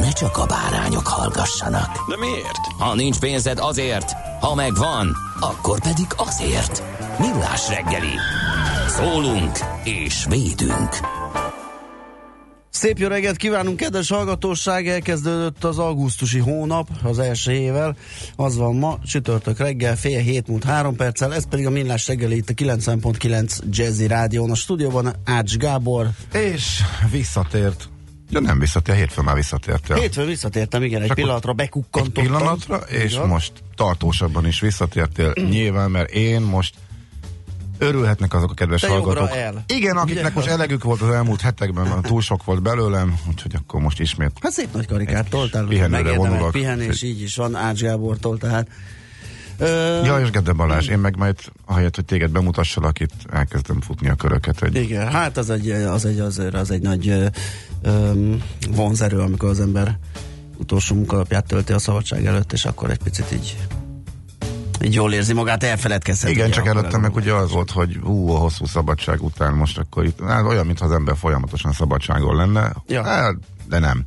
ne 0.00 0.12
csak 0.12 0.36
a 0.36 0.46
bárányok 0.46 1.06
hallgassanak. 1.06 2.08
De 2.08 2.16
miért? 2.16 2.66
Ha 2.78 2.94
nincs 2.94 3.18
pénzed 3.18 3.58
azért, 3.58 4.12
ha 4.40 4.54
megvan, 4.54 5.16
akkor 5.40 5.80
pedig 5.80 6.06
azért. 6.16 6.82
Millás 7.18 7.68
reggeli. 7.68 8.14
Szólunk 8.88 9.58
és 9.84 10.24
védünk. 10.28 11.18
Szép 12.70 12.98
jó 12.98 13.08
reggelt 13.08 13.36
kívánunk, 13.36 13.76
kedves 13.76 14.08
hallgatóság! 14.08 14.88
Elkezdődött 14.88 15.64
az 15.64 15.78
augusztusi 15.78 16.38
hónap 16.38 16.88
az 17.02 17.18
első 17.18 17.52
ével. 17.52 17.96
Az 18.36 18.56
van 18.56 18.76
ma, 18.76 18.98
csütörtök 19.04 19.58
reggel, 19.58 19.96
fél 19.96 20.20
hét 20.20 20.48
múlt 20.48 20.64
három 20.64 20.96
perccel, 20.96 21.34
ez 21.34 21.48
pedig 21.48 21.66
a 21.66 21.70
Millás 21.70 22.06
reggeli 22.06 22.36
itt 22.36 22.48
a 22.48 22.52
90.9 22.52 23.58
Jazzy 23.70 24.06
Rádión. 24.06 24.50
A 24.50 24.54
stúdióban 24.54 25.14
Ács 25.24 25.56
Gábor. 25.56 26.08
És 26.32 26.82
visszatért. 27.10 27.88
Ja 28.30 28.40
nem 28.40 28.58
visszatért, 28.58 28.98
hétfőn 28.98 29.24
már 29.24 29.34
visszatért. 29.34 29.98
Hétfőn 29.98 30.26
visszatértem, 30.26 30.82
igen, 30.82 31.00
egy 31.00 31.06
Csak 31.06 31.16
pillanatra 31.16 31.52
bekukkantottam. 31.52 32.22
Egy 32.24 32.30
pillanatra, 32.30 32.76
és 32.76 33.12
Igen. 33.12 33.26
most 33.26 33.52
tartósabban 33.76 34.46
is 34.46 34.60
visszatértél. 34.60 35.32
Nyilván, 35.48 35.90
mert 35.90 36.10
én 36.10 36.40
most 36.40 36.74
örülhetnek 37.78 38.34
azok 38.34 38.50
a 38.50 38.54
kedves 38.54 38.80
Te 38.80 38.88
hallgatók. 38.88 39.30
el. 39.36 39.64
Igen, 39.66 39.96
akiknek 39.96 40.24
Ugye? 40.24 40.34
most 40.34 40.46
elegük 40.46 40.84
volt 40.84 41.00
az 41.00 41.10
elmúlt 41.10 41.40
hetekben, 41.40 41.86
mert 41.86 42.02
túl 42.02 42.20
sok 42.20 42.44
volt 42.44 42.62
belőlem, 42.62 43.14
úgyhogy 43.28 43.54
akkor 43.54 43.80
most 43.80 44.00
ismét 44.00 44.30
Hát 44.40 44.52
szép 44.52 44.72
nagy 44.72 44.86
karikát 44.86 45.28
toltál, 45.28 45.64
pihenőre 45.64 46.14
vonulok. 46.16 46.50
pihenés, 46.50 47.02
így 47.02 47.22
is 47.22 47.36
van 47.36 47.54
Ács 47.54 47.80
Gábortól, 47.82 48.38
tehát 48.38 48.68
Ö, 49.58 50.04
Ja, 50.04 50.20
és 50.20 50.30
Gede 50.30 50.52
Balázs, 50.52 50.88
én 50.88 50.98
meg 50.98 51.16
majd, 51.16 51.36
ahelyett, 51.66 51.94
hogy 51.94 52.04
téged 52.04 52.30
bemutassalak, 52.30 53.00
itt 53.00 53.12
elkezdem 53.32 53.80
futni 53.80 54.08
a 54.08 54.14
köröket. 54.14 54.62
Egy... 54.62 54.74
Igen, 54.76 55.08
hát 55.10 55.36
az 55.36 55.50
egy, 55.50 55.70
az 55.70 56.04
egy, 56.04 56.18
azért, 56.20 56.54
az 56.54 56.70
egy 56.70 56.82
nagy 56.82 57.14
ö, 57.82 57.90
ö, 57.90 58.34
vonzerő, 58.70 59.18
amikor 59.18 59.48
az 59.48 59.60
ember 59.60 59.98
utolsó 60.58 60.94
munkalapját 60.94 61.46
tölti 61.46 61.72
a 61.72 61.78
szabadság 61.78 62.26
előtt, 62.26 62.52
és 62.52 62.64
akkor 62.64 62.90
egy 62.90 63.02
picit 63.02 63.32
így 63.32 63.56
így 64.84 64.94
jól 64.94 65.12
érzi 65.12 65.32
magát, 65.32 65.62
elfeledkezhet. 65.62 66.30
Igen, 66.30 66.50
csak 66.50 66.66
előtte 66.66 66.98
meg 66.98 67.14
ugye 67.14 67.32
az 67.32 67.50
volt, 67.50 67.70
hogy 67.70 67.98
hú, 68.02 68.30
a 68.30 68.38
hosszú 68.38 68.66
szabadság 68.66 69.22
után 69.22 69.54
most 69.54 69.78
akkor 69.78 70.04
itt, 70.04 70.20
hát 70.26 70.44
olyan, 70.44 70.66
mintha 70.66 70.84
az 70.84 70.92
ember 70.92 71.16
folyamatosan 71.16 71.72
szabadságon 71.72 72.36
lenne. 72.36 72.72
Ja. 72.86 73.02
Hát, 73.02 73.34
de 73.68 73.78
nem. 73.78 74.06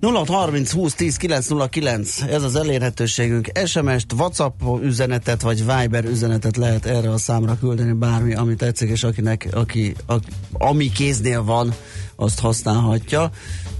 0630 0.00 0.72
20 0.72 0.94
10 0.94 1.16
909, 1.16 2.20
ez 2.20 2.42
az 2.42 2.56
elérhetőségünk. 2.56 3.50
SMS-t, 3.64 4.12
WhatsApp 4.12 4.60
üzenetet 4.82 5.42
vagy 5.42 5.58
Viber 5.58 6.04
üzenetet 6.04 6.56
lehet 6.56 6.86
erre 6.86 7.10
a 7.10 7.18
számra 7.18 7.58
küldeni, 7.58 7.92
bármi, 7.92 8.34
ami 8.34 8.54
tetszik, 8.54 8.90
és 8.90 9.04
akinek, 9.04 9.48
aki, 9.52 9.94
a, 10.06 10.14
ami 10.52 10.90
kéznél 10.90 11.42
van, 11.42 11.74
azt 12.22 12.40
használhatja. 12.40 13.30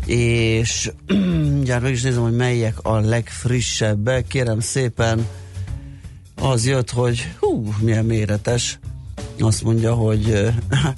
És 0.07 0.91
mindjárt 1.53 1.83
meg 1.83 1.93
is 1.93 2.03
nézem, 2.03 2.23
hogy 2.23 2.37
melyek 2.37 2.79
a 2.83 3.01
legfrissebbek. 3.01 4.27
Kérem 4.27 4.61
szépen, 4.61 5.27
az 6.41 6.67
jött, 6.67 6.91
hogy 6.91 7.33
hú, 7.39 7.75
milyen 7.81 8.05
méretes. 8.05 8.79
Azt 9.39 9.63
mondja, 9.63 9.95
hogy 9.95 10.31
eh, 10.31 10.55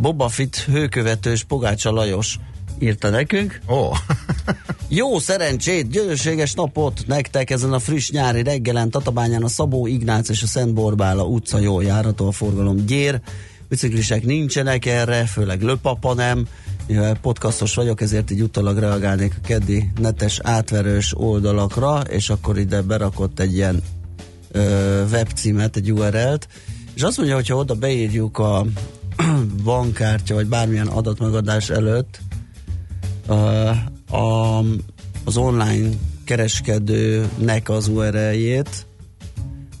Boba 0.00 0.28
Fitt 0.28 0.56
hőkövetős 0.56 1.44
Pogácsa 1.44 1.90
Lajos 1.90 2.38
írta 2.78 3.10
nekünk. 3.10 3.60
Ó, 3.68 3.90
Jó 4.88 5.18
szerencsét, 5.18 5.90
gyönyörséges 5.90 6.54
napot 6.54 7.06
nektek 7.06 7.50
ezen 7.50 7.72
a 7.72 7.78
friss 7.78 8.10
nyári 8.10 8.42
reggelen 8.42 8.90
Tatabányán 8.90 9.42
a 9.42 9.48
Szabó 9.48 9.86
Ignác 9.86 10.28
és 10.28 10.42
a 10.42 10.46
Szent 10.46 10.74
Borbála 10.74 11.24
utca 11.24 11.58
jól 11.58 11.84
járható 11.84 12.26
a 12.26 12.32
forgalom 12.32 12.86
gyér. 12.86 13.20
Biciklisek 13.68 14.24
nincsenek 14.24 14.86
erre, 14.86 15.24
főleg 15.24 15.62
löpapa 15.62 16.14
nem. 16.14 16.46
Mivel 16.86 17.16
podcastos 17.16 17.74
vagyok, 17.74 18.00
ezért 18.00 18.30
így 18.30 18.42
utólag 18.42 18.78
reagálnék 18.78 19.34
a 19.36 19.46
keddi 19.46 19.90
netes 20.00 20.40
átverős 20.42 21.14
oldalakra, 21.16 22.00
és 22.00 22.30
akkor 22.30 22.58
ide 22.58 22.82
berakott 22.82 23.40
egy 23.40 23.54
ilyen 23.54 23.82
ö, 24.50 25.02
webcímet, 25.10 25.76
egy 25.76 25.92
URL-t, 25.92 26.48
és 26.94 27.02
azt 27.02 27.16
mondja, 27.16 27.34
hogyha 27.34 27.56
oda 27.56 27.74
beírjuk 27.74 28.38
a 28.38 28.66
bankkártya, 29.64 30.34
vagy 30.34 30.46
bármilyen 30.46 30.86
adatmegadás 30.86 31.70
előtt, 31.70 32.20
a, 33.26 33.34
a, 34.16 34.58
az 35.24 35.36
online 35.36 35.88
kereskedőnek 36.24 37.68
az 37.68 37.88
URL-jét, 37.88 38.86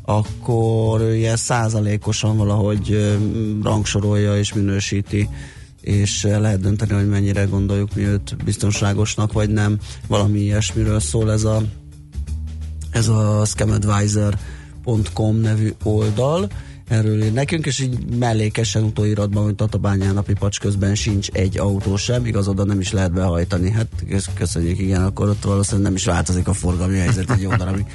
akkor 0.02 1.02
ilyen 1.02 1.36
százalékosan 1.36 2.36
valahogy 2.36 2.92
ö, 2.92 3.14
rangsorolja 3.62 4.38
és 4.38 4.52
minősíti, 4.52 5.28
és 5.86 6.24
ö, 6.24 6.40
lehet 6.40 6.60
dönteni, 6.60 6.92
hogy 6.92 7.08
mennyire 7.08 7.44
gondoljuk 7.44 7.94
mi 7.94 8.02
őt 8.02 8.36
biztonságosnak, 8.44 9.32
vagy 9.32 9.50
nem. 9.50 9.78
Valami 10.06 10.38
ilyesmiről 10.38 11.00
szól 11.00 11.32
ez 11.32 11.44
a 11.44 11.62
ez 12.90 13.08
a 13.08 13.44
scamadvisor.com 13.44 15.36
nevű 15.36 15.72
oldal, 15.82 16.48
erről 16.88 17.22
ír 17.22 17.32
nekünk, 17.32 17.66
és 17.66 17.80
így 17.80 18.16
mellékesen 18.18 18.82
utóiratban, 18.82 19.44
hogy 19.44 19.54
Tatabányán 19.54 20.14
napi 20.14 20.32
pacs 20.32 20.60
közben 20.60 20.94
sincs 20.94 21.28
egy 21.28 21.58
autó 21.58 21.96
sem, 21.96 22.26
igaz, 22.26 22.48
oda 22.48 22.64
nem 22.64 22.80
is 22.80 22.92
lehet 22.92 23.12
behajtani. 23.12 23.70
Hát 23.70 23.88
kösz- 24.08 24.34
köszönjük, 24.34 24.78
igen, 24.78 25.02
akkor 25.02 25.28
ott 25.28 25.42
valószínűleg 25.42 25.86
nem 25.86 25.94
is 25.94 26.04
változik 26.04 26.48
a 26.48 26.52
forgalmi 26.52 26.98
helyzet 26.98 27.30
egy 27.30 27.40
jó 27.40 27.54
darabig. 27.54 27.86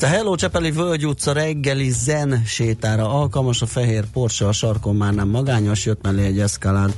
Hát 0.00 0.10
a 0.10 0.16
Hello 0.16 0.34
Csepeli 0.34 0.70
Völgy 0.70 1.06
utca 1.06 1.32
reggeli 1.32 1.90
zen 1.90 2.42
sétára 2.46 3.20
alkalmas, 3.20 3.62
a 3.62 3.66
fehér 3.66 4.04
Porsche 4.04 4.46
a 4.46 4.52
sarkon 4.52 4.96
már 4.96 5.14
nem 5.14 5.28
magányos, 5.28 5.84
jött 5.84 6.02
mellé 6.02 6.24
egy 6.24 6.40
eszkalád. 6.40 6.96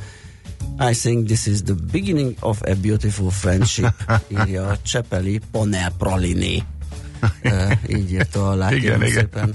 I 0.91 0.95
think 0.95 1.27
this 1.27 1.47
is 1.47 1.63
the 1.63 1.75
beginning 1.93 2.35
of 2.41 2.61
a 2.63 2.75
beautiful 2.83 3.31
friendship, 3.31 3.93
írja 4.41 4.67
a 4.67 4.77
Csepeli 4.83 5.41
Panel 5.51 5.93
Pralini. 5.99 6.63
Uh, 7.45 7.73
így 7.99 8.13
írta 8.13 8.49
alá. 8.49 8.73
Igen, 8.73 9.03
igen. 9.03 9.13
Szépen. 9.13 9.55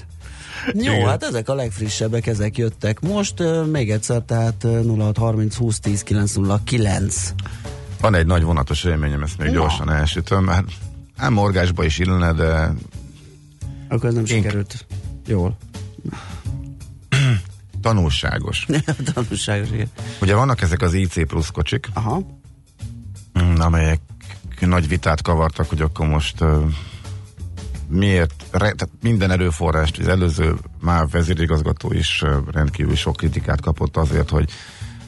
Jó, 0.74 0.94
Igen. 0.94 1.08
hát 1.08 1.24
ezek 1.24 1.50
a 1.50 1.56
legfrissebbek, 1.56 2.28
ezek 2.28 2.58
jöttek 2.58 3.00
most, 3.00 3.40
uh, 3.40 3.68
még 3.68 3.92
egyszer, 3.92 4.22
tehát 4.22 4.64
uh, 4.64 4.98
0630 4.98 5.56
20 5.56 5.80
10 5.80 6.04
909. 6.04 7.34
van 8.02 8.16
egy 8.16 8.26
nagy 8.26 8.44
vonatos 8.44 8.84
élményem, 8.84 9.24
ezt 9.24 9.38
még 9.38 9.48
Na. 9.48 9.54
gyorsan 9.54 9.92
elsütöm, 9.92 10.44
mert 10.44 10.68
ám 11.18 11.34
morgásba 11.34 11.84
is 11.84 12.00
illene, 12.00 12.34
de 12.34 12.74
Akkor 13.96 14.10
ez 14.10 14.16
nem 14.16 14.24
Ink. 14.26 14.44
sikerült. 14.44 14.86
Jól. 15.28 15.58
tanulságos. 17.82 18.66
Tanulságos, 19.14 19.70
igen. 19.72 19.90
Ugye 20.22 20.36
vannak 20.36 20.62
ezek 20.62 20.82
az 20.82 20.94
IC 20.94 21.28
plusz 21.28 21.50
kocsik, 21.50 21.90
Aha. 21.94 22.42
mm, 23.40 23.56
amelyek 23.56 24.00
nagy 24.60 24.88
vitát 24.88 25.22
kavartak, 25.22 25.70
hogy 25.70 25.82
akkor 25.82 26.08
most 26.08 26.42
uh, 26.42 26.72
miért, 27.88 28.44
re, 28.52 28.58
tehát 28.58 28.90
minden 29.02 29.32
erőforrást, 29.32 29.98
az 29.98 30.08
előző 30.08 30.56
már 30.82 31.08
vezérigazgató 31.08 31.92
is 31.92 32.22
uh, 32.22 32.36
rendkívül 32.52 32.96
sok 32.96 33.16
kritikát 33.16 33.62
kapott 33.62 33.98
azért, 33.98 34.30
hogy 34.30 34.52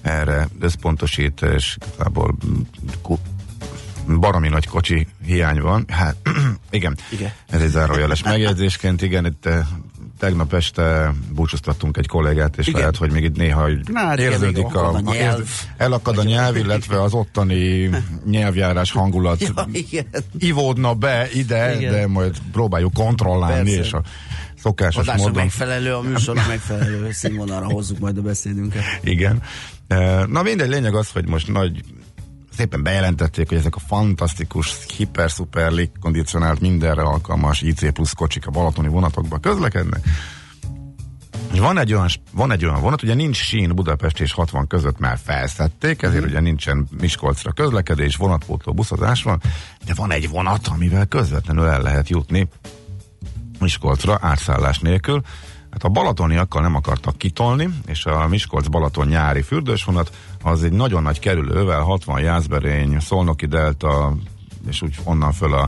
erre 0.01 0.48
összpontosít, 0.60 1.42
és 1.42 1.78
igazából 1.94 2.38
mm, 2.45 2.62
baromi 4.19 4.48
nagy 4.50 4.68
kocsi 4.68 5.07
hiány 5.25 5.62
van. 5.62 5.86
Hát, 5.89 6.15
igen, 6.71 6.98
Igen. 7.12 7.31
ez 7.50 7.62
egy 7.62 7.69
zárójeles 7.69 8.24
megjegyzésként, 8.24 9.01
igen, 9.01 9.25
itt 9.25 9.45
eh, 9.45 9.65
tegnap 10.19 10.54
este 10.54 11.13
búcsúztattunk 11.33 11.98
egy 11.98 12.07
kollégát, 12.07 12.57
és 12.57 12.68
Igen. 12.68 12.80
lehet, 12.80 12.98
hogy 12.98 13.12
még 13.12 13.24
itt 13.24 13.36
néha 13.36 13.68
Na, 13.68 14.00
hát 14.00 14.18
igen, 14.19 14.31
érződik 14.31 14.56
még 14.56 14.65
akad 14.65 14.95
a 15.07 15.12
nyelv. 15.12 15.50
elakad 15.77 16.18
a 16.18 16.24
nyelv, 16.24 16.56
illetve 16.56 17.01
az 17.01 17.13
ottani 17.13 17.89
nyelvjárás 18.30 18.92
hangulat 18.92 19.42
Ja, 19.42 19.68
igen. 19.71 20.06
ivódna 20.38 20.94
be 20.94 21.27
ide, 21.33 21.75
Igen. 21.77 21.92
de 21.92 22.07
majd 22.07 22.36
próbáljuk 22.51 22.94
kontrollálni, 22.94 23.75
Persze. 23.75 23.80
és 23.88 23.94
a 23.94 24.01
szokásos 24.62 25.01
Adásnak 25.01 25.27
módon. 25.27 25.44
megfelelő, 25.44 25.94
a 25.94 26.01
műsornak 26.01 26.48
megfelelő 26.48 27.12
színvonalra 27.12 27.65
hozzuk 27.65 28.00
majd 28.00 28.18
a 28.18 28.21
beszédünket. 28.21 28.83
Igen. 29.03 29.42
E, 29.88 30.25
Na 30.25 30.42
mindegy, 30.42 30.69
lényeg 30.69 30.95
az, 30.95 31.10
hogy 31.10 31.27
most 31.27 31.48
nagy 31.51 31.83
szépen 32.57 32.83
bejelentették, 32.83 33.48
hogy 33.48 33.57
ezek 33.57 33.75
a 33.75 33.80
fantasztikus, 33.80 34.77
hiper-szuper 34.98 35.71
légkondicionált, 35.71 36.59
mindenre 36.59 37.01
alkalmas 37.01 37.62
IC 37.62 37.94
plusz 37.94 38.13
kocsik 38.13 38.48
a 38.48 38.51
balatoni 38.51 38.88
vonatokba 38.88 39.38
közlekednek. 39.38 40.04
Van 41.56 41.77
egy, 41.77 41.94
olyan, 41.94 42.07
van 42.31 42.51
egy 42.51 42.65
olyan 42.65 42.81
vonat, 42.81 43.04
ugye 43.04 43.13
nincs 43.13 43.38
sín 43.38 43.75
Budapest 43.75 44.19
és 44.19 44.31
60 44.31 44.68
között 44.68 45.00
már 45.00 45.18
felszették, 45.24 46.01
ezért 46.01 46.25
ugye 46.25 46.39
nincsen 46.39 46.88
Miskolcra 47.01 47.51
közlekedés, 47.51 48.15
vonatpótló 48.15 48.74
buszozás 48.74 49.24
van, 49.24 49.42
de 49.86 49.94
van 49.94 50.12
egy 50.12 50.30
vonat, 50.30 50.68
amivel 50.68 51.06
közvetlenül 51.06 51.65
el 51.65 51.81
lehet 51.81 52.10
jutni 52.10 52.48
Miskolcra 53.60 54.18
átszállás 54.21 54.80
nélkül. 54.80 55.21
Hát 55.71 55.83
a 55.83 55.89
balatoniakkal 55.89 56.62
nem 56.62 56.75
akartak 56.75 57.18
kitolni, 57.18 57.69
és 57.88 58.06
a 58.06 58.27
Miskolc-Balaton 58.27 59.07
nyári 59.07 59.42
fürdősvonat 59.42 60.12
az 60.44 60.63
egy 60.63 60.72
nagyon 60.72 61.04
nagy 61.04 61.19
kerülővel, 61.19 61.81
60 61.81 62.22
jászberény, 62.22 63.00
Szolnoki 63.00 63.45
Delta, 63.45 64.16
és 64.68 64.81
úgy 64.81 64.95
onnan 65.04 65.31
föl 65.31 65.54
a, 65.54 65.68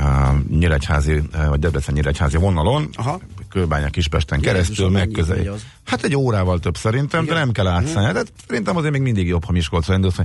a 0.00 0.34
Nyíregyházi, 0.50 1.22
vagy 1.48 1.58
Debrecen 1.58 1.94
Nyíregyházi 1.94 2.36
vonalon, 2.36 2.88
Aha. 2.94 3.20
Kőbánya 3.48 3.88
Kispesten 3.88 4.40
keresztül 4.40 4.90
megközel. 4.90 5.56
Hát 5.84 6.02
egy 6.02 6.16
órával 6.16 6.58
több 6.58 6.76
szerintem, 6.76 7.22
Igen. 7.22 7.34
de 7.34 7.40
nem 7.40 7.52
kell 7.52 7.66
átszállni. 7.66 8.12
De 8.12 8.22
szerintem 8.46 8.76
azért 8.76 8.92
még 8.92 9.02
mindig 9.02 9.26
jobb, 9.26 9.44
ha 9.44 9.52
Miskolcra 9.52 9.94
indulsz. 9.94 10.18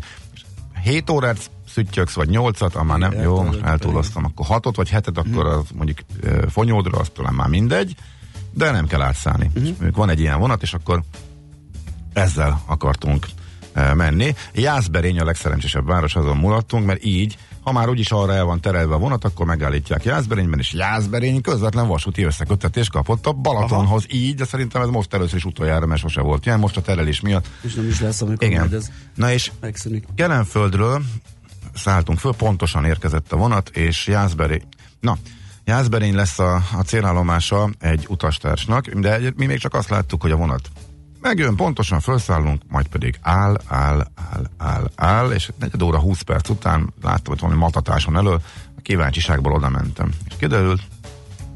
7 0.83 1.09
órát 1.09 1.49
szüttyöksz, 1.67 2.13
vagy 2.13 2.29
8-at, 2.31 2.73
ah, 2.73 2.83
már 2.83 2.97
nem, 2.97 3.11
jó, 3.11 3.41
most 3.41 3.61
eltúloztam, 3.61 4.25
akkor 4.25 4.45
6 4.45 4.75
vagy 4.75 4.89
7 4.89 5.17
akkor 5.17 5.45
az 5.45 5.65
mondjuk 5.73 5.97
fonyódra, 6.49 6.99
az 6.99 7.09
talán 7.13 7.33
már 7.33 7.47
mindegy, 7.47 7.95
de 8.53 8.71
nem 8.71 8.87
kell 8.87 9.01
átszállni. 9.01 9.51
Uh-huh. 9.55 9.91
Van 9.91 10.09
egy 10.09 10.19
ilyen 10.19 10.39
vonat, 10.39 10.61
és 10.61 10.73
akkor 10.73 11.03
ezzel 12.13 12.61
akartunk 12.65 13.27
menni. 13.73 14.35
Jászberény 14.53 15.19
a 15.19 15.25
legszerencsésebb 15.25 15.85
város, 15.85 16.15
azon 16.15 16.37
mulattunk, 16.37 16.85
mert 16.85 17.03
így, 17.03 17.37
ha 17.61 17.71
már 17.71 17.89
úgyis 17.89 18.11
arra 18.11 18.33
el 18.33 18.43
van 18.43 18.61
terelve 18.61 18.93
a 18.93 18.97
vonat, 18.97 19.23
akkor 19.23 19.45
megállítják 19.45 20.03
Jászberényben, 20.03 20.59
és 20.59 20.73
Jászberény 20.73 21.41
közvetlen 21.41 21.87
vasúti 21.87 22.23
összeköttetés 22.23 22.89
kapott 22.89 23.25
a 23.25 23.31
Balatonhoz 23.31 24.05
így, 24.09 24.35
de 24.35 24.45
szerintem 24.45 24.81
ez 24.81 24.87
most 24.87 25.13
először 25.13 25.37
is 25.37 25.45
utoljára, 25.45 25.85
mert 25.85 26.01
sose 26.01 26.21
volt 26.21 26.45
ilyen, 26.45 26.59
most 26.59 26.77
a 26.77 26.81
terelés 26.81 27.21
miatt. 27.21 27.45
És 27.61 27.73
nem 27.73 27.87
is 27.87 27.99
lesz, 27.99 28.21
amikor 28.21 28.47
Igen. 28.47 28.59
majd 28.59 28.73
ez 28.73 28.91
Na 29.15 29.31
és 29.31 29.51
megszűnik. 29.59 30.05
Kelenföldről 30.15 31.01
szálltunk 31.73 32.19
föl, 32.19 32.33
pontosan 32.33 32.85
érkezett 32.85 33.31
a 33.31 33.37
vonat, 33.37 33.69
és 33.69 34.07
Jászberény, 34.07 34.63
na, 34.99 35.17
Jászberény 35.65 36.15
lesz 36.15 36.39
a, 36.39 36.55
a 36.55 36.81
célállomása 36.85 37.69
egy 37.79 38.05
utastársnak, 38.09 38.87
de 38.87 39.19
mi 39.35 39.45
még 39.45 39.59
csak 39.59 39.73
azt 39.73 39.89
láttuk, 39.89 40.21
hogy 40.21 40.31
a 40.31 40.35
vonat 40.35 40.69
megjön, 41.21 41.55
pontosan 41.55 41.99
felszállunk, 41.99 42.61
majd 42.67 42.87
pedig 42.87 43.17
áll, 43.21 43.55
áll, 43.67 44.07
áll, 44.15 44.49
áll, 44.57 44.91
áll, 44.95 45.31
és 45.31 45.51
negyed 45.59 45.81
óra 45.81 45.99
20 45.99 46.21
perc 46.21 46.49
után 46.49 46.93
láttam, 47.01 47.33
hogy 47.33 47.39
valami 47.39 47.59
matatáson 47.59 48.17
elől, 48.17 48.41
a 48.77 48.81
kíváncsiságból 48.81 49.53
oda 49.53 49.69
mentem. 49.69 50.11
És 50.27 50.35
kiderült, 50.37 50.81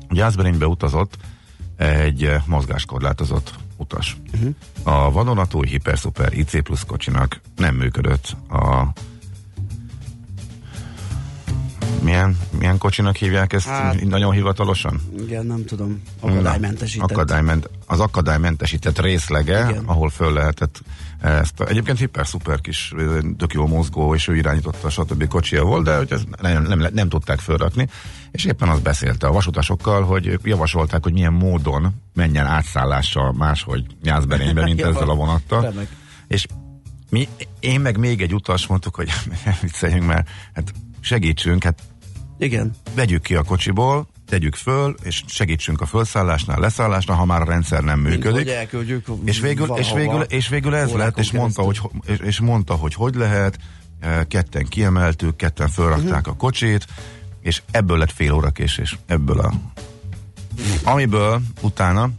hogy 0.07 0.17
Jászberénybe 0.17 0.67
utazott 0.67 1.17
egy 1.77 2.23
eh, 2.23 2.41
mozgáskorlátozott 2.45 3.53
utas. 3.77 4.17
Uh-huh. 4.33 4.53
A 4.83 5.12
vadonatúj 5.12 5.68
hiper-szuper 5.68 6.33
IC 6.33 6.63
plusz 6.63 6.83
kocsinak 6.83 7.41
nem 7.56 7.75
működött 7.75 8.35
a 8.50 8.88
milyen, 12.01 12.37
milyen 12.59 12.77
kocsinak 12.77 13.15
hívják 13.15 13.53
ezt 13.53 13.67
hát, 13.67 14.03
nagyon 14.03 14.31
hivatalosan? 14.31 15.01
Igen, 15.19 15.45
nem 15.45 15.65
tudom. 15.65 16.01
Akadálymentesített. 16.19 17.11
Akadályment, 17.11 17.69
az 17.85 17.99
akadálymentesített 17.99 18.99
részlege, 18.99 19.67
Igen. 19.69 19.83
Ahol 19.85 20.09
föl 20.09 20.33
lehetett 20.33 20.81
ezt. 21.21 21.59
a- 21.59 21.67
Egyébként 21.67 21.97
hiper-szuper 21.97 22.61
kis, 22.61 22.93
ö, 22.95 23.19
tök 23.37 23.53
jó 23.53 23.67
mozgó, 23.67 24.15
és 24.15 24.27
ő 24.27 24.35
irányította, 24.35 24.89
stb. 24.89 25.27
kocsia 25.27 25.63
volt, 25.63 25.83
de 25.83 25.97
hogy 25.97 26.11
ezt 26.11 26.27
nem, 26.41 26.63
nem, 26.63 26.87
nem 26.93 27.09
tudták 27.09 27.39
fölrakni, 27.39 27.87
és 28.31 28.45
éppen 28.45 28.69
az 28.69 28.79
beszélte 28.79 29.27
a 29.27 29.31
vasutasokkal, 29.31 30.03
hogy 30.03 30.39
javasolták, 30.43 31.03
hogy 31.03 31.13
milyen 31.13 31.33
módon 31.33 31.93
menjen 32.13 32.45
átszállással 32.45 33.33
máshogy 33.33 33.85
Jászberénybe, 34.03 34.63
mint 34.63 34.81
ezzel 34.85 35.09
a 35.09 35.15
vonattal. 35.15 35.61
remek. 35.61 35.87
És 36.27 36.45
mi, 37.09 37.27
én 37.59 37.79
meg 37.81 37.97
még 37.97 38.21
egy 38.21 38.33
utas 38.33 38.67
mondtuk, 38.67 38.95
hogy 38.95 39.09
vicceljünk 39.61 40.05
már, 40.05 40.25
hát 40.53 40.73
segítsünk, 41.06 41.63
hát 41.63 41.81
Igen. 42.38 42.75
vegyük 42.96 43.22
ki 43.22 43.36
a 43.36 43.44
kocsiból, 43.44 44.07
tegyük 44.28 44.56
föl, 44.56 44.96
és 45.04 45.24
segítsünk 45.28 45.81
a 45.81 45.86
felszállásnál, 45.86 46.60
leszállásnál, 46.60 47.18
ha 47.18 47.25
már 47.25 47.42
a 47.42 47.46
rendszer 47.46 47.84
nem 47.84 48.00
működik. 48.00 48.50
elküldjük 48.50 49.07
És 49.25 49.40
végül, 49.40 49.68
és, 49.75 49.94
végül, 49.94 50.22
és 50.22 50.48
végül 50.48 50.75
ez 50.75 50.92
lett, 50.92 51.18
és 51.18 51.31
mondta, 51.31 51.62
hogy, 51.62 51.80
keresztül. 51.80 52.25
és, 52.25 52.28
és 52.28 52.40
mondta, 52.40 52.74
hogy 52.74 52.94
hogy 52.94 53.16
lehet, 53.16 53.60
eh, 54.00 54.24
ketten 54.28 54.66
kiemeltük, 54.66 55.36
ketten 55.36 55.69
fölrakták 55.69 56.19
uh-huh. 56.19 56.34
a 56.34 56.38
kocsit, 56.38 56.86
és 57.42 57.62
ebből 57.72 57.98
lett 57.98 58.12
fél 58.12 58.34
óra 58.34 58.50
késés. 58.50 58.98
Ebből 59.06 59.40
a... 59.40 59.54
Amiből 60.84 61.42
utána 61.62 62.10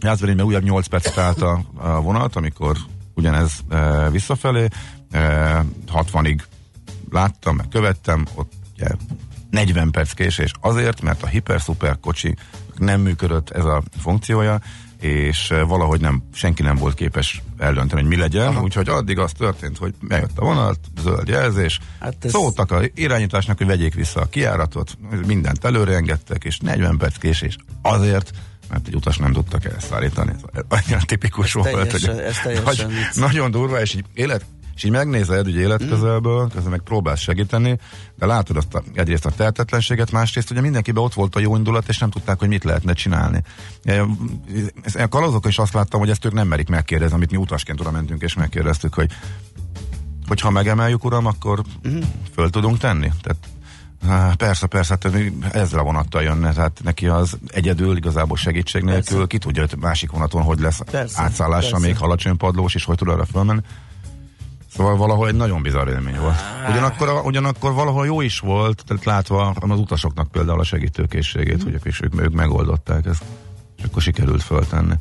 Jászberényben 0.00 0.46
újabb 0.46 0.62
8 0.62 0.86
percet 0.86 1.18
állt 1.18 1.42
a, 1.42 1.64
a 1.74 2.00
vonat, 2.00 2.36
amikor 2.36 2.76
ugyanez 3.14 3.52
e, 3.68 4.10
visszafelé, 4.10 4.68
e, 5.10 5.64
60-ig 5.92 6.38
láttam, 7.10 7.56
meg 7.56 7.68
követtem, 7.68 8.24
ott 8.34 8.52
ugye, 8.76 8.88
40 9.50 9.90
perc 9.90 10.12
késés 10.12 10.52
azért, 10.60 11.00
mert 11.02 11.22
a 11.22 11.26
hiper-szuper 11.26 11.98
kocsi 12.00 12.36
nem 12.78 13.00
működött 13.00 13.50
ez 13.50 13.64
a 13.64 13.82
funkciója, 14.02 14.60
és 15.00 15.50
e, 15.50 15.62
valahogy 15.62 16.00
nem, 16.00 16.22
senki 16.32 16.62
nem 16.62 16.76
volt 16.76 16.94
képes 16.94 17.42
eldönteni, 17.58 18.00
hogy 18.00 18.10
mi 18.10 18.16
legyen, 18.16 18.46
Aha. 18.46 18.62
úgyhogy 18.62 18.88
addig 18.88 19.18
az 19.18 19.32
történt, 19.32 19.78
hogy 19.78 19.94
bejött 20.00 20.38
a 20.38 20.44
vonat, 20.44 20.78
zöld 21.02 21.28
jelzés, 21.28 21.78
hát 22.00 22.14
ez- 22.24 22.30
szóltak 22.30 22.70
a 22.70 22.80
irányításnak, 22.94 23.56
hogy 23.58 23.66
vegyék 23.66 23.94
vissza 23.94 24.20
a 24.20 24.24
kiáratot, 24.28 24.98
mindent 25.26 25.64
előre 25.64 25.94
engedtek, 25.94 26.44
és 26.44 26.58
40 26.58 26.96
perc 26.96 27.16
késés 27.18 27.56
azért, 27.82 28.30
mert 28.70 28.86
egy 28.86 28.94
utas 28.94 29.16
nem 29.16 29.32
tudtak 29.32 29.64
elszállítani. 29.64 30.32
Ez 30.52 30.62
Annyira 30.68 30.98
tipikus 31.06 31.46
Ez 31.46 31.52
volt, 31.54 31.70
teljesen- 31.70 32.14
hogy, 32.14 32.22
ez 32.24 32.38
teljesen 32.42 32.88
vicc. 32.88 33.14
nagyon 33.14 33.50
durva, 33.50 33.80
és 33.80 33.94
így 33.94 34.04
élet, 34.14 34.44
és 34.76 34.84
így 34.84 34.90
megnézed 34.90 35.46
ugye 35.46 35.60
életközelből, 35.60 36.48
közben 36.48 36.70
meg 36.70 36.80
próbálsz 36.80 37.20
segíteni, 37.20 37.78
de 38.18 38.26
látod 38.26 38.56
azt 38.56 38.74
a, 38.74 38.82
egyrészt 38.94 39.26
a 39.26 39.30
tehetetlenséget, 39.30 40.10
másrészt 40.10 40.50
ugye 40.50 40.60
mindenkiben 40.60 41.02
ott 41.02 41.14
volt 41.14 41.36
a 41.36 41.40
jó 41.40 41.56
indulat, 41.56 41.88
és 41.88 41.98
nem 41.98 42.10
tudták, 42.10 42.38
hogy 42.38 42.48
mit 42.48 42.64
lehetne 42.64 42.92
csinálni. 42.92 43.42
E, 43.84 44.04
ez- 44.82 44.94
A 44.94 45.08
kalazok 45.08 45.46
is 45.46 45.58
azt 45.58 45.72
láttam, 45.72 46.00
hogy 46.00 46.10
ezt 46.10 46.24
ők 46.24 46.32
nem 46.32 46.48
merik 46.48 46.68
megkérdezni, 46.68 47.14
amit 47.14 47.30
mi 47.30 47.36
utasként 47.36 47.80
oda 47.80 47.90
mentünk, 47.90 48.22
és 48.22 48.34
megkérdeztük, 48.34 48.94
hogy 48.94 49.10
hogyha 50.28 50.50
megemeljük, 50.50 51.04
uram, 51.04 51.26
akkor 51.26 51.62
uh-huh. 51.84 52.04
föl 52.34 52.50
tudunk 52.50 52.78
tenni? 52.78 53.12
Tehát 53.22 53.38
Há, 54.06 54.34
Persze, 54.36 54.66
persze, 54.66 54.98
hát 55.00 55.14
ezzel 55.54 55.78
a 55.78 55.82
vonattal 55.82 56.22
jönne, 56.22 56.52
tehát 56.52 56.80
neki 56.84 57.06
az 57.06 57.38
egyedül 57.46 57.96
igazából 57.96 58.36
segítség 58.36 58.82
nélkül, 58.82 59.16
Persze. 59.16 59.26
ki 59.26 59.38
tudja, 59.38 59.66
hogy 59.68 59.78
másik 59.80 60.10
vonaton 60.10 60.42
hogy 60.42 60.60
lesz 60.60 60.80
Persze, 60.90 61.22
átszállása, 61.22 61.70
persze. 61.70 61.86
még 61.86 61.96
alacsony 61.98 62.36
padlós, 62.36 62.74
és 62.74 62.84
hogy 62.84 62.96
tud 62.96 63.08
arra 63.08 63.24
fölmenni. 63.24 63.60
Valahol 64.76 65.28
egy 65.28 65.34
nagyon 65.34 65.62
bizarr 65.62 65.88
élmény 65.88 66.20
volt. 66.20 66.36
Ugyanakkor, 66.70 67.08
a- 67.08 67.20
ugyanakkor 67.22 67.72
valahol 67.72 68.06
jó 68.06 68.20
is 68.20 68.38
volt, 68.38 68.84
tehát 68.86 69.04
látva 69.04 69.48
az 69.60 69.78
utasoknak 69.78 70.30
például 70.30 70.60
a 70.60 70.64
segítőkészségét, 70.64 71.62
hogy 71.62 71.72
ők, 71.72 71.86
ők, 72.02 72.20
ők 72.20 72.32
megoldották 72.32 73.06
ezt, 73.06 73.22
és 73.78 73.84
akkor 73.84 74.02
sikerült 74.02 74.42
föltenni. 74.42 74.94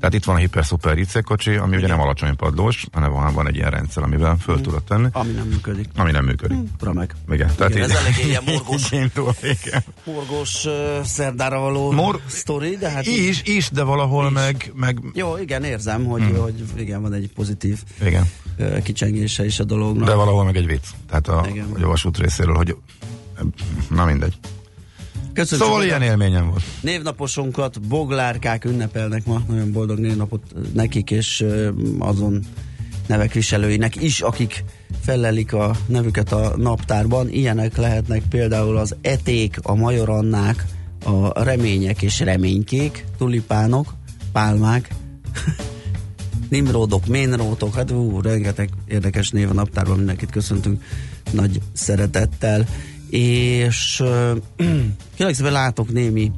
Tehát 0.00 0.14
itt 0.14 0.24
van 0.24 0.36
a 0.36 0.92
IC 0.94 1.24
kocsi, 1.24 1.54
ami 1.54 1.76
ugye 1.76 1.86
nem 1.86 2.00
alacsony 2.00 2.36
padlós, 2.36 2.86
hanem 2.92 3.12
van, 3.12 3.34
van 3.34 3.46
egy 3.48 3.56
ilyen 3.56 3.70
rendszer, 3.70 4.02
amivel 4.02 4.36
föl 4.40 4.60
tudod 4.60 4.82
tenni, 4.82 5.08
Ami 5.12 5.32
nem 5.32 5.46
működik. 5.46 5.88
ami 5.96 6.10
nem 6.10 6.24
működik. 6.24 6.58
Remek. 6.80 7.14
Igen, 7.30 7.50
tehát 7.56 7.72
Igen, 7.74 7.84
így- 7.84 7.94
ez 7.94 8.02
elég 8.04 8.26
ilyen 8.26 8.42
igen. 9.64 9.84
Morgós 10.04 10.64
uh, 10.64 11.02
szerdára 11.02 11.58
való 11.60 11.90
Mor- 11.92 12.22
sztori, 12.26 12.76
de 12.76 12.90
hát... 12.90 13.06
Is, 13.06 13.42
is, 13.44 13.70
de 13.70 13.82
valahol 13.82 14.26
Is. 14.26 14.32
meg, 14.32 14.72
meg 14.74 14.98
Jó, 15.14 15.36
igen, 15.36 15.64
érzem, 15.64 16.04
hogy, 16.04 16.22
hmm. 16.22 16.38
hogy 16.40 16.64
igen, 16.76 17.02
van 17.02 17.12
egy 17.12 17.30
pozitív 17.34 17.78
igen. 18.04 18.30
uh, 18.58 18.82
kicsengése 18.82 19.44
is 19.44 19.58
a 19.58 19.64
dolognak. 19.64 20.06
De 20.08 20.14
valahol 20.14 20.44
meg 20.44 20.56
egy 20.56 20.66
vicc. 20.66 20.84
Tehát 21.08 21.28
a, 21.28 21.46
Igen. 21.50 21.66
a 21.82 21.86
vasút 21.86 22.18
részéről, 22.18 22.54
hogy 22.54 22.76
na 23.90 24.04
mindegy. 24.04 24.34
Köszönjük 25.38 25.66
Szóval 25.66 25.84
ilyen 25.84 26.02
élményem 26.02 26.48
volt. 26.48 26.62
Névnaposunkat 26.80 27.80
boglárkák 27.80 28.64
ünnepelnek 28.64 29.26
ma, 29.26 29.42
nagyon 29.48 29.72
boldog 29.72 29.98
névnapot 29.98 30.42
nekik, 30.72 31.10
és 31.10 31.44
azon 31.98 32.44
nevek 33.06 33.32
viselőinek 33.32 34.02
is, 34.02 34.20
akik 34.20 34.64
fellelik 35.04 35.52
a 35.52 35.76
nevüket 35.86 36.32
a 36.32 36.56
naptárban. 36.56 37.28
Ilyenek 37.28 37.76
lehetnek 37.76 38.22
például 38.30 38.76
az 38.76 38.96
Eték, 39.00 39.58
a 39.62 39.74
Majorannák, 39.74 40.64
a 41.04 41.42
remények 41.42 42.02
és 42.02 42.20
reménykék, 42.20 43.04
tulipánok, 43.18 43.94
pálmák, 44.32 44.88
nimródok, 46.48 47.06
ménrótok, 47.06 47.74
hát 47.74 47.90
ú, 47.90 48.20
rengeteg 48.20 48.70
érdekes 48.86 49.30
név 49.30 49.50
a 49.50 49.54
naptárban, 49.54 49.96
mindenkit 49.96 50.30
köszöntünk 50.30 50.82
nagy 51.30 51.60
szeretettel, 51.72 52.66
és 53.10 54.02
kérlek 55.16 55.34
szépen 55.34 55.52
látok 55.52 55.92
némi 55.92 56.32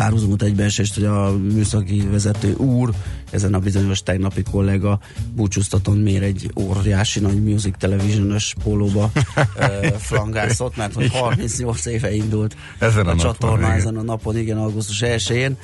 párhuzamot 0.00 0.42
egybeesést, 0.42 0.94
hogy 0.94 1.04
a 1.04 1.36
műszaki 1.38 2.08
vezető 2.10 2.54
úr, 2.54 2.90
ezen 3.30 3.54
a 3.54 3.58
bizonyos 3.58 4.02
tegnapi 4.02 4.42
kollega 4.42 5.00
búcsúztaton 5.34 5.98
mér 5.98 6.22
egy 6.22 6.50
óriási 6.60 7.20
nagy 7.20 7.42
music 7.42 7.74
television-ös 7.78 8.54
pólóba 8.62 9.10
flangászott, 10.08 10.76
mert 10.76 10.94
hogy 10.94 11.10
38 11.12 11.86
éve 11.86 12.14
indult 12.14 12.56
ezen 12.78 13.06
a, 13.06 13.10
a 13.10 13.16
csatorna 13.16 13.60
napon, 13.60 13.76
ezen 13.76 13.96
a 13.96 14.02
napon, 14.02 14.36
igen, 14.38 14.58
augusztus 14.58 15.02
1-én. 15.04 15.56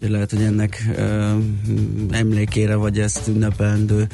Lehet, 0.00 0.30
hogy 0.30 0.42
ennek 0.42 0.90
ö, 0.96 1.36
emlékére, 2.10 2.74
vagy 2.74 2.98
ezt 2.98 3.28
ünnepelendő 3.28 4.06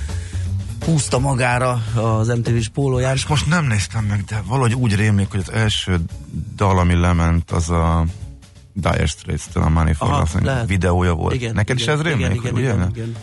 húzta 0.86 1.18
magára 1.18 1.82
az 1.94 2.28
MTV-s 2.28 2.68
pólóját. 2.68 3.14
És 3.14 3.26
most 3.26 3.46
nem 3.46 3.64
néztem 3.64 4.04
meg, 4.04 4.24
de 4.24 4.42
valahogy 4.46 4.74
úgy 4.74 4.94
rémlik, 4.94 5.30
hogy 5.30 5.40
az 5.40 5.52
első 5.52 6.00
dal, 6.56 6.78
ami 6.78 6.94
lement, 6.94 7.50
az 7.50 7.70
a 7.70 8.04
Dire 8.72 9.06
Straits-től 9.06 9.62
a 9.62 9.68
Money 9.68 9.92
for 9.92 10.08
Aha, 10.08 10.64
videója 10.66 11.14
volt. 11.14 11.34
Igen, 11.34 11.54
Neked 11.54 11.78
igen, 11.78 11.94
is 11.94 12.00
ez 12.00 12.06
rémlik? 12.06 12.34
igen, 12.34 12.54
ugye? 12.54 12.62
igen, 12.62 12.90
igen, 12.94 13.14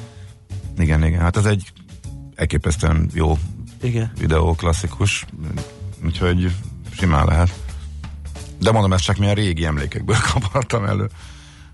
igen, 0.77 1.03
igen. 1.03 1.19
Hát 1.19 1.37
ez 1.37 1.45
egy 1.45 1.71
elképesztően 2.35 3.09
jó 3.13 3.37
igen. 3.81 4.11
videó, 4.19 4.53
klasszikus, 4.53 5.25
úgyhogy 6.05 6.51
simán 6.97 7.25
lehet. 7.25 7.53
De 8.59 8.71
mondom, 8.71 8.93
ezt 8.93 9.03
csak 9.03 9.17
milyen 9.17 9.35
régi 9.35 9.65
emlékekből 9.65 10.17
kapartam 10.33 10.85
elő. 10.85 11.09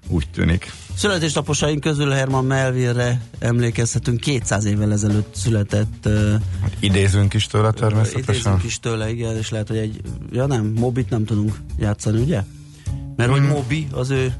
Úgy 0.07 0.27
tűnik. 0.33 0.71
Születésnaposaink 0.95 1.79
közül 1.81 2.09
Herman 2.09 2.45
Melville-re 2.45 3.21
emlékezhetünk, 3.39 4.19
200 4.19 4.65
évvel 4.65 4.91
ezelőtt 4.91 5.35
született 5.35 6.05
uh, 6.05 6.31
Hát 6.61 6.71
idézünk 6.79 7.33
is 7.33 7.47
tőle 7.47 7.71
természetesen. 7.71 8.33
Idézünk 8.35 8.63
is 8.63 8.79
tőle, 8.79 9.09
igen, 9.09 9.37
és 9.37 9.49
lehet, 9.49 9.67
hogy 9.67 9.77
egy, 9.77 10.01
ja 10.31 10.45
nem, 10.45 10.65
mobit 10.75 11.09
nem 11.09 11.25
tudunk 11.25 11.55
játszani, 11.77 12.21
ugye? 12.21 12.41
Mert 13.15 13.31
hogy 13.31 13.41
mobi 13.41 13.87
az 13.91 14.09
ő, 14.09 14.33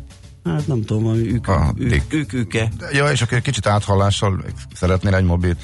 hát 0.44 0.68
nem 0.68 0.84
tudom, 0.86 1.04
valami 1.04 1.28
ük, 1.28 1.48
Ah, 1.48 1.70
ük, 1.78 1.89
Dick. 1.89 2.13
ük, 2.13 2.34
üke. 2.34 2.72
Ja, 2.92 3.12
és 3.12 3.22
akkor 3.22 3.42
kicsit 3.42 3.66
áthallással 3.66 4.44
szeretnél 4.74 5.16
egy 5.16 5.24
mobilt. 5.24 5.58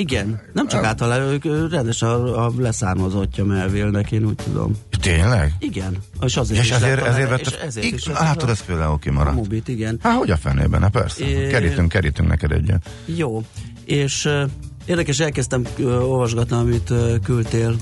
Igen, 0.00 0.40
nem 0.52 0.68
csak 0.68 0.84
általában, 0.84 1.26
ők 1.32 1.70
rendes 1.70 2.02
a, 2.02 2.44
a 2.46 2.52
leszármazottja 2.58 3.44
Melville-nek, 3.44 4.12
én 4.12 4.24
úgy 4.24 4.34
tudom. 4.34 4.72
Tényleg? 5.00 5.54
Igen, 5.58 5.96
és 6.20 6.36
azért 6.36 6.60
És 6.60 6.66
is 6.66 6.72
ezért, 6.74 7.02
a 7.02 7.06
ezért 7.06 7.28
vette... 7.28 7.50
és 7.50 7.56
ezért 7.66 7.86
is 7.86 7.92
Ig- 7.92 8.06
lett 8.06 8.18
Látod, 8.18 8.48
a- 8.48 8.52
ez 8.52 8.64
például 8.64 8.92
a 8.92 8.96
kimaradt. 8.98 9.36
mobit, 9.36 9.68
igen. 9.68 9.98
Hát 10.02 10.18
hogy 10.18 10.30
a 10.30 10.36
fenében, 10.36 10.90
persze. 10.90 11.24
É- 11.24 11.50
Kerítünk, 11.50 11.88
kerítünk 11.88 12.28
neked 12.28 12.52
egyet. 12.52 12.90
Jó, 13.04 13.42
és 13.84 14.24
uh, 14.24 14.42
érdekes, 14.86 15.20
elkezdtem 15.20 15.62
uh, 15.78 16.10
olvasgatni, 16.10 16.56
amit 16.56 16.90
uh, 16.90 17.14
küldtél, 17.24 17.76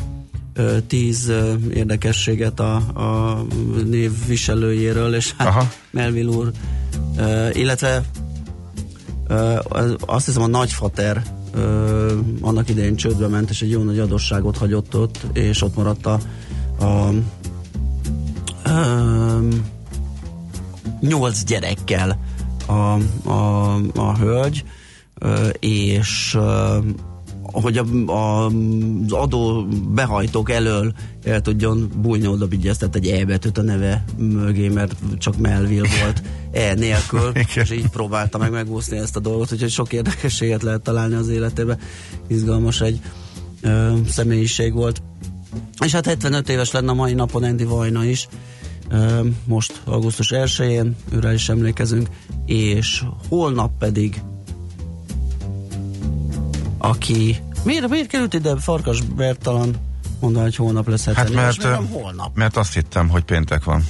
tíz 0.86 1.32
érdekességet 1.74 2.60
a, 2.60 2.74
a 2.76 3.42
név 3.84 4.12
viselőjéről, 4.26 5.14
és 5.14 5.34
hát 5.36 5.46
Aha. 5.48 5.70
Melville 5.90 6.30
úr, 6.30 6.50
illetve 7.52 8.02
az- 9.68 9.94
azt 10.00 10.26
hiszem 10.26 10.42
a 10.42 10.46
nagyfater 10.46 11.22
uh, 11.54 12.12
annak 12.40 12.68
idején 12.68 12.96
csődbe 12.96 13.28
ment, 13.28 13.50
és 13.50 13.62
egy 13.62 13.70
jó 13.70 13.82
nagy 13.82 13.98
adosságot 13.98 14.56
hagyott 14.56 14.96
ott, 14.96 15.26
és 15.32 15.62
ott 15.62 15.76
maradt 15.76 16.06
a, 16.06 16.18
a 16.78 17.10
um, 18.70 19.66
nyolc 21.00 21.44
gyerekkel 21.44 22.18
a, 22.66 22.98
a, 23.30 23.74
a 23.94 24.16
hölgy, 24.18 24.64
ö, 25.18 25.48
és 25.58 26.34
ö, 26.34 26.78
hogy 27.52 27.78
a, 27.78 28.12
a, 28.12 28.46
az 28.46 29.12
adó 29.12 29.66
behajtók 29.88 30.50
elől 30.50 30.92
el 31.24 31.40
tudjon 31.40 31.90
bújni, 31.96 32.26
oda 32.26 32.46
vigyeztet 32.46 32.94
egy 32.94 33.06
E 33.06 33.24
betűt 33.24 33.58
a 33.58 33.62
neve 33.62 34.04
mögé, 34.16 34.68
mert 34.68 34.94
csak 35.18 35.36
Melville 35.36 35.88
volt 36.02 36.22
E 36.52 36.74
nélkül, 36.74 37.32
és 37.64 37.70
így 37.70 37.88
próbálta 37.88 38.38
meg 38.38 38.50
megúszni 38.50 38.98
ezt 38.98 39.16
a 39.16 39.20
dolgot, 39.20 39.52
úgyhogy 39.52 39.70
sok 39.70 39.92
érdekességet 39.92 40.62
lehet 40.62 40.82
találni 40.82 41.14
az 41.14 41.28
életébe. 41.28 41.78
Izgalmas 42.26 42.80
egy 42.80 43.00
ö, 43.60 43.92
személyiség 44.08 44.72
volt. 44.72 45.02
És 45.84 45.92
hát 45.92 46.06
75 46.06 46.48
éves 46.48 46.70
lenne 46.70 46.90
a 46.90 46.94
mai 46.94 47.14
napon 47.14 47.42
Andy 47.42 47.64
Vajna 47.64 48.04
is, 48.04 48.28
Ö, 48.90 49.20
most 49.44 49.80
augusztus 49.84 50.30
1-én, 50.34 50.96
őre 51.12 51.32
is 51.32 51.48
emlékezünk, 51.48 52.08
és 52.46 53.04
holnap 53.28 53.78
pedig 53.78 54.22
aki 56.78 57.36
miért, 57.62 57.88
miért 57.88 58.08
került 58.08 58.34
ide 58.34 58.56
Farkas 58.56 59.00
Bertalan 59.02 59.74
mondani, 60.20 60.44
hogy 60.44 60.56
holnap 60.56 60.88
lesz 60.88 61.04
Hát 61.04 61.14
70 61.14 61.42
éves, 61.42 61.58
mert, 61.58 61.70
nem 61.80 61.88
holnap? 61.88 62.36
mert 62.36 62.56
azt 62.56 62.74
hittem, 62.74 63.08
hogy 63.08 63.22
péntek 63.24 63.64
van. 63.64 63.84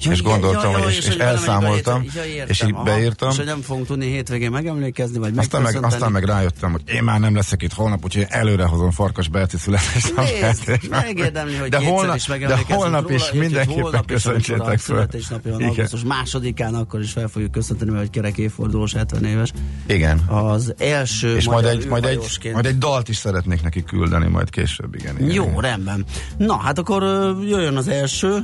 Ja, 0.00 0.10
és 0.12 0.22
gondoltam, 0.22 0.72
hogy- 0.72 0.88
és- 0.90 0.96
és 0.98 1.06
hogy 1.06 1.16
valamelyik 1.18 1.46
elszámoltam. 1.46 2.04
Ja, 2.14 2.24
értem, 2.24 2.46
és 2.48 2.62
így 2.62 2.72
aha. 2.74 2.82
beírtam. 2.82 3.30
És 3.30 3.36
hogy 3.36 3.46
nem 3.46 3.60
fogunk 3.60 3.86
tudni 3.86 4.06
hétvégén 4.06 4.50
megemlékezni, 4.50 5.18
vagy 5.18 5.32
Aztán 5.38 5.62
meg, 5.62 5.84
aztán 5.84 6.12
meg 6.12 6.24
rájöttem, 6.24 6.70
hogy 6.70 6.82
én 6.94 7.02
már 7.02 7.20
nem 7.20 7.34
leszek 7.34 7.62
itt 7.62 7.72
holnap, 7.72 8.04
úgyhogy 8.04 8.26
előre 8.28 8.64
hozom 8.64 8.90
Farkas 8.90 9.28
Berci 9.28 9.56
születésnapját. 9.56 10.88
Megérdemli, 10.90 11.56
hogy 11.56 11.68
de 11.68 11.78
holnap, 11.84 12.16
is 12.16 12.24
de 12.26 12.58
holnap 12.68 13.02
róla, 13.02 13.14
is 13.14 13.22
úgyhogy 13.22 13.38
mindenképpen 13.38 13.82
holnap 13.82 14.04
is, 14.10 14.10
köszöntsétek. 14.12 14.80
Születésnapja 14.80 15.50
van 15.50 15.60
Igen. 15.60 15.72
augusztus 15.72 16.02
másodikán, 16.02 16.74
akkor 16.74 17.00
is 17.00 17.12
fel 17.12 17.28
fogjuk 17.28 17.50
köszönteni, 17.50 17.90
mert 17.90 18.02
egy 18.02 18.10
kerek 18.10 18.38
évfordulós 18.38 18.92
70 18.92 19.24
éves. 19.24 19.52
Igen. 19.86 20.18
Az 20.18 20.74
első 20.78 21.36
És 21.36 21.44
majd 21.46 21.64
egy, 21.64 21.86
majd, 21.88 22.04
egy, 22.04 22.50
majd 22.52 22.66
egy 22.66 22.78
dalt 22.78 23.08
is 23.08 23.16
szeretnék 23.16 23.62
neki 23.62 23.82
küldeni 23.82 24.28
majd 24.28 24.50
később, 24.50 24.94
igen. 24.94 25.16
igen 25.16 25.30
Jó, 25.30 25.60
rendben. 25.60 26.04
Na, 26.36 26.56
hát 26.56 26.78
akkor 26.78 27.02
jöjjön 27.48 27.76
az 27.76 27.88
első, 27.88 28.42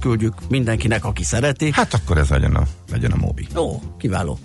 küldjük 0.00 0.34
mindenkinek, 0.48 0.91
aki 1.00 1.24
szereti. 1.24 1.70
Hát 1.72 1.94
akkor 1.94 2.18
ez 2.18 2.28
legyen 2.28 2.54
a, 2.54 2.62
legyen 2.90 3.10
a 3.10 3.16
mobi. 3.16 3.46
Ó, 3.56 3.76
kiváló. 3.98 4.38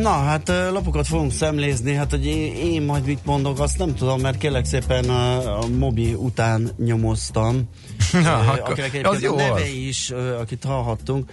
Na, 0.00 0.10
hát 0.10 0.48
lapokat 0.48 1.06
fogunk 1.06 1.32
szemlézni, 1.32 1.94
hát 1.94 2.10
hogy 2.10 2.26
én, 2.26 2.82
majd 2.82 3.04
mit 3.04 3.24
mondok, 3.24 3.60
azt 3.60 3.78
nem 3.78 3.94
tudom, 3.94 4.20
mert 4.20 4.38
kérlek 4.38 4.64
szépen 4.64 5.10
a, 5.10 5.58
a 5.58 5.66
Mobi 5.68 6.14
után 6.14 6.70
nyomoztam. 6.78 7.68
Na, 8.12 8.38
akinek 8.38 9.06
az 9.06 9.14
egyébként 9.14 9.20
jó 9.20 9.34
a 9.34 9.36
neve 9.36 9.52
az. 9.52 9.68
is, 9.68 10.10
akit 10.40 10.64
hallhattunk, 10.64 11.32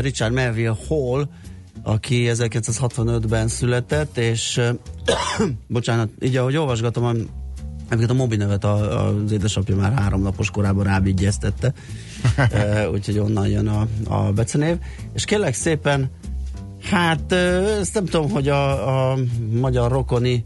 Richard 0.00 0.32
Melville 0.32 0.76
Hall, 0.88 1.28
aki 1.82 2.30
1965-ben 2.32 3.48
született, 3.48 4.18
és 4.18 4.60
bocsánat, 5.66 6.08
így 6.20 6.36
ahogy 6.36 6.56
olvasgatom, 6.56 7.04
a, 7.04 7.12
Egyébként 7.84 8.10
a 8.10 8.14
Mobi 8.14 8.36
nevet 8.36 8.64
a, 8.64 9.06
az 9.06 9.32
édesapja 9.32 9.76
már 9.76 9.92
három 9.92 10.22
napos 10.22 10.50
korában 10.50 10.84
rábigyeztette, 10.84 11.72
Ö, 12.52 12.86
úgyhogy 12.94 13.18
onnan 13.18 13.48
jön 13.48 13.68
a, 13.68 13.86
a 14.08 14.32
becenév. 14.32 14.76
És 15.12 15.24
kérlek 15.24 15.54
szépen, 15.54 16.10
hát 16.86 17.32
ezt 17.80 17.94
nem 17.94 18.04
tudom, 18.04 18.30
hogy 18.30 18.48
a, 18.48 19.10
a 19.10 19.18
magyar 19.60 19.90
rokoni 19.90 20.42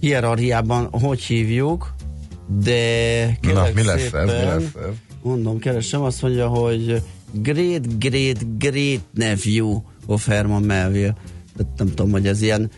hierarchiában 0.00 0.88
hogy 0.90 1.20
hívjuk, 1.20 1.94
de 2.62 2.72
kérlek 3.40 3.74
mi 3.74 3.84
lesz 3.84 3.94
ez, 3.94 4.02
szépen, 4.02 4.26
mi 4.26 4.32
lesz 4.32 4.74
ez? 4.74 4.94
Mondom, 5.22 5.58
keresem, 5.58 6.02
azt 6.02 6.22
mondja, 6.22 6.48
hogy 6.48 7.02
great, 7.32 7.98
great, 7.98 8.58
great 8.58 9.02
nephew 9.14 9.80
of 10.06 10.26
Herman 10.26 10.62
Melville. 10.62 11.14
Tehát 11.56 11.72
nem 11.76 11.88
tudom, 11.88 12.10
hogy 12.10 12.26
ez 12.26 12.42
ilyen 12.42 12.70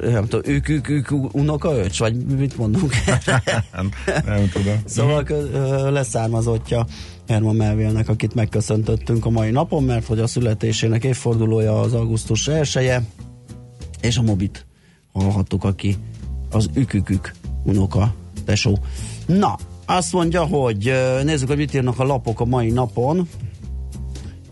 nem 0.00 0.26
tudom, 0.28 0.54
ők, 0.54 0.68
ők, 0.68 0.88
ők 0.88 1.10
unokaöcs, 1.34 1.98
vagy 1.98 2.16
mit 2.16 2.56
mondunk 2.56 2.92
erre? 3.06 3.42
Nem 4.26 4.48
tudom. 4.52 4.82
Szóval 4.84 5.24
leszármazottja 5.90 6.86
Herman 7.26 7.56
Melville-nek, 7.56 8.08
akit 8.08 8.34
megköszöntöttünk 8.34 9.26
a 9.26 9.30
mai 9.30 9.50
napon, 9.50 9.82
mert 9.82 10.06
hogy 10.06 10.18
a 10.18 10.26
születésének 10.26 11.04
évfordulója 11.04 11.80
az 11.80 11.92
augusztus 11.92 12.48
1 12.48 13.00
és 14.00 14.16
a 14.16 14.22
Mobit 14.22 14.66
hallhattuk, 15.12 15.64
aki 15.64 15.96
az 16.50 16.70
ükükük 16.74 17.32
unoka 17.64 18.14
tesó. 18.44 18.78
Na, 19.26 19.58
azt 19.86 20.12
mondja, 20.12 20.44
hogy 20.44 20.92
nézzük, 21.24 21.48
hogy 21.48 21.56
mit 21.56 21.74
írnak 21.74 21.98
a 21.98 22.04
lapok 22.04 22.40
a 22.40 22.44
mai 22.44 22.70
napon. 22.70 23.28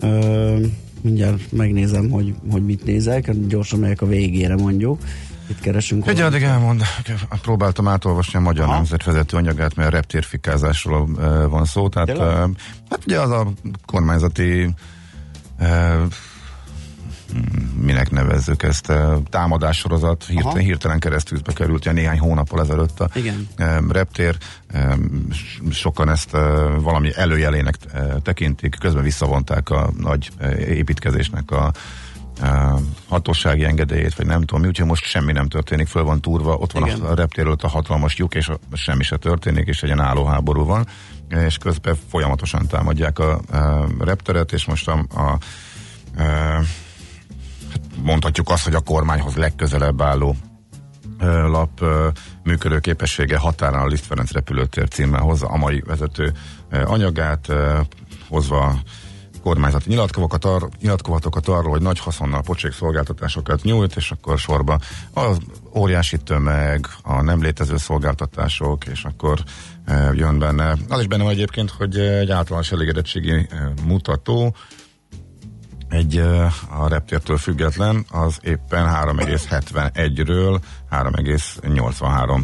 Ö, 0.00 0.56
mindjárt 1.00 1.52
megnézem, 1.52 2.10
hogy, 2.10 2.34
hogy 2.50 2.64
mit 2.64 2.84
nézek, 2.84 3.30
gyorsan 3.48 3.78
megyek 3.78 4.02
a 4.02 4.06
végére 4.06 4.56
mondjuk. 4.56 4.98
Itt 5.50 5.60
keresünk. 5.60 6.06
Egy 6.06 6.20
addig 6.20 6.42
elmond, 6.42 6.82
próbáltam 7.42 7.88
átolvasni 7.88 8.38
a 8.38 8.42
Magyar 8.42 8.64
Aha. 8.64 8.74
Nemzet 8.74 9.04
vezető 9.04 9.36
anyagát, 9.36 9.74
mert 9.74 9.90
reptérfikázásról 9.90 11.00
uh, 11.00 11.46
van 11.48 11.64
szó. 11.64 11.88
Tehát, 11.88 12.08
Tényleg? 12.08 12.50
hát 12.90 13.04
ugye 13.06 13.20
az 13.20 13.30
a 13.30 13.52
kormányzati 13.86 14.74
uh, 15.60 16.02
minek 17.80 18.10
nevezzük 18.10 18.62
ezt, 18.62 18.92
támadássorozat 19.30 20.22
Aha. 20.22 20.32
hirtelen, 20.32 20.64
hirtelen 20.64 20.98
keresztűzbe 20.98 21.52
került, 21.52 21.78
ugye 21.78 21.92
néhány 21.92 22.18
hónappal 22.18 22.60
ezelőtt 22.60 23.00
a 23.00 23.08
Igen. 23.14 23.48
reptér. 23.88 24.36
Sokan 25.70 26.08
ezt 26.08 26.30
valami 26.80 27.10
előjelének 27.16 27.76
tekintik, 28.22 28.76
közben 28.80 29.02
visszavonták 29.02 29.70
a 29.70 29.90
nagy 29.96 30.30
építkezésnek 30.58 31.50
a 31.50 31.72
hatósági 33.08 33.64
engedélyét, 33.64 34.14
vagy 34.14 34.26
nem 34.26 34.40
tudom 34.40 34.60
mi, 34.60 34.66
úgyhogy 34.66 34.86
most 34.86 35.04
semmi 35.04 35.32
nem 35.32 35.48
történik, 35.48 35.86
föl 35.86 36.04
van 36.04 36.20
túrva, 36.20 36.54
ott 36.56 36.72
van 36.72 36.86
Igen. 36.86 37.00
a, 37.00 37.14
reptér 37.14 37.44
előtt 37.44 37.62
a 37.62 37.68
hatalmas 37.68 38.16
lyuk, 38.16 38.34
és 38.34 38.50
semmi 38.72 39.02
se 39.02 39.16
történik, 39.16 39.66
és 39.66 39.82
egy 39.82 39.88
ilyen 39.88 40.00
állóháború 40.00 40.64
van, 40.64 40.86
és 41.28 41.58
közben 41.58 41.96
folyamatosan 42.08 42.66
támadják 42.66 43.18
a, 43.18 43.40
a 43.50 43.86
repteret, 43.98 44.52
és 44.52 44.64
most 44.64 44.88
a, 44.88 45.04
a, 45.14 45.20
a 45.20 45.38
hát 47.70 47.80
mondhatjuk 48.02 48.50
azt, 48.50 48.64
hogy 48.64 48.74
a 48.74 48.80
kormányhoz 48.80 49.34
legközelebb 49.34 50.02
álló 50.02 50.36
lap 51.46 51.80
ö, 51.80 52.08
működő 52.42 52.78
képessége 52.78 53.36
határán 53.36 53.82
a 53.82 53.86
Liszt 53.86 54.06
Ferenc 54.06 54.32
repülőtér 54.32 54.88
címmel 54.88 55.20
hozza 55.20 55.46
a 55.46 55.56
mai 55.56 55.82
vezető 55.86 56.32
anyagát, 56.70 57.48
hozva 58.28 58.80
kormányzati 59.42 59.88
nyilatkozatokat, 59.88 60.44
ar, 60.44 60.68
nyilatkozatokat 60.80 61.48
arról, 61.48 61.70
hogy 61.70 61.82
nagy 61.82 61.98
haszonnal 61.98 62.42
pocsék 62.42 62.72
szolgáltatásokat 62.72 63.62
nyújt, 63.62 63.96
és 63.96 64.10
akkor 64.10 64.38
sorba 64.38 64.78
az 65.12 65.38
óriási 65.74 66.18
tömeg, 66.18 66.86
a 67.02 67.22
nem 67.22 67.42
létező 67.42 67.76
szolgáltatások, 67.76 68.84
és 68.86 69.04
akkor 69.04 69.38
e, 69.84 70.10
jön 70.14 70.38
benne. 70.38 70.76
Az 70.88 71.00
is 71.00 71.06
benne 71.06 71.22
van 71.22 71.32
egyébként, 71.32 71.70
hogy 71.70 71.98
egy 71.98 72.30
általános 72.30 72.72
elégedettségi 72.72 73.32
e, 73.32 73.72
mutató, 73.84 74.54
egy 75.88 76.16
ö, 76.16 76.46
a 76.68 76.88
reptértől 76.88 77.36
független, 77.36 78.04
az 78.10 78.38
éppen 78.42 78.86
3,71-ről 78.86 80.58
3,83 80.90 82.40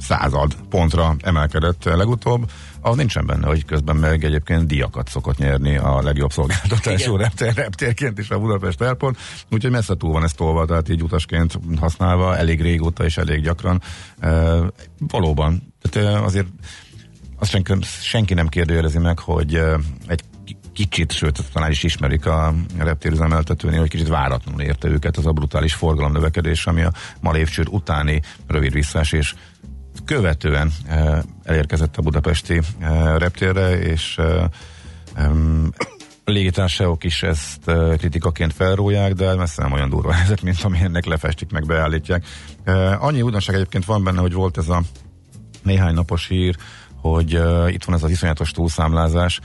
század 0.00 0.54
pontra 0.68 1.14
emelkedett 1.22 1.84
legutóbb. 1.84 2.50
Az 2.84 2.96
nincsen 2.96 3.26
benne, 3.26 3.46
hogy 3.46 3.64
közben 3.64 3.96
meg 3.96 4.24
egyébként 4.24 4.66
díjakat 4.66 5.08
szokott 5.08 5.36
nyerni 5.38 5.76
a 5.76 6.02
legjobb 6.02 6.32
szolgáltatású 6.32 7.16
reptér, 7.16 7.54
reptérként 7.54 8.18
is 8.18 8.30
a 8.30 8.38
Budapest 8.38 8.80
Airport, 8.80 9.18
úgyhogy 9.50 9.70
messze 9.70 9.94
túl 9.94 10.12
van 10.12 10.24
ezt 10.24 10.36
tolva, 10.36 10.64
tehát 10.64 10.88
így 10.88 11.02
utasként 11.02 11.58
használva, 11.80 12.36
elég 12.36 12.60
régóta 12.60 13.04
és 13.04 13.16
elég 13.16 13.42
gyakran. 13.42 13.82
E, 14.20 14.58
valóban, 14.98 15.74
tehát 15.80 16.22
azért 16.24 16.46
azt 17.38 17.50
senki, 17.50 17.72
senki 17.82 18.34
nem 18.34 18.48
kérdőjelezi 18.48 18.98
meg, 18.98 19.18
hogy 19.18 19.54
egy 20.06 20.22
ki- 20.44 20.56
kicsit, 20.72 21.12
sőt, 21.12 21.44
talán 21.52 21.70
is 21.70 21.82
ismerik 21.82 22.26
a 22.26 22.54
reptérüzemeltetőnél, 22.78 23.78
hogy 23.78 23.88
kicsit 23.88 24.08
váratlanul 24.08 24.60
érte 24.60 24.88
őket 24.88 25.16
az 25.16 25.26
a 25.26 25.32
brutális 25.32 25.74
forgalomnövekedés, 25.74 26.66
ami 26.66 26.82
a 26.82 26.92
malévcsőd 27.20 27.68
utáni 27.70 28.22
rövid 28.46 28.74
követően 30.04 30.72
e, 30.88 31.22
elérkezett 31.44 31.96
a 31.96 32.02
budapesti 32.02 32.60
e, 32.80 33.16
reptérre, 33.18 33.78
és 33.78 34.18
e, 34.18 34.50
a 36.24 36.30
légitársaságok 36.30 37.04
is 37.04 37.22
ezt 37.22 37.68
e, 37.68 37.96
kritikaként 37.96 38.52
felróják, 38.52 39.12
de 39.12 39.34
messze 39.34 39.62
nem 39.62 39.72
olyan 39.72 39.88
durva 39.88 40.12
helyzet, 40.18 40.42
mint 40.42 40.62
ami 40.62 40.78
ennek 40.78 41.04
lefestik, 41.04 41.50
meg 41.50 41.66
beállítják. 41.66 42.26
E, 42.64 42.96
annyi 43.00 43.22
újdonság 43.22 43.54
egyébként 43.54 43.84
van 43.84 44.04
benne, 44.04 44.20
hogy 44.20 44.32
volt 44.32 44.58
ez 44.58 44.68
a 44.68 44.82
néhány 45.62 45.94
napos 45.94 46.26
hír, 46.26 46.56
hogy 47.00 47.30
itt 47.68 47.84
van 47.84 47.94
ez 47.94 48.02
az 48.02 48.10
iszonyatos 48.10 48.50
túlszámlázás. 48.50 49.40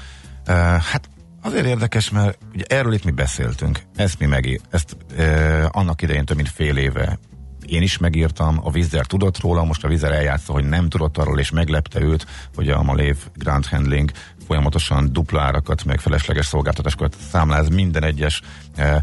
Hát 0.91 1.09
azért 1.41 1.65
érdekes, 1.65 2.09
mert 2.09 2.37
ugye 2.53 2.63
erről 2.67 2.93
itt 2.93 3.03
mi 3.03 3.11
beszéltünk, 3.11 3.81
ezt 3.95 4.19
mi 4.19 4.25
megír, 4.25 4.59
ezt 4.69 4.97
uh, 5.17 5.65
annak 5.71 6.01
idején 6.01 6.25
több 6.25 6.35
mint 6.35 6.49
fél 6.49 6.77
éve 6.77 7.19
én 7.67 7.81
is 7.81 7.97
megírtam, 7.97 8.59
a 8.63 8.71
Vizer 8.71 9.05
tudott 9.05 9.39
róla, 9.39 9.63
most 9.63 9.83
a 9.83 9.87
Vizer 9.87 10.11
eljátsza, 10.11 10.53
hogy 10.53 10.65
nem 10.65 10.89
tudott 10.89 11.17
arról, 11.17 11.39
és 11.39 11.51
meglepte 11.51 12.01
őt, 12.01 12.25
hogy 12.55 12.69
a 12.69 12.83
Malév 12.83 13.17
Grand 13.35 13.65
Handling 13.65 14.11
folyamatosan 14.47 15.13
dupla 15.13 15.41
árakat, 15.41 15.83
meg 15.83 15.99
felesleges 15.99 16.45
szolgáltatásokat 16.45 17.15
számláz 17.31 17.69
minden 17.69 18.03
egyes 18.03 18.41
uh, 18.77 18.95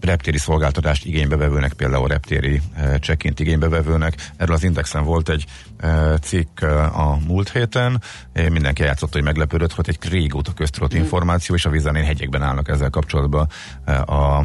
reptéri 0.00 0.38
szolgáltatást 0.38 1.04
igénybevevőnek, 1.04 1.72
például 1.72 2.08
reptéri 2.08 2.60
uh, 2.76 2.98
check-int 2.98 3.40
igénybevevőnek. 3.40 4.30
Erről 4.36 4.54
az 4.54 4.62
Indexen 4.62 5.04
volt 5.04 5.28
egy 5.28 5.44
uh, 5.82 6.16
cikk 6.18 6.60
uh, 6.62 6.98
a 6.98 7.18
múlt 7.26 7.50
héten. 7.50 8.02
Eh, 8.32 8.48
Mindenki 8.48 8.82
játszott, 8.82 9.12
hogy 9.12 9.22
meglepődött, 9.22 9.72
hogy 9.72 9.88
egy 9.88 10.10
régóta 10.10 10.52
köztudott 10.52 10.94
információ, 10.94 11.54
és 11.54 11.64
a 11.64 11.70
vizenén 11.70 12.04
hegyekben 12.04 12.42
állnak 12.42 12.68
ezzel 12.68 12.90
kapcsolatban 12.90 13.48
uh, 13.86 14.10
a 14.10 14.40
mm, 14.40 14.44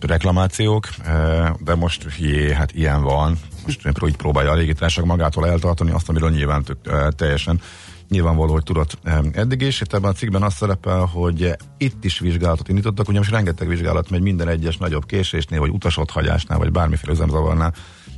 reklamációk, 0.00 0.88
uh, 0.98 1.48
de 1.60 1.74
most 1.74 2.06
jé, 2.18 2.52
hát 2.52 2.72
ilyen 2.72 3.02
van. 3.02 3.38
Most 3.64 3.88
így 4.06 4.16
próbálja 4.16 4.50
a 4.50 4.54
légitársaság 4.54 5.04
magától 5.04 5.46
eltartani 5.46 5.90
azt, 5.90 6.08
amiről 6.08 6.30
nyilván 6.30 6.62
tök, 6.62 6.78
uh, 6.86 7.08
teljesen 7.08 7.60
nyilvánvaló, 8.08 8.52
hogy 8.52 8.62
tudott 8.62 8.98
em, 9.02 9.30
eddig 9.32 9.60
is. 9.60 9.80
Itt 9.80 9.92
ebben 9.92 10.10
a 10.10 10.14
cikkben 10.14 10.42
az 10.42 10.54
szerepel, 10.54 11.04
hogy 11.04 11.56
itt 11.78 12.04
is 12.04 12.18
vizsgálatot 12.18 12.68
indítottak, 12.68 13.08
ugyanis 13.08 13.30
rengeteg 13.30 13.68
vizsgálat 13.68 14.10
megy 14.10 14.20
minden 14.20 14.48
egyes 14.48 14.76
nagyobb 14.76 15.06
késésnél, 15.06 15.60
vagy 15.60 15.70
utasodhagyásnál, 15.70 16.58
vagy 16.58 16.72
bármiféle 16.72 17.12
üzemzavarnál 17.12 17.74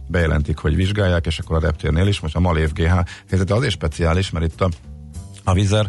bejelentik, 0.06 0.58
hogy 0.58 0.76
vizsgálják, 0.76 1.26
és 1.26 1.38
akkor 1.38 1.56
a 1.56 1.60
reptérnél 1.60 2.06
is, 2.06 2.20
most 2.20 2.36
a 2.36 2.40
Malév 2.40 2.72
GH 2.72 2.92
helyzete 3.28 3.54
azért 3.54 3.72
speciális, 3.72 4.30
mert 4.30 4.44
itt 4.44 4.60
a, 4.60 4.68
a 5.44 5.52
Vizer 5.52 5.88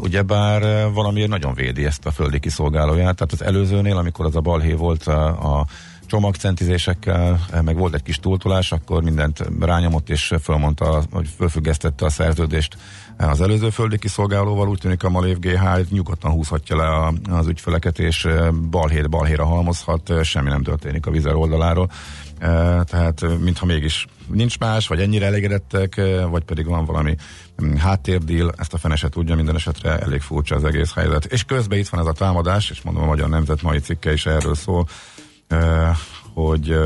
ugyebár 0.00 0.62
e, 0.62 0.86
valamiért 0.86 1.28
nagyon 1.28 1.54
védi 1.54 1.84
ezt 1.84 2.06
a 2.06 2.10
földi 2.10 2.38
kiszolgálóját, 2.38 3.16
tehát 3.16 3.32
az 3.32 3.42
előzőnél, 3.42 3.96
amikor 3.96 4.26
az 4.26 4.36
a 4.36 4.40
balhé 4.40 4.72
volt 4.72 5.06
a, 5.06 5.58
a 5.58 5.66
csomagcentizésekkel, 6.06 7.40
eh, 7.50 7.62
meg 7.62 7.76
volt 7.76 7.94
egy 7.94 8.02
kis 8.02 8.18
túltolás, 8.18 8.72
akkor 8.72 9.02
mindent 9.02 9.44
rányomott 9.60 10.10
és 10.10 10.34
fölmondta, 10.42 11.02
hogy 11.12 11.28
fölfüggesztette 11.36 12.04
a 12.04 12.10
szerződést 12.10 12.76
eh, 13.16 13.30
az 13.30 13.40
előző 13.40 13.70
földi 13.70 13.98
kiszolgálóval, 13.98 14.68
úgy 14.68 14.78
tűnik 14.78 15.02
a 15.04 15.10
Malév 15.10 15.38
GH 15.38 15.90
nyugodtan 15.90 16.30
húzhatja 16.30 16.76
le 16.76 16.86
a, 16.86 17.12
az 17.30 17.46
ügyfeleket, 17.46 17.98
és 17.98 18.24
eh, 18.24 18.50
balhét 18.50 19.10
balhéra 19.10 19.44
halmozhat, 19.44 20.10
eh, 20.10 20.22
semmi 20.22 20.48
nem 20.48 20.62
történik 20.62 21.06
a 21.06 21.10
vizer 21.10 21.34
oldaláról. 21.34 21.90
Eh, 22.44 22.82
Tehát, 22.84 23.22
eh, 23.22 23.38
mintha 23.38 23.66
mégis 23.66 24.06
nincs 24.26 24.58
más, 24.58 24.86
vagy 24.86 25.00
ennyire 25.00 25.26
elégedettek, 25.26 26.00
vagy 26.30 26.44
pedig 26.44 26.66
van 26.66 26.84
valami 26.84 27.14
mm, 27.62 27.74
háttérdíl, 27.74 28.52
ezt 28.56 28.74
a 28.74 28.78
fene 28.78 28.96
se 28.96 29.08
tudja, 29.08 29.34
minden 29.34 29.54
esetre 29.54 29.98
elég 29.98 30.20
furcsa 30.20 30.54
az 30.54 30.64
egész 30.64 30.94
helyzet. 30.94 31.24
És 31.24 31.44
közben 31.44 31.78
itt 31.78 31.88
van 31.88 32.00
ez 32.00 32.06
a 32.06 32.12
támadás, 32.12 32.70
és 32.70 32.82
mondom 32.82 33.02
a 33.02 33.06
Magyar 33.06 33.28
Nemzet 33.28 33.62
mai 33.62 33.78
cikke 33.78 34.12
is 34.12 34.26
erről 34.26 34.54
szól, 34.54 34.88
hogy 36.34 36.76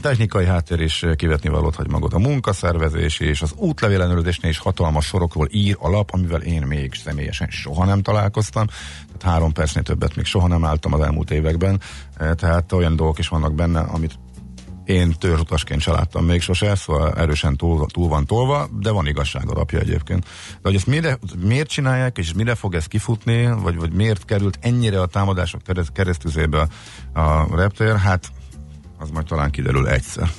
technikai 0.00 0.46
háttér 0.46 0.80
és 0.80 1.06
kivetni 1.16 1.48
valót 1.48 1.74
hagy 1.74 1.90
magot. 1.90 2.12
A 2.12 2.18
munkaszervezés 2.18 3.20
és 3.20 3.42
az 3.42 3.52
útlevél 3.56 4.02
ellenőrzésnél 4.02 4.50
is 4.50 4.58
hatalmas 4.58 5.06
sorokról 5.06 5.48
ír 5.50 5.76
a 5.78 5.88
lap, 5.88 6.10
amivel 6.12 6.40
én 6.40 6.62
még 6.62 6.94
személyesen 6.94 7.48
soha 7.50 7.84
nem 7.84 8.02
találkoztam. 8.02 8.66
Tehát 9.06 9.22
három 9.22 9.52
percnél 9.52 9.82
többet 9.82 10.16
még 10.16 10.24
soha 10.24 10.46
nem 10.46 10.64
álltam 10.64 10.92
az 10.92 11.00
elmúlt 11.00 11.30
években. 11.30 11.80
Tehát 12.34 12.72
olyan 12.72 12.96
dolgok 12.96 13.18
is 13.18 13.28
vannak 13.28 13.54
benne, 13.54 13.80
amit 13.80 14.18
én 14.84 15.14
törzsutasként 15.18 15.80
se 15.80 15.90
láttam 15.90 16.24
még 16.24 16.40
sose, 16.40 16.74
szóval 16.74 17.12
erősen 17.12 17.56
túl, 17.56 17.86
túl 17.86 18.08
van 18.08 18.26
tolva, 18.26 18.68
de 18.80 18.90
van 18.90 19.06
igazság 19.06 19.50
alapja 19.50 19.78
egyébként. 19.78 20.24
De 20.24 20.58
hogy 20.62 20.74
ezt 20.74 20.86
mire, 20.86 21.18
miért 21.38 21.68
csinálják, 21.68 22.18
és 22.18 22.32
mire 22.32 22.54
fog 22.54 22.74
ez 22.74 22.86
kifutni, 22.86 23.46
vagy, 23.46 23.76
vagy 23.76 23.92
miért 23.92 24.24
került 24.24 24.58
ennyire 24.60 25.00
a 25.00 25.06
támadások 25.06 25.62
kereszt- 25.62 25.92
keresztüzébe 25.92 26.68
a 27.14 27.56
reptér, 27.56 27.96
hát 27.96 28.32
az 28.98 29.10
majd 29.10 29.26
talán 29.26 29.50
kiderül 29.50 29.88
egyszer. 29.88 30.30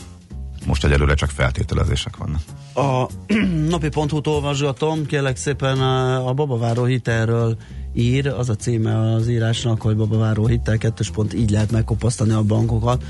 Most 0.65 0.85
egyelőre 0.85 1.13
csak 1.13 1.29
feltételezések 1.29 2.17
vannak. 2.17 2.41
A 2.73 3.09
napi.hu-t 3.69 4.27
olvasgatom, 4.27 5.05
kérlek 5.05 5.37
szépen 5.37 5.81
a 6.25 6.33
babaváró 6.33 6.83
hitelről 6.83 7.57
ír, 7.93 8.27
az 8.27 8.49
a 8.49 8.55
címe 8.55 9.13
az 9.13 9.27
írásnak, 9.27 9.81
hogy 9.81 9.95
babaváró 9.95 10.47
hitel, 10.47 10.77
kettős 10.77 11.09
pont, 11.09 11.33
így 11.33 11.49
lehet 11.49 11.71
megkopasztani 11.71 12.31
a 12.31 12.43
bankokat. 12.43 13.03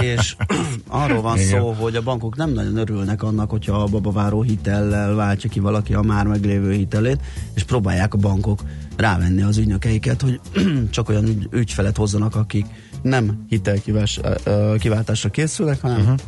És 0.00 0.36
arról 0.86 1.22
van 1.22 1.38
Igen. 1.38 1.48
szó, 1.48 1.72
hogy 1.72 1.96
a 1.96 2.02
bankok 2.02 2.36
nem 2.36 2.50
nagyon 2.50 2.76
örülnek 2.76 3.22
annak, 3.22 3.50
hogyha 3.50 3.82
a 3.82 3.86
babaváró 3.86 4.42
hitellel 4.42 5.14
váltja 5.14 5.50
ki 5.50 5.60
valaki 5.60 5.94
a 5.94 6.02
már 6.02 6.26
meglévő 6.26 6.72
hitelét, 6.72 7.20
és 7.54 7.62
próbálják 7.62 8.14
a 8.14 8.18
bankok 8.18 8.60
rávenni 8.96 9.42
az 9.42 9.56
ügynökeiket, 9.56 10.22
hogy 10.22 10.40
csak 10.90 11.08
olyan 11.08 11.26
ügy, 11.26 11.48
ügyfelet 11.50 11.96
hozzanak, 11.96 12.36
akik 12.36 12.66
nem 13.02 13.44
hitelkiváltásra 13.48 15.28
készülnek, 15.30 15.80
hanem 15.80 16.00
uh-huh 16.00 16.18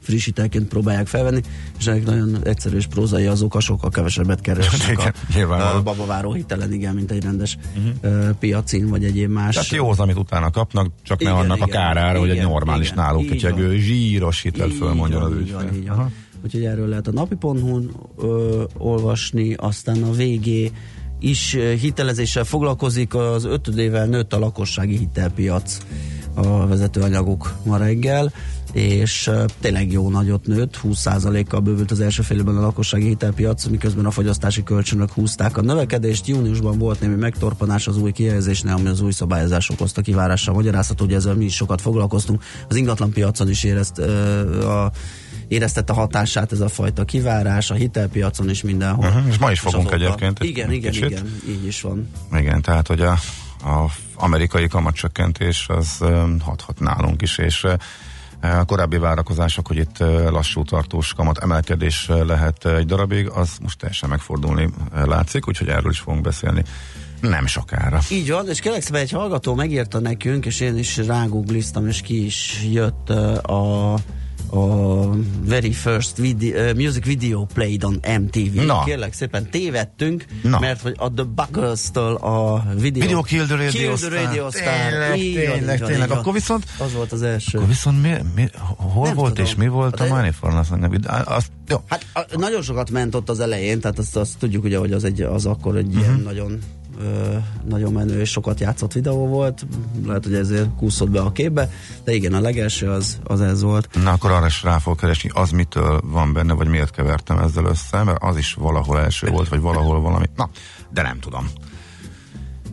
friss 0.00 0.24
hitelként 0.24 0.68
próbálják 0.68 1.06
felvenni, 1.06 1.40
és 1.78 1.86
ennek 1.86 2.04
nagyon 2.04 2.38
egyszerű 2.44 2.76
és 2.76 2.86
prózai 2.86 3.26
azok, 3.26 3.54
a 3.54 3.60
sokkal 3.60 3.90
kevesebbet 3.90 4.40
keresnek 4.40 5.14
Igen, 5.30 5.50
a, 5.50 5.76
a 5.76 5.82
babaváró 5.82 6.32
hitelen, 6.32 6.72
igen, 6.72 6.94
mint 6.94 7.10
egy 7.10 7.22
rendes 7.22 7.58
uh-huh. 7.76 8.30
piacin, 8.38 8.88
vagy 8.88 9.04
egyéb 9.04 9.30
más. 9.30 9.54
Tehát 9.54 9.70
jó 9.70 9.90
az, 9.90 10.00
amit 10.00 10.16
utána 10.16 10.50
kapnak, 10.50 10.86
csak 11.02 11.18
ne 11.18 11.30
Igen, 11.30 11.40
annak 11.40 11.62
a 11.62 11.66
igen, 11.66 11.68
kárára, 11.68 12.18
hogy 12.18 12.28
egy 12.28 12.34
igen, 12.34 12.48
normális 12.48 12.90
igen, 12.90 13.04
náluk 13.04 13.28
van. 13.42 13.76
zsíros 13.76 14.42
hitel 14.42 14.68
fölmondjon 14.68 15.22
az 15.22 15.32
ügyfél. 15.32 16.10
Úgyhogy 16.44 16.64
erről 16.64 16.88
lehet 16.88 17.06
a 17.06 17.12
napi.hu-n 17.12 17.90
ö, 18.18 18.62
olvasni, 18.78 19.54
aztán 19.54 20.02
a 20.02 20.10
VG 20.10 20.72
is 21.20 21.56
hitelezéssel 21.80 22.44
foglalkozik, 22.44 23.14
az 23.14 23.44
ötödével 23.44 24.06
nőtt 24.06 24.32
a 24.32 24.38
lakossági 24.38 24.96
hitelpiac 24.96 25.78
a 26.34 26.66
vezetőanyaguk 26.66 27.54
ma 27.64 27.76
reggel, 27.76 28.32
és 28.72 29.30
tényleg 29.60 29.92
jó 29.92 30.10
nagyot 30.10 30.46
nőtt, 30.46 30.80
20%-kal 30.82 31.60
bővült 31.60 31.90
az 31.90 32.00
első 32.00 32.22
fél 32.22 32.38
évben 32.38 32.56
a 32.56 32.60
lakossági 32.60 33.06
hitelpiac, 33.06 33.66
miközben 33.66 34.06
a 34.06 34.10
fogyasztási 34.10 34.62
kölcsönök 34.62 35.12
húzták 35.12 35.56
a 35.56 35.62
növekedést. 35.62 36.26
Júniusban 36.26 36.78
volt 36.78 37.00
némi 37.00 37.14
megtorpanás 37.14 37.86
az 37.86 37.96
új 37.96 38.12
kihelyezésnél, 38.12 38.74
ami 38.74 38.88
az 38.88 39.00
új 39.00 39.12
szabályozás 39.12 39.70
okozta 39.70 40.00
kivárással. 40.00 40.54
Magyarázható, 40.54 41.04
hogy 41.04 41.14
ezzel 41.14 41.34
mi 41.34 41.44
is 41.44 41.54
sokat 41.54 41.80
foglalkoztunk. 41.80 42.42
Az 42.68 42.76
ingatlan 42.76 43.10
piacon 43.10 43.48
is 43.50 43.64
érezt 43.64 43.98
ö, 43.98 44.68
a 44.68 44.90
éreztette 45.48 45.92
hatását 45.92 46.52
ez 46.52 46.60
a 46.60 46.68
fajta 46.68 47.04
kivárás, 47.04 47.70
a 47.70 47.74
hitelpiacon 47.74 48.50
is 48.50 48.62
mindenhol. 48.62 49.06
Uh-huh, 49.06 49.26
és 49.28 49.38
ma 49.38 49.50
is 49.50 49.60
fogunk 49.60 49.86
azóta- 49.86 50.02
egyébként 50.04 50.38
egy 50.40 50.48
Igen, 50.48 50.72
igen, 50.72 50.90
kicsit. 50.92 51.10
igen, 51.10 51.40
így 51.48 51.66
is 51.66 51.80
van. 51.80 52.08
Igen, 52.32 52.62
tehát 52.62 52.86
hogy 52.86 53.00
a, 53.00 53.10
a 53.64 53.90
amerikai 54.14 54.68
kamatcsökkentés 54.68 55.66
az 55.68 55.98
hathat 56.40 56.80
nálunk 56.80 57.22
is, 57.22 57.38
és 57.38 57.66
a 58.40 58.64
korábbi 58.64 58.96
várakozások, 58.96 59.66
hogy 59.66 59.76
itt 59.76 59.98
lassú 60.30 60.64
tartós 60.64 61.12
kamat 61.12 61.38
emelkedés 61.38 62.10
lehet 62.26 62.64
egy 62.64 62.86
darabig, 62.86 63.28
az 63.28 63.58
most 63.62 63.78
teljesen 63.78 64.08
megfordulni 64.08 64.68
látszik, 65.04 65.48
úgyhogy 65.48 65.68
erről 65.68 65.90
is 65.90 65.98
fogunk 65.98 66.22
beszélni 66.22 66.62
nem 67.20 67.46
sokára. 67.46 68.00
Így 68.10 68.30
van, 68.30 68.48
és 68.48 68.60
kérlek 68.60 68.82
szépen 68.82 69.00
egy 69.00 69.10
hallgató 69.10 69.54
megírta 69.54 69.98
nekünk, 69.98 70.46
és 70.46 70.60
én 70.60 70.78
is 70.78 70.96
rágoogliztam, 70.96 71.86
és 71.86 72.00
ki 72.00 72.24
is 72.24 72.66
jött 72.70 73.10
a 73.42 73.94
a 74.52 75.08
very 75.44 75.72
first 75.72 76.16
video, 76.16 76.74
music 76.74 77.04
video 77.04 77.44
played 77.54 77.84
on 77.84 78.00
MTV. 78.20 78.54
Na. 78.66 78.84
Kérlek 78.84 79.12
szépen 79.12 79.50
tévedtünk, 79.50 80.24
Na. 80.42 80.58
mert 80.58 80.80
hogy 80.80 80.94
a 80.98 81.12
The 81.12 81.24
Buggles-től 81.24 82.14
a 82.14 82.64
video, 82.76 83.02
Video 83.02 83.22
Kill 83.22 83.44
the 83.46 83.56
Radio 83.56 83.70
Kill 83.96 84.08
the 84.10 84.22
Radio 84.24 84.50
Star. 84.50 84.88
Tényleg, 84.90 85.18
Így 85.18 85.34
tényleg, 85.34 85.80
így 85.80 85.86
tényleg. 85.86 86.08
így. 86.10 86.16
Akkor 86.16 86.32
viszont- 86.32 86.64
Az 86.78 86.92
volt 86.94 87.12
az 87.12 87.22
első. 87.22 87.56
Akkor 87.58 87.68
viszont 87.70 88.02
mi, 88.02 88.12
mi, 88.34 88.48
hol 88.76 89.06
Nem 89.06 89.14
volt 89.16 89.28
tudom. 89.34 89.44
és 89.44 89.54
mi 89.54 89.68
volt 89.68 89.98
Hát 89.98 90.00
a 90.00 90.10
de- 90.10 90.16
Money 90.16 90.30
for 90.30 90.52
Nothing? 90.52 90.98
Azt, 91.24 91.50
jó, 91.68 91.76
Hát 91.86 92.06
a, 92.12 92.24
nagyon 92.38 92.62
sokat 92.62 92.90
ment 92.90 93.14
ott 93.14 93.28
az 93.28 93.40
elején, 93.40 93.80
tehát 93.80 93.98
azt, 93.98 94.16
azt 94.16 94.38
tudjuk 94.38 94.64
ugye, 94.64 94.78
hogy 94.78 94.92
az, 94.92 95.04
egy, 95.04 95.20
az 95.22 95.46
akkor 95.46 95.76
egy 95.76 95.86
Mhm. 95.86 95.98
ilyen 95.98 96.20
nagyon 96.24 96.58
nagyon 97.68 97.92
menő 97.92 98.20
és 98.20 98.30
sokat 98.30 98.60
játszott 98.60 98.92
videó 98.92 99.26
volt, 99.26 99.66
lehet, 100.06 100.24
hogy 100.24 100.34
ezért 100.34 100.68
kúszott 100.76 101.10
be 101.10 101.20
a 101.20 101.32
képbe, 101.32 101.70
de 102.04 102.12
igen, 102.12 102.34
a 102.34 102.40
legelső 102.40 102.90
az, 102.90 103.18
az 103.24 103.40
ez 103.40 103.62
volt. 103.62 103.88
Na 104.02 104.10
akkor 104.10 104.30
arra 104.30 104.46
is 104.46 104.62
rá 104.62 104.78
fog 104.78 104.98
keresni, 104.98 105.30
az 105.34 105.50
mitől 105.50 106.00
van 106.04 106.32
benne, 106.32 106.52
vagy 106.52 106.68
miért 106.68 106.90
kevertem 106.90 107.38
ezzel 107.38 107.64
össze, 107.64 108.02
mert 108.02 108.22
az 108.22 108.36
is 108.36 108.54
valahol 108.54 109.00
első 109.00 109.28
volt, 109.28 109.48
vagy 109.48 109.60
valahol 109.60 110.00
valami. 110.00 110.26
Na, 110.36 110.50
de 110.92 111.02
nem 111.02 111.18
tudom. 111.18 111.50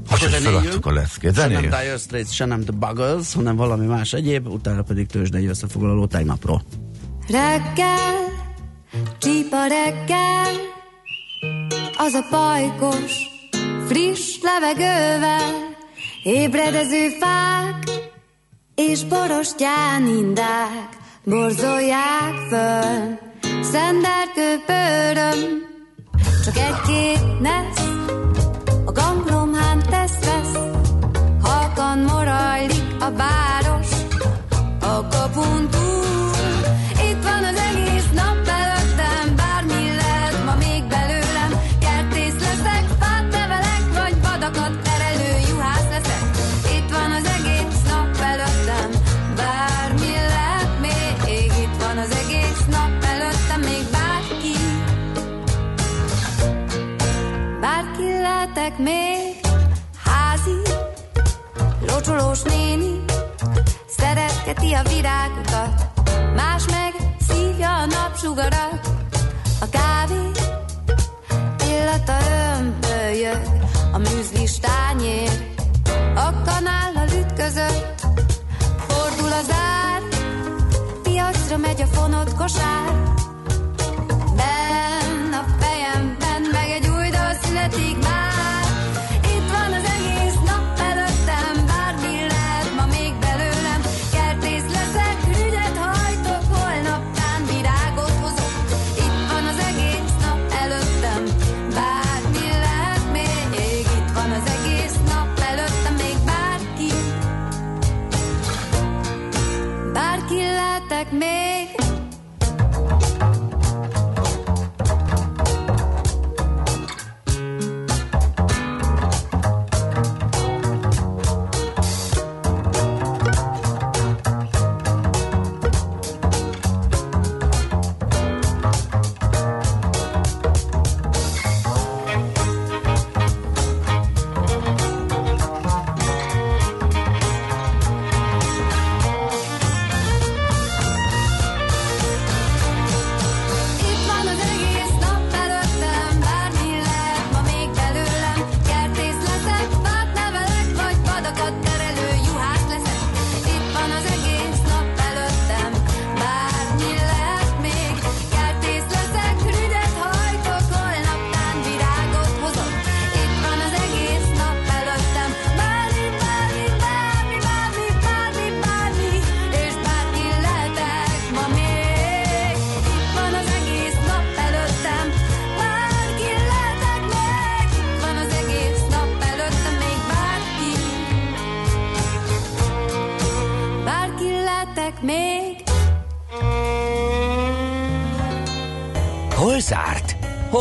Most, 0.09 0.21
hogy 0.21 0.31
zenéljünk. 0.31 0.61
feladtuk 0.61 0.85
a 0.85 0.91
leckét. 0.91 1.35
Se 1.35 1.47
nem. 1.47 1.61
Dire 1.61 1.97
Straits, 1.97 2.29
se 2.29 2.45
nem 2.45 2.61
The 2.61 2.77
Buggles, 2.77 3.33
hanem 3.33 3.55
valami 3.55 3.85
más 3.85 4.13
egyéb, 4.13 4.47
utána 4.47 4.81
pedig 4.81 5.07
tőzsdei 5.07 5.47
összefoglaló 5.47 6.05
tegnapról. 6.05 6.63
Reggel, 7.27 8.15
csípa 9.17 9.65
reggel, 9.67 10.53
az 11.97 12.13
a 12.13 12.25
pajkos, 12.29 13.36
friss 13.87 14.39
levegővel, 14.41 15.75
ébredező 16.23 17.09
fák 17.19 17.83
és 18.75 19.03
borostyán 19.03 20.07
indák 20.07 20.89
borzolják 21.23 22.33
föl. 22.49 23.19
Szenderkő 23.61 24.63
pöröm, 24.65 25.65
csak 26.45 26.57
egy-két 26.57 27.39
nesz, 27.39 27.87
a 28.85 28.91
ganglomhán 28.91 29.79
tesz 29.89 30.19
vesz, 30.25 30.59
halkan 31.41 31.99
morajlik 31.99 32.83
a 32.99 33.11
város, 33.11 33.89
a 34.81 35.07
kapun 35.07 35.66
lehetek 58.67 58.77
még, 58.77 59.35
házi, 60.03 60.61
locsolós 61.87 62.41
néni, 62.41 63.03
szeretgeti 63.87 64.73
a 64.73 64.81
virágokat, 64.83 65.89
más 66.35 66.65
meg 66.65 66.93
szívja 67.29 67.69
a 67.69 67.85
napsugarat, 67.85 68.87
a 69.61 69.69
kávé 69.69 70.31
illata 71.69 72.17
ömbölyög, 72.57 73.41
a 73.93 73.97
műzlis 73.97 74.59
tányér, 74.59 75.53
a 76.15 76.41
kanállal 76.45 77.07
ütközött, 77.19 78.05
fordul 78.87 79.31
az 79.31 79.49
ár, 79.49 80.01
piacra 81.03 81.57
megy 81.57 81.81
a 81.81 81.85
fonott 81.85 82.35
kosár, 82.35 83.16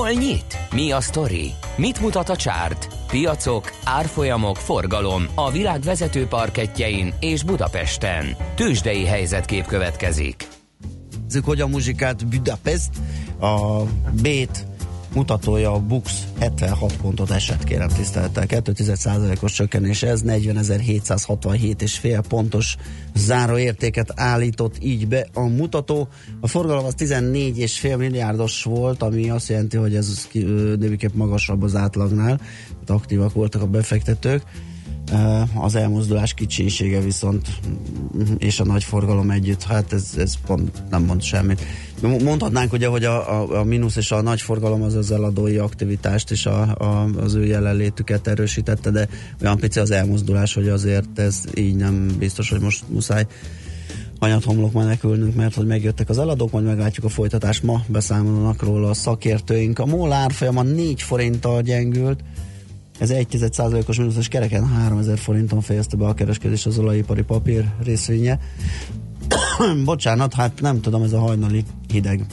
Hol 0.07 0.15
nyit? 0.15 0.59
Mi 0.71 0.93
a 0.93 1.01
sztori? 1.01 1.53
Mit 1.77 2.01
mutat 2.01 2.29
a 2.29 2.37
csárt? 2.37 2.89
Piacok, 3.07 3.73
árfolyamok, 3.85 4.57
forgalom 4.57 5.27
a 5.35 5.51
világ 5.51 5.81
vezető 5.81 6.27
parketjein 6.27 7.15
és 7.21 7.43
Budapesten. 7.43 8.37
Tősdei 8.55 9.05
helyzetkép 9.05 9.67
következik. 9.67 10.49
Nézzük, 11.23 11.45
hogy 11.45 11.61
a 11.61 11.67
muzsikát 11.67 12.29
Budapest, 12.29 12.91
a 13.41 13.83
Bét 14.23 14.66
mutatója 15.17 15.73
a 15.73 15.81
Bux 15.81 16.23
76 16.39 16.97
pontot 16.97 17.31
esett, 17.31 17.65
kérem 17.65 17.89
tisztelettel. 17.89 18.45
2,1%-os 18.47 19.53
csökkenés 19.53 20.03
ez, 20.03 20.23
40.767 20.27 21.81
és 21.81 21.99
fél 21.99 22.21
pontos 22.29 22.77
záróértéket 23.15 24.13
állított 24.15 24.77
így 24.83 25.09
be 25.09 25.27
a 25.35 25.41
mutató. 25.41 26.09
A 26.41 26.47
forgalom 26.47 26.85
az 26.85 26.95
14,5 26.99 27.97
milliárdos 27.99 28.63
volt, 28.63 29.03
ami 29.03 29.31
azt 29.31 29.49
jelenti, 29.49 29.77
hogy 29.77 29.97
ez 29.97 30.29
némiképp 30.79 31.15
magasabb 31.15 31.63
az 31.63 31.75
átlagnál, 31.75 32.37
tehát 32.37 33.03
aktívak 33.03 33.33
voltak 33.33 33.63
a 33.63 33.67
befektetők. 33.67 34.43
Az 35.55 35.75
elmozdulás 35.75 36.35
kicsisége 36.35 37.01
viszont 37.01 37.49
mm, 38.17 38.35
és 38.39 38.61
a 38.61 38.65
nagy 38.65 38.85
forgalom 38.85 39.31
együtt, 39.31 39.63
hát 39.63 39.93
ez, 39.93 40.11
ez 40.19 40.35
pont 40.47 40.83
nem 40.91 41.05
mond 41.05 41.23
semmit. 41.23 41.61
Mondhatnánk 42.01 42.73
ugye, 42.73 42.87
hogy 42.87 43.05
a, 43.05 43.41
a, 43.41 43.59
a 43.59 43.65
mínusz 43.65 43.97
és 43.97 44.13
a 44.13 44.23
nagy 44.23 44.41
forgalom 44.41 44.83
az 44.83 44.95
az 44.95 45.11
eladói 45.11 45.57
aktivitást 45.57 46.31
és 46.31 46.47
a, 46.47 46.61
a, 46.63 47.09
az 47.17 47.35
ő 47.35 47.45
jelenlétüket 47.45 48.27
erősítette, 48.27 48.91
de 48.91 49.09
olyan 49.43 49.59
pici 49.59 49.79
az 49.81 49.91
elmozdulás, 49.91 50.55
hogy 50.55 50.69
azért 50.69 51.19
ez 51.19 51.43
így 51.55 51.77
nem 51.77 52.17
biztos, 52.19 52.51
hogy 52.51 52.61
most 52.61 52.85
muszáj 52.89 53.27
hanyat 54.19 54.45
homlok 54.45 54.73
menekülnünk, 54.73 55.35
mert 55.35 55.55
hogy 55.55 55.67
megjöttek 55.67 56.09
az 56.09 56.19
eladók, 56.19 56.51
majd 56.51 56.65
meglátjuk 56.65 57.05
a 57.05 57.09
folytatást. 57.09 57.63
Ma 57.63 57.85
beszámolnak 57.87 58.63
róla 58.63 58.91
a 58.91 58.95
szakértőink. 58.95 59.79
A 59.79 59.87
MOL 59.87 60.13
árfolyama 60.13 60.63
4 60.63 61.03
forinttal 61.03 61.63
gyengült, 61.63 62.21
ez 62.99 63.11
1 63.11 63.51
os 63.87 63.97
mínuszos 63.99 64.29
kereken 64.29 64.67
3000 64.67 65.19
forinton 65.19 65.61
fejezte 65.61 65.97
be 65.97 66.07
a 66.07 66.15
kereskedés 66.15 66.67
az 66.67 66.79
olajipari 66.79 67.23
papír 67.23 67.65
részvénye. 67.85 68.39
Bocsánat, 69.85 70.35
hát 70.35 70.61
nem 70.61 70.81
tudom, 70.81 71.03
ez 71.03 71.13
a 71.13 71.19
hajnali 71.19 71.65
hideg 71.89 72.27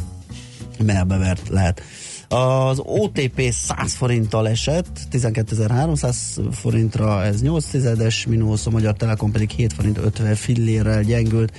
melbevert 0.84 1.49
lehet. 1.49 1.82
Az 2.28 2.80
OTP 2.80 3.41
100 3.52 3.93
forinttal 3.93 4.47
esett, 4.47 4.99
12.300 5.12 6.15
forintra, 6.52 7.23
ez 7.23 7.41
8 7.41 7.65
tizedes 7.65 8.26
mínusz, 8.26 8.65
a 8.65 8.69
Magyar 8.69 8.93
Telekom 8.93 9.32
pedig 9.32 9.49
7 9.49 9.73
forint 9.73 9.97
50 9.97 10.36
fillérrel 10.36 11.04
gyengült. 11.04 11.54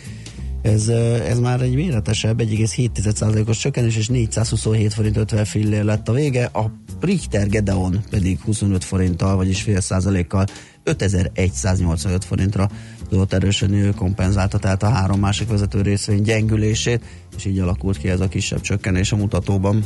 Ez, 0.64 0.88
ez 1.28 1.38
már 1.38 1.60
egy 1.60 1.74
méretesebb, 1.74 2.40
1,7%-os 2.42 3.58
csökkenés, 3.58 3.96
és 3.96 4.08
427 4.08 4.94
forint 4.94 5.16
50 5.16 5.44
fillér 5.44 5.84
lett 5.84 6.08
a 6.08 6.12
vége. 6.12 6.44
A 6.44 6.70
Richter 7.00 7.48
Gedeon 7.48 8.02
pedig 8.10 8.40
25 8.40 8.84
forinttal, 8.84 9.36
vagyis 9.36 9.62
fél 9.62 9.80
százalékkal 9.80 10.44
5185 10.82 12.24
forintra 12.24 12.68
tudott 13.08 13.32
erősödni, 13.32 13.80
ő 13.80 13.90
kompenzálta 13.90 14.58
tehát 14.58 14.82
a 14.82 14.88
három 14.88 15.20
másik 15.20 15.48
vezető 15.48 15.80
részvény 15.82 16.22
gyengülését, 16.22 17.04
és 17.36 17.44
így 17.44 17.58
alakult 17.58 17.98
ki 17.98 18.08
ez 18.08 18.20
a 18.20 18.28
kisebb 18.28 18.60
csökkenés 18.60 19.12
a 19.12 19.16
mutatóban. 19.16 19.84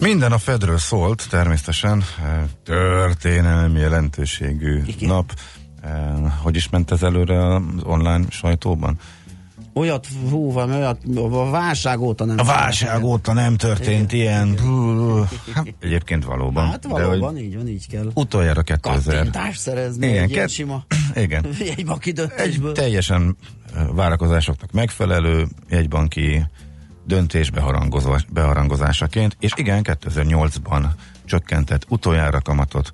Minden 0.00 0.32
a 0.32 0.38
Fedről 0.38 0.78
szólt, 0.78 1.26
természetesen. 1.30 2.04
eh, 2.22 2.42
Történelmi 2.64 3.80
jelentőségű 3.80 4.82
Igen. 4.86 5.08
nap. 5.08 5.32
Eh, 5.82 5.90
Hogy 6.42 6.56
is 6.56 6.68
ment 6.68 6.90
ez 6.90 7.02
előre 7.02 7.54
az 7.54 7.62
online 7.82 8.24
sajtóban? 8.30 8.98
Olyat, 9.78 10.06
hú, 10.30 10.52
valami 10.52 10.74
olyat, 10.74 11.00
a 11.16 11.50
válság 11.50 12.00
óta 12.00 12.24
nem. 12.24 12.38
A 12.38 12.44
válság 12.44 13.04
óta 13.04 13.32
nem 13.32 13.56
történt 13.56 14.12
ilyen. 14.12 14.58
Hát, 15.54 15.74
egyébként 15.80 16.24
valóban. 16.24 16.66
Hát 16.66 16.80
De 16.80 16.88
valóban, 16.88 17.32
hogy 17.32 17.42
így 17.42 17.56
van, 17.56 17.68
így 17.68 17.86
kell. 17.88 18.10
utoljára 18.14 18.62
2000. 18.62 19.14
Kattintást 19.16 19.60
szerezni 19.60 20.06
Igen, 20.08 20.22
egy 20.22 20.30
kett- 20.30 20.48
sima 20.48 20.84
Igen. 21.14 21.44
Egy 21.76 22.12
döntésből. 22.12 22.72
teljesen 22.72 23.36
eh, 23.76 23.86
várakozásoknak 23.92 24.72
megfelelő 24.72 25.46
jegybanki 25.68 26.46
döntés 27.06 27.50
beharangozás, 27.50 28.24
beharangozásaként, 28.32 29.36
és 29.40 29.52
igen, 29.56 29.80
2008-ban 29.84 30.84
csökkentett 31.24 31.84
utoljára 31.88 32.40
kamatot 32.40 32.90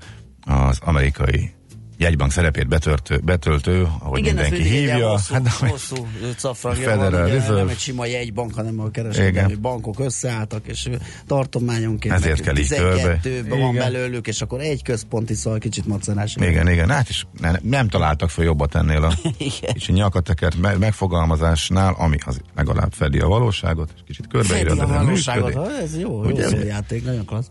az 0.47 0.79
amerikai 0.85 1.53
jegybank 1.99 2.33
szerepét 2.33 2.69
betöltő, 2.69 3.19
betöltő 3.25 3.89
ahogy 3.99 4.19
Igen, 4.19 4.35
mindenki 4.35 4.63
hívja. 4.63 5.09
hosszú, 5.11 5.35
Hát, 5.35 5.49
hosszú 5.49 6.07
cafragja 6.37 6.97
van, 6.97 7.07
ugye, 7.07 7.19
Reserve. 7.19 7.55
nem 7.55 7.69
egy 7.69 7.79
sima 7.79 8.07
jegybank, 8.07 8.55
hanem 8.55 8.81
a 8.81 8.91
kereskedelmi 8.91 9.49
Igen. 9.51 9.61
bankok 9.61 9.99
összeálltak, 10.01 10.67
és 10.67 10.89
tartományonként 11.27 12.15
Ezért 12.15 12.41
kell 12.41 12.57
így 12.57 12.69
körbe. 12.69 13.19
12 13.23 13.49
van 13.49 13.59
Igen. 13.59 13.75
belőlük, 13.75 14.27
és 14.27 14.41
akkor 14.43 14.61
egy 14.61 14.83
központi 14.83 15.35
szól 15.35 15.59
kicsit 15.59 15.87
macerás. 15.87 16.37
igen, 16.37 16.69
igen, 16.69 16.89
hát 16.91 17.09
is 17.09 17.27
ne, 17.41 17.53
nem 17.63 17.89
találtak 17.89 18.31
fel 18.31 18.45
jobbat 18.45 18.75
ennél 18.75 19.03
a 19.03 19.13
Igen. 19.39 19.73
kicsi 19.73 19.93
nyakatekert 19.93 20.57
me- 20.61 20.79
megfogalmazásnál, 20.79 21.95
ami 21.99 22.17
az 22.27 22.41
legalább 22.57 22.93
fedi 22.93 23.19
a 23.19 23.27
valóságot, 23.27 23.91
és 23.95 24.01
kicsit 24.07 24.27
Fedi 24.31 24.47
körbeírja, 24.47 24.83
a 24.83 24.87
valóságot, 24.87 25.55
működik. 25.55 25.71
ha, 25.71 25.83
ez 25.83 25.99
jó, 25.99 26.25
jó 26.25 26.31
Ugye? 26.31 26.49
szó 26.49 26.57
játék, 26.57 27.05
nagyon 27.05 27.25
klassz. 27.25 27.51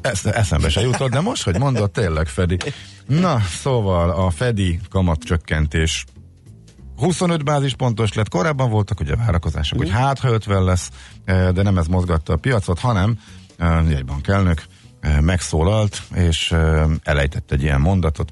Ezt 0.00 0.26
eszembe 0.26 0.68
se 0.68 0.80
jutott, 0.80 1.10
de 1.10 1.20
most, 1.20 1.42
hogy 1.42 1.58
mondod, 1.58 1.90
tényleg 1.90 2.26
Fedi. 2.26 2.56
Na, 3.06 3.40
szóval 3.40 4.10
a 4.10 4.30
Fedi 4.30 4.80
kamatcsökkentés 4.90 6.04
25 6.96 7.44
bázispontos 7.44 8.12
lett, 8.12 8.28
korábban 8.28 8.70
voltak 8.70 9.00
ugye 9.00 9.16
várakozások, 9.16 9.78
hogy 9.78 9.90
hát 9.90 10.18
ha 10.18 10.28
50 10.28 10.64
lesz, 10.64 10.90
eh, 11.24 11.50
de 11.50 11.62
nem 11.62 11.78
ez 11.78 11.86
mozgatta 11.86 12.32
a 12.32 12.36
piacot, 12.36 12.78
hanem 12.78 13.18
eh, 13.56 13.88
egy 13.88 14.04
bankelnök 14.04 14.62
eh, 15.00 15.20
megszólalt, 15.20 16.02
és 16.14 16.52
eh, 16.52 16.84
elejtett 17.02 17.52
egy 17.52 17.62
ilyen 17.62 17.80
mondatot, 17.80 18.30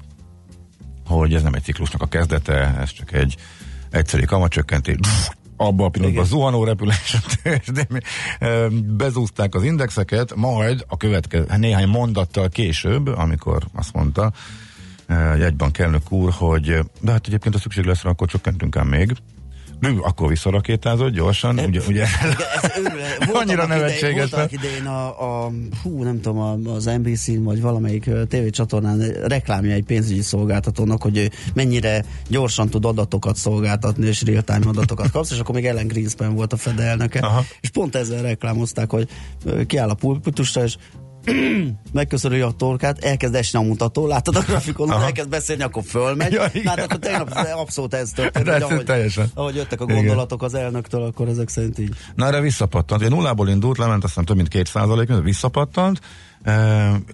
hogy 1.05 1.33
ez 1.33 1.43
nem 1.43 1.53
egy 1.53 1.63
ciklusnak 1.63 2.01
a 2.01 2.05
kezdete, 2.05 2.75
ez 2.79 2.91
csak 2.91 3.13
egy 3.13 3.35
egyszerű 3.89 4.23
kamatcsökkentés. 4.23 4.97
Abba 5.57 5.85
a 5.85 5.89
pillanatban 5.89 6.25
zuhanó 6.25 6.63
repülés 6.63 7.17
eh, 8.39 8.69
bezúzták 8.97 9.55
az 9.55 9.63
indexeket, 9.63 10.35
majd 10.35 10.85
a 10.87 10.97
következő 10.97 11.45
néhány 11.57 11.87
mondattal 11.87 12.49
később, 12.49 13.07
amikor 13.07 13.63
azt 13.73 13.93
mondta 13.93 14.31
egy 15.07 15.39
jegybank 15.39 15.77
elnök 15.77 16.11
úr, 16.11 16.31
hogy 16.31 16.79
de 17.01 17.11
hát 17.11 17.27
egyébként 17.27 17.55
a 17.55 17.59
szükség 17.59 17.85
lesz 17.85 18.01
rá, 18.01 18.09
akkor 18.09 18.27
csökkentünk 18.27 18.75
ám 18.75 18.87
még. 18.87 19.15
Ő 19.79 19.99
akkor 20.01 20.27
visszarakétázott 20.27 21.13
gyorsan, 21.13 21.59
ugye, 21.59 21.81
ugye 21.87 22.05
Ez 22.61 22.71
őrület. 22.77 23.29
Annyira 23.41 23.67
nevetséges, 23.67 24.29
Volt 24.29 24.33
annak 24.33 24.51
idején 24.51 24.85
a, 24.85 25.45
a, 25.45 25.51
hú, 25.83 26.03
nem 26.03 26.21
tudom, 26.21 26.67
az 26.67 26.85
NBC-n 26.85 27.43
vagy 27.43 27.61
valamelyik 27.61 28.09
tévécsatornán 28.27 28.99
reklámja 29.27 29.71
egy 29.73 29.83
pénzügyi 29.83 30.21
szolgáltatónak, 30.21 31.01
hogy 31.01 31.17
ő 31.17 31.29
mennyire 31.53 32.05
gyorsan 32.29 32.69
tud 32.69 32.85
adatokat 32.85 33.35
szolgáltatni, 33.35 34.07
és 34.07 34.23
real-time 34.23 34.67
adatokat 34.67 35.11
kapsz, 35.11 35.31
és 35.31 35.39
akkor 35.39 35.55
még 35.55 35.65
Ellen 35.65 35.87
Greenspan 35.87 36.35
volt 36.35 36.53
a 36.53 36.57
Fed 36.57 36.79
elnöke, 36.79 37.19
Aha. 37.19 37.43
és 37.61 37.69
pont 37.69 37.95
ezzel 37.95 38.21
reklámozták, 38.21 38.89
hogy 38.89 39.07
kiáll 39.67 39.89
a 39.89 39.93
pulpitusra, 39.93 40.63
és 40.63 40.75
megköszörülje 41.93 42.45
a 42.45 42.51
torkát, 42.51 43.03
elkezd 43.03 43.35
esni 43.35 43.59
a 43.59 43.61
mutató, 43.61 44.07
látod 44.07 44.35
a 44.35 44.39
grafikonon, 44.39 44.95
Aha. 44.95 45.05
elkezd 45.05 45.29
beszélni, 45.29 45.63
akkor 45.63 45.83
fölmegy. 45.83 46.31
Ja, 46.31 46.45
igen. 46.53 46.67
hát 46.67 46.79
akkor 46.79 46.99
tegnap 46.99 47.31
abszolút 47.55 47.93
ez 47.93 48.09
történt, 48.11 48.45
De 48.45 48.53
ez 48.53 48.61
ahogy, 48.61 48.85
teljesen. 48.85 49.31
ahogy 49.33 49.55
jöttek 49.55 49.81
a 49.81 49.83
Igen. 49.83 49.95
gondolatok 49.95 50.43
az 50.43 50.53
elnöktől, 50.53 51.03
akkor 51.03 51.27
ezek 51.27 51.49
szerint 51.49 51.79
így. 51.79 51.95
Na 52.15 52.25
erre 52.25 52.39
visszapattant. 52.41 53.01
Ugye 53.01 53.09
nullából 53.09 53.49
indult, 53.49 53.77
lement 53.77 54.03
aztán 54.03 54.25
több 54.25 54.35
mint 54.35 54.47
két 54.47 54.67
százalék, 54.67 55.09
visszapattant, 55.23 55.99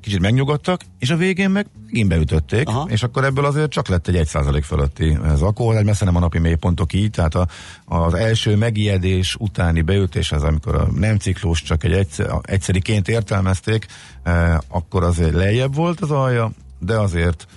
kicsit 0.02 0.20
megnyugodtak, 0.20 0.82
és 1.00 1.10
a 1.10 1.16
végén 1.16 1.50
meg 1.50 1.66
megint 1.86 2.10
beütötték, 2.10 2.68
Aha. 2.68 2.88
És 2.90 3.04
akkor 3.04 3.24
ebből 3.24 3.46
azért 3.46 3.72
csak 3.72 3.88
lett 3.88 4.08
egy 4.08 4.16
1 4.16 4.28
százalék 4.28 4.64
fölötti 4.64 5.18
zakó, 5.36 5.72
egy 5.72 5.86
messze 5.86 6.06
nem 6.06 6.16
a 6.16 6.20
napi 6.20 6.40
mélypontok 6.40 6.94
így, 6.94 7.10
tehát 7.10 7.36
a, 7.36 7.48
az 7.86 8.14
első 8.14 8.56
megijedés 8.56 9.36
utáni 9.40 9.82
beütés, 9.82 10.32
az 10.32 10.44
amikor 10.44 10.76
a 10.76 10.88
nem 10.96 11.18
ciklus 11.18 11.62
csak 11.62 11.84
egy 11.84 11.94
egyszer, 11.94 12.32
egyszeriként 12.42 13.08
értelmezték, 13.08 13.86
akkor 14.68 15.04
azért 15.04 15.34
lejjebb 15.34 15.76
volt 15.76 16.02
az 16.02 16.12
alja, 16.12 16.52
de 16.80 17.00
azért 17.00 17.48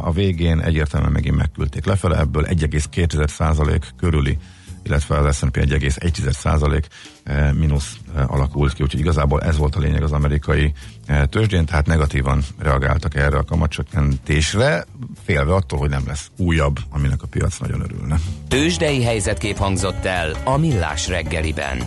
a 0.00 0.12
végén 0.12 0.60
egyértelműen 0.60 1.12
megint 1.12 1.36
megküldték 1.36 1.84
lefele, 1.84 2.18
ebből 2.18 2.44
1,2 2.44 3.28
százalék 3.28 3.86
körüli 3.96 4.38
illetve 4.82 5.18
az 5.18 5.36
S&P 5.36 5.56
1,1 5.56 6.32
százalék 6.32 6.86
eh, 7.22 7.52
mínusz 7.52 7.96
eh, 8.16 8.32
alakult 8.32 8.72
ki, 8.72 8.82
úgyhogy 8.82 9.00
igazából 9.00 9.42
ez 9.42 9.56
volt 9.56 9.76
a 9.76 9.80
lényeg 9.80 10.02
az 10.02 10.12
amerikai 10.12 10.72
eh, 11.06 11.22
tőzsdén, 11.26 11.64
tehát 11.64 11.86
negatívan 11.86 12.42
reagáltak 12.58 13.14
erre 13.14 13.38
a 13.38 13.44
kamatcsökkentésre, 13.44 14.84
félve 15.24 15.54
attól, 15.54 15.78
hogy 15.78 15.90
nem 15.90 16.06
lesz 16.06 16.30
újabb, 16.36 16.78
aminek 16.90 17.22
a 17.22 17.26
piac 17.26 17.58
nagyon 17.58 17.80
örülne. 17.80 18.20
Tősdei 18.48 19.02
helyzetkép 19.02 19.56
hangzott 19.56 20.04
el 20.04 20.32
a 20.44 20.56
Millás 20.56 21.08
reggeliben. 21.08 21.78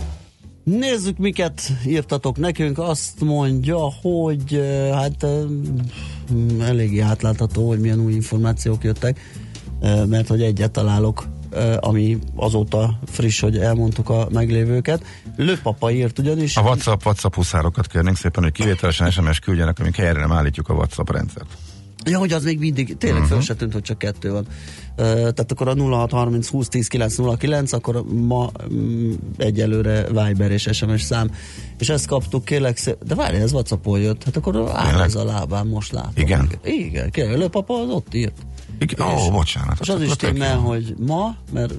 Nézzük, 0.64 1.18
miket 1.18 1.72
írtatok 1.86 2.36
nekünk. 2.36 2.78
Azt 2.78 3.20
mondja, 3.20 3.78
hogy 4.02 4.62
hát 4.92 5.26
mm, 5.26 6.60
eléggé 6.60 7.00
átlátható, 7.00 7.68
hogy 7.68 7.80
milyen 7.80 8.00
új 8.00 8.12
információk 8.12 8.84
jöttek, 8.84 9.20
mert 10.06 10.28
hogy 10.28 10.42
egyet 10.42 10.70
találok, 10.70 11.24
ami 11.80 12.18
azóta 12.36 12.98
friss, 13.06 13.40
hogy 13.40 13.58
elmondtuk 13.58 14.08
a 14.08 14.28
meglévőket. 14.30 15.04
Lőpapa 15.36 15.90
írt 15.90 16.18
ugyanis. 16.18 16.56
A 16.56 16.60
WhatsApp, 16.60 17.04
WhatsApp 17.04 17.34
huszárokat 17.34 17.86
kérnénk 17.86 18.16
szépen, 18.16 18.42
hogy 18.42 18.52
kivételesen 18.52 19.10
SMS 19.10 19.38
küldjenek, 19.38 19.78
amik 19.78 19.96
helyre 19.96 20.20
nem 20.20 20.32
állítjuk 20.32 20.68
a 20.68 20.74
WhatsApp 20.74 21.10
rendszert. 21.10 21.56
Ja, 22.06 22.18
hogy 22.18 22.32
az 22.32 22.44
még 22.44 22.58
mindig, 22.58 22.96
tényleg 22.96 23.22
uh-huh. 23.22 23.36
föl 23.36 23.44
se 23.44 23.54
tűnt, 23.54 23.72
hogy 23.72 23.82
csak 23.82 23.98
kettő 23.98 24.30
van. 24.30 24.46
Uh, 24.96 25.06
tehát 25.06 25.52
akkor 25.52 25.68
a 25.68 25.74
0630 25.74 26.48
20 26.48 26.68
10 26.68 26.88
909, 26.88 27.72
akkor 27.72 28.04
ma 28.04 28.50
um, 28.68 29.18
egyelőre 29.36 30.06
Viber 30.06 30.50
és 30.50 30.68
SMS 30.72 31.02
szám. 31.02 31.30
És 31.78 31.88
ezt 31.88 32.06
kaptuk, 32.06 32.44
kérlek 32.44 32.76
szé- 32.76 32.98
De 33.06 33.14
várj, 33.14 33.36
ez 33.36 33.52
WhatsAppon 33.52 34.00
jött. 34.00 34.24
Hát 34.24 34.36
akkor 34.36 34.70
áll 34.74 35.00
ez 35.00 35.14
a 35.14 35.24
lábám, 35.24 35.68
most 35.68 35.92
látom. 35.92 36.12
Igen? 36.14 36.50
Igen, 36.64 37.10
kérlek, 37.10 37.36
Lőpapa 37.36 37.80
az 37.80 37.88
ott 37.88 38.14
írt. 38.14 38.36
Ó, 39.00 39.30
bocsánat. 39.30 39.80
És 39.80 39.88
az 39.88 40.00
is 40.00 40.06
akkor 40.06 40.16
tök 40.16 40.32
témel, 40.32 40.56
hogy 40.56 40.94
ma, 41.06 41.36
mert 41.52 41.74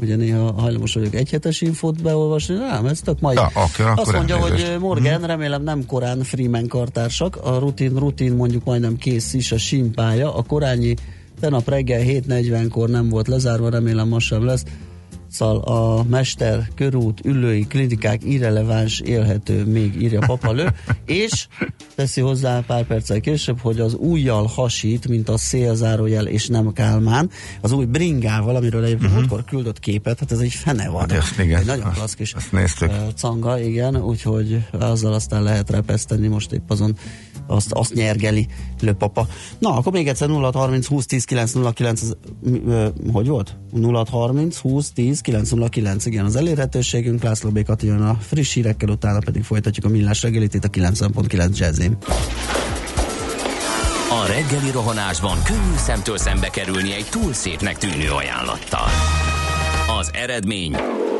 ugye 0.00 0.16
néha 0.16 0.52
hajlamos 0.52 0.94
vagyok 0.94 1.14
egyhetes 1.14 1.60
infót 1.60 2.02
beolvasni, 2.02 2.54
nem, 2.54 2.86
ez 2.86 3.00
tök 3.00 3.20
mai. 3.20 3.34
Ja, 3.34 3.50
oké, 3.54 3.82
akkor 3.82 3.98
Azt 3.98 4.12
mondja, 4.12 4.36
elnézést. 4.36 4.70
hogy 4.70 4.80
Morgan, 4.80 5.26
remélem 5.26 5.62
nem 5.62 5.86
korán 5.86 6.22
Freeman 6.22 6.68
kartársak, 6.68 7.36
a 7.36 7.58
rutin, 7.58 7.94
rutin 7.94 8.32
mondjuk 8.32 8.64
majdnem 8.64 8.96
kész 8.96 9.32
is 9.32 9.52
a 9.52 9.58
simpája, 9.58 10.34
a 10.34 10.42
korányi 10.42 10.94
tegnap 11.40 11.68
reggel 11.68 12.02
7.40-kor 12.02 12.88
nem 12.88 13.08
volt 13.08 13.28
lezárva, 13.28 13.70
remélem 13.70 14.08
most 14.08 14.26
sem 14.26 14.44
lesz. 14.44 14.64
Szóval 15.30 15.58
a 15.58 16.04
mester, 16.08 16.68
körút, 16.74 17.20
ülői, 17.24 17.66
klinikák 17.66 18.24
irreleváns, 18.24 19.00
élhető, 19.00 19.64
még 19.64 20.02
írja 20.02 20.20
papalő, 20.26 20.68
és 21.04 21.46
teszi 21.94 22.20
hozzá 22.20 22.60
pár 22.66 22.84
perccel 22.84 23.20
később, 23.20 23.60
hogy 23.60 23.80
az 23.80 23.94
újjal 23.94 24.46
hasít, 24.46 25.08
mint 25.08 25.28
a 25.28 25.36
szélzárójel, 25.36 26.26
és 26.26 26.46
nem 26.46 26.72
Kálmán, 26.72 27.30
az 27.60 27.72
új 27.72 27.84
bringával, 27.84 28.56
amiről 28.56 28.84
egyébként 28.84 29.10
uh-huh. 29.10 29.18
múltkor 29.18 29.44
küldött 29.44 29.78
képet, 29.78 30.18
hát 30.18 30.32
ez 30.32 30.38
egy 30.38 30.52
fene 30.52 30.88
van. 30.88 31.00
Hát 31.00 31.12
ezt 31.12 31.38
igen, 31.38 31.60
Egy 31.60 31.66
nagyon 31.66 31.86
azt- 31.86 31.96
klassz 31.96 32.14
kis 32.14 32.32
azt 32.32 32.52
néztük. 32.52 32.90
canga, 33.16 33.60
igen, 33.60 33.96
úgyhogy 33.96 34.66
azzal 34.72 35.12
aztán 35.12 35.42
lehet 35.42 35.70
repeszteni, 35.70 36.26
most 36.26 36.52
épp 36.52 36.70
azon 36.70 36.96
azt, 37.46 37.72
azt 37.72 37.94
nyergeli 37.94 38.46
lőpapa. 38.80 39.26
Na, 39.58 39.74
akkor 39.76 39.92
még 39.92 40.08
egyszer 40.08 40.28
0630 40.28 40.86
20 40.86 41.06
10 41.06 41.24
909, 41.24 42.02
az, 42.02 42.16
ö, 42.66 42.88
hogy 43.12 43.26
volt? 43.28 43.56
0630 43.82 44.56
20 44.56 44.90
10 44.90 45.19
909, 45.20 46.06
igen, 46.06 46.24
az 46.24 46.36
elérhetőségünk, 46.36 47.22
László 47.22 47.50
B. 47.50 47.64
Jön 47.80 48.00
a 48.00 48.18
friss 48.20 48.54
hírekkel, 48.54 48.88
utána 48.88 49.18
pedig 49.18 49.42
folytatjuk 49.44 49.84
a 49.84 49.88
millás 49.88 50.22
reggelit 50.22 50.54
itt 50.54 50.64
a 50.64 50.68
90.9 50.68 51.58
jazzin. 51.58 51.96
A 54.10 54.26
reggeli 54.26 54.70
rohanásban 54.70 55.42
könnyű 55.42 55.76
szemtől 55.76 56.18
szembe 56.18 56.48
kerülni 56.48 56.92
egy 56.92 57.06
túl 57.10 57.32
szépnek 57.32 57.78
tűnő 57.78 58.10
ajánlattal. 58.10 58.88
Az 60.00 60.10
eredmény 60.12 60.76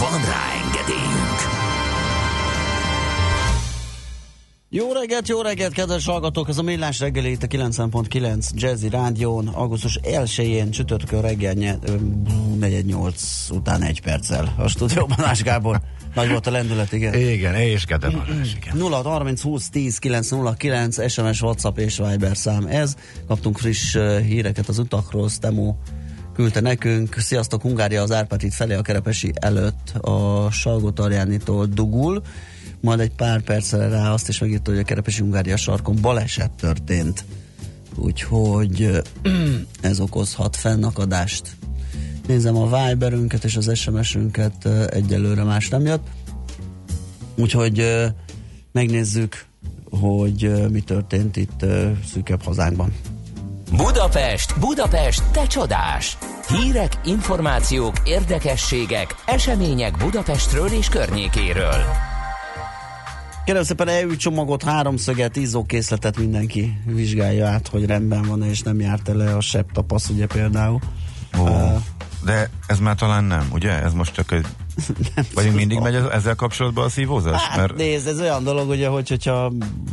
Van 0.00 0.20
rá 0.20 0.52
engedélyünk! 0.64 1.38
Jó 4.68 4.92
reggelt, 4.92 5.28
jó 5.28 5.42
reggelt, 5.42 5.72
kedves 5.72 6.06
hallgatók! 6.06 6.48
Ez 6.48 6.58
a 6.58 6.62
Millás 6.62 6.98
reggeli 6.98 7.30
itt 7.30 7.42
a 7.42 7.46
90.9 7.46 8.50
Jazzy 8.54 8.88
Rádión, 8.88 9.48
augusztus 9.48 9.98
1-én 10.02 10.70
csütörtökön 10.70 11.20
reggel 11.20 11.54
4-8 11.56 13.50
után 13.50 13.82
egy 13.82 14.00
perccel 14.02 14.54
a 14.58 14.68
stúdióban 14.68 15.24
Ás 15.24 15.42
Gábor. 15.42 15.80
Nagy 16.14 16.30
volt 16.30 16.46
a 16.46 16.50
lendület, 16.50 16.92
igen. 16.92 17.14
Igen, 17.14 17.54
és 17.54 17.84
Gede 17.84 18.10
Balázs, 18.10 18.54
igen. 18.54 18.76
0 18.76 19.02
30 19.02 19.42
20 19.42 19.68
10 19.68 19.98
909 19.98 21.10
SMS, 21.10 21.42
WhatsApp 21.42 21.78
és 21.78 21.96
Viber 22.08 22.36
szám 22.36 22.66
ez. 22.66 22.96
Kaptunk 23.26 23.58
friss 23.58 23.96
híreket 24.22 24.68
az 24.68 24.78
utakról, 24.78 25.28
Stemo 25.28 25.74
küldte 26.40 26.60
nekünk. 26.60 27.14
Sziasztok, 27.18 27.62
Hungária 27.62 28.02
az 28.02 28.12
Árpátit 28.12 28.54
felé 28.54 28.74
a 28.74 28.82
Kerepesi 28.82 29.32
előtt 29.34 29.90
a 30.00 30.48
Salgótarjánitól 30.50 31.66
dugul. 31.66 32.22
Majd 32.80 33.00
egy 33.00 33.14
pár 33.14 33.40
perccel 33.40 33.90
rá 33.90 34.12
azt 34.12 34.28
is 34.28 34.38
megírta, 34.38 34.70
hogy 34.70 34.80
a 34.80 34.84
Kerepesi 34.84 35.20
Hungária 35.20 35.56
sarkon 35.56 35.96
baleset 36.00 36.50
történt. 36.50 37.24
Úgyhogy 37.96 39.02
ez 39.80 40.00
okozhat 40.00 40.56
fennakadást. 40.56 41.56
Nézem 42.26 42.56
a 42.56 42.86
Viberünket 42.86 43.44
és 43.44 43.56
az 43.56 43.78
SMS-ünket, 43.78 44.66
egyelőre 44.90 45.42
más 45.42 45.68
nem 45.68 45.86
jött. 45.86 46.06
Úgyhogy 47.36 47.84
megnézzük, 48.72 49.44
hogy 49.90 50.70
mi 50.70 50.80
történt 50.80 51.36
itt 51.36 51.64
szűkebb 52.12 52.42
hazánkban. 52.42 52.92
Budapest, 53.76 54.58
Budapest, 54.60 55.22
te 55.32 55.46
csodás! 55.46 56.18
Hírek, 56.48 56.92
információk, 57.04 57.94
érdekességek, 58.04 59.14
események 59.26 59.96
Budapestről 59.96 60.68
és 60.68 60.88
környékéről. 60.88 61.84
Kérem 63.44 63.62
szépen 63.62 63.88
EU 63.88 64.16
csomagot, 64.16 64.62
háromszöget, 64.62 65.36
izzókészletet 65.36 66.18
mindenki 66.18 66.80
vizsgálja 66.84 67.46
át, 67.46 67.68
hogy 67.68 67.86
rendben 67.86 68.22
van 68.22 68.42
és 68.42 68.62
nem 68.62 68.80
járt 68.80 69.08
el 69.08 69.36
a 69.36 69.40
sebb 69.40 69.72
tapasz, 69.72 70.08
ugye 70.08 70.26
például. 70.26 70.80
Ó, 71.38 71.46
Ö, 71.46 71.66
de 72.24 72.50
ez 72.66 72.78
már 72.78 72.94
talán 72.94 73.24
nem, 73.24 73.48
ugye? 73.52 73.82
Ez 73.82 73.92
most 73.92 74.14
csak 74.14 74.32
egy... 74.32 74.46
Vagy 75.34 75.54
mindig 75.54 75.78
megy 75.78 75.94
ez- 75.94 76.04
ezzel 76.12 76.34
kapcsolatban 76.34 76.84
a 76.84 76.88
szívózás? 76.88 77.42
Hát 77.42 77.56
Mert... 77.56 77.76
nézd, 77.76 78.06
ez 78.06 78.20
olyan 78.20 78.44
dolog, 78.44 78.68
ugye, 78.68 78.88
hogy, 78.88 79.08
hogyha 79.08 79.52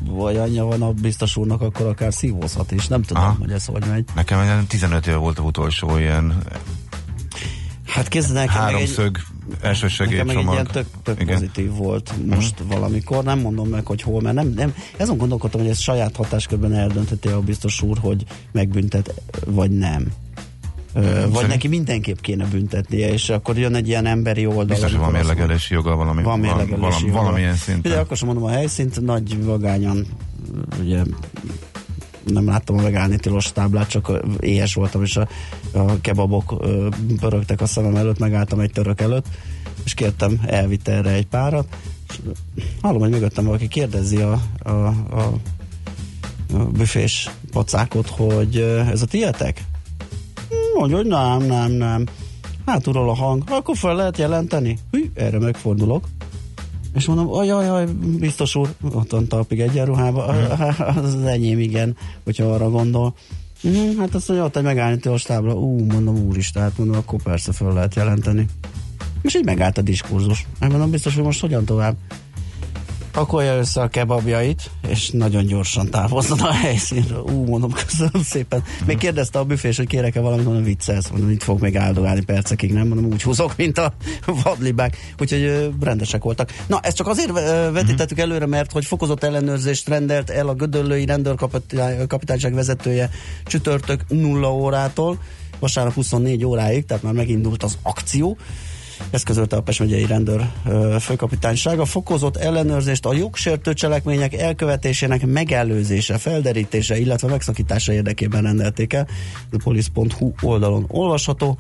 vagy 0.10 0.38
anyja 0.38 0.66
van 0.66 0.82
a 0.82 0.92
biztos 0.92 1.36
úrnak, 1.38 1.62
akkor 1.62 1.86
akár 1.86 2.14
szívózhat 2.14 2.72
is. 2.72 2.88
Nem 2.88 3.02
tudom, 3.02 3.24
Aha. 3.24 3.36
hogy 3.40 3.52
ez 3.52 3.66
hogy 3.66 3.86
megy. 3.90 4.04
Nekem 4.16 4.40
egy 4.40 4.68
15 4.68 5.08
év 5.08 5.16
volt 5.16 5.40
a 5.40 5.42
utolsó 5.44 5.98
ilyen 5.98 6.44
Hát 7.86 8.08
kezd 8.08 8.34
nekem 8.34 8.64
meg 8.64 8.66
egy, 8.66 8.72
háromszög 8.72 9.18
első 9.62 9.88
Nekem 9.88 10.08
meg 10.08 10.18
egy 10.18 10.26
segélycsomag. 10.26 10.54
ilyen 10.54 10.68
tök, 10.72 10.86
tök 11.04 11.22
Igen. 11.22 11.34
pozitív 11.34 11.72
volt 11.72 12.14
most 12.26 12.64
valamikor, 12.68 13.24
nem 13.24 13.40
mondom 13.40 13.68
meg, 13.68 13.86
hogy 13.86 14.02
hol, 14.02 14.22
mert 14.22 14.36
nem, 14.36 14.54
nem, 14.56 14.74
azon 15.00 15.18
gondolkodtam, 15.18 15.62
hogy 15.62 15.70
ez 15.70 15.80
saját 15.80 16.16
hatáskörben 16.16 16.74
eldöntheti 16.74 17.28
a 17.28 17.40
biztos 17.40 17.82
úr, 17.82 17.98
hogy 17.98 18.24
megbüntet, 18.52 19.22
vagy 19.46 19.72
nem. 19.72 20.08
Vagy 21.02 21.32
Szerint- 21.34 21.48
neki 21.48 21.68
mindenképp 21.68 22.20
kéne 22.20 22.46
büntetnie, 22.46 23.14
és 23.14 23.30
akkor 23.30 23.58
jön 23.58 23.76
egy 23.76 23.88
ilyen 23.88 24.06
emberi 24.06 24.46
oldal. 24.46 24.66
Biztos, 24.66 24.92
hogy 24.92 25.00
van 25.00 25.12
mérlegelési 25.12 25.74
joga 25.74 25.96
valami, 25.96 26.24
van 26.24 26.40
mérlegelési 26.40 26.80
valam, 26.80 27.06
joga. 27.06 27.18
valamilyen 27.20 27.52
Ugye 27.52 27.60
szinten. 27.60 27.98
akkor 27.98 28.18
sem 28.18 28.28
mondom 28.28 28.46
a 28.46 28.50
helyszínt, 28.50 29.02
nagy 29.02 29.44
vagányan, 29.44 30.06
ugye 30.80 31.02
nem 32.26 32.48
láttam 32.48 32.78
a 32.78 32.82
megállni 32.82 33.18
tilos 33.18 33.52
táblát, 33.52 33.90
csak 33.90 34.12
éhes 34.40 34.74
voltam, 34.74 35.04
és 35.04 35.16
a, 35.18 35.28
a 35.74 36.02
kebabok 36.02 36.64
pörögtek 37.20 37.62
a 37.62 37.66
szemem 37.66 37.96
előtt, 37.96 38.20
megálltam 38.20 38.60
egy 38.60 38.72
török 38.72 39.02
előtt, 39.02 39.26
és 39.84 39.94
kértem, 39.94 40.42
elvitte 40.46 40.92
erre 40.92 41.10
egy 41.12 41.28
párat, 41.28 41.68
és 42.10 42.16
hallom, 42.82 43.02
hogy 43.02 43.10
mögöttem 43.10 43.46
valaki 43.46 43.68
kérdezi 43.68 44.18
a, 44.18 44.42
a, 44.60 44.70
a, 44.70 44.94
a 46.54 46.58
büfés 46.58 47.30
pacákot, 47.52 48.08
hogy 48.10 48.58
ez 48.92 49.02
a 49.02 49.06
tietek? 49.06 49.64
Mondja, 50.78 50.98
hogy 50.98 51.06
nem, 51.06 51.42
nem, 51.42 51.72
nem. 51.72 52.06
Hátulról 52.66 53.10
a 53.10 53.16
hang, 53.16 53.44
akkor 53.50 53.78
fel 53.78 53.96
lehet 53.96 54.18
jelenteni? 54.18 54.78
Hű, 54.92 55.12
erre 55.14 55.40
megfordulok. 55.40 56.08
És 56.94 57.06
mondom, 57.06 57.34
ajaj, 57.34 57.66
jaj, 57.66 57.86
biztos 58.20 58.56
úr, 58.56 58.74
ott 58.94 59.12
van 59.12 59.28
talpig 59.28 59.60
egyenruhába, 59.60 60.26
az 60.26 61.04
az 61.16 61.26
enyém, 61.26 61.60
igen, 61.60 61.96
hogyha 62.24 62.46
arra 62.46 62.70
gondol. 62.70 63.16
Mm, 63.68 63.98
hát 63.98 64.16
azt 64.16 64.28
mondja, 64.28 64.46
ott 64.46 64.56
egy 64.56 64.64
megállítós 64.64 65.22
tábla. 65.22 65.54
Ú, 65.54 65.86
mondom, 65.86 66.18
úristen, 66.18 66.62
hát 66.62 66.78
mondom, 66.78 66.98
akkor 66.98 67.22
persze 67.22 67.52
fel 67.52 67.74
lehet 67.74 67.96
jelenteni. 67.96 68.46
És 69.22 69.36
így 69.36 69.46
megállt 69.46 69.78
a 69.78 69.82
diskurzus. 69.82 70.48
Megmondom, 70.60 70.90
biztos, 70.90 71.16
hogy 71.16 71.24
most 71.24 71.42
hogyan 71.42 71.66
tovább. 71.66 71.96
Pakolja 73.18 73.58
össze 73.58 73.82
a 73.82 73.88
kebabjait, 73.88 74.70
és 74.88 75.10
nagyon 75.10 75.46
gyorsan 75.46 75.90
távozzon 75.90 76.40
a 76.40 76.52
helyszínről. 76.52 77.22
Ú, 77.22 77.46
mondom, 77.46 77.72
köszönöm 77.72 78.24
szépen. 78.24 78.64
Még 78.86 78.98
kérdezte 78.98 79.40
a 79.40 79.44
büfés, 79.44 79.78
hogy 79.78 79.88
kérek-e 79.88 80.20
valamit, 80.20 80.46
mondom, 80.46 80.64
viccelsz, 80.64 81.10
mondom, 81.10 81.30
itt 81.30 81.44
fog 81.44 81.62
még 81.62 81.78
áldogálni 81.78 82.24
percekig, 82.24 82.74
nem? 82.74 82.88
Mondom, 82.88 83.12
úgy 83.12 83.24
húzok, 83.24 83.56
mint 83.56 83.78
a 83.78 83.94
vadlibák. 84.44 84.98
Úgyhogy 85.20 85.42
ö, 85.42 85.68
rendesek 85.80 86.24
voltak. 86.24 86.54
Na, 86.68 86.80
ezt 86.80 86.96
csak 86.96 87.08
azért 87.08 87.30
ö, 87.30 87.72
vetítettük 87.72 88.20
előre, 88.20 88.46
mert 88.46 88.72
hogy 88.72 88.86
fokozott 88.86 89.24
ellenőrzést 89.24 89.88
rendelt 89.88 90.30
el 90.30 90.48
a 90.48 90.54
Gödöllői 90.54 91.06
rendőrkapitányság 91.06 92.54
vezetője 92.54 93.10
csütörtök 93.46 94.02
0 94.08 94.54
órától, 94.54 95.20
vasárnap 95.60 95.94
24 95.94 96.46
óráig, 96.46 96.86
tehát 96.86 97.04
már 97.04 97.14
megindult 97.14 97.64
az 97.64 97.78
akció 97.82 98.38
Ezt 99.10 99.26
közölte 99.26 99.56
a 99.56 99.62
Pest 99.62 99.80
megyei 99.80 100.06
rendőr 100.06 100.48
főkapitánysága. 101.00 101.86
Fokozott 101.86 102.38
ellenőrzést 102.38 103.06
a 103.06 103.14
jogsértő 103.14 103.74
cselekmények 103.74 104.34
elkövetésének 104.34 105.26
megelőzése, 105.26 106.18
felderítése, 106.18 107.00
illetve 107.00 107.28
megszakítása 107.28 107.94
érdekében 107.94 108.42
rendelték 108.42 108.94
el. 108.94 109.08
A 109.52 109.58
police.hu 109.64 110.32
oldalon 110.42 110.86
olvasható. 110.88 111.58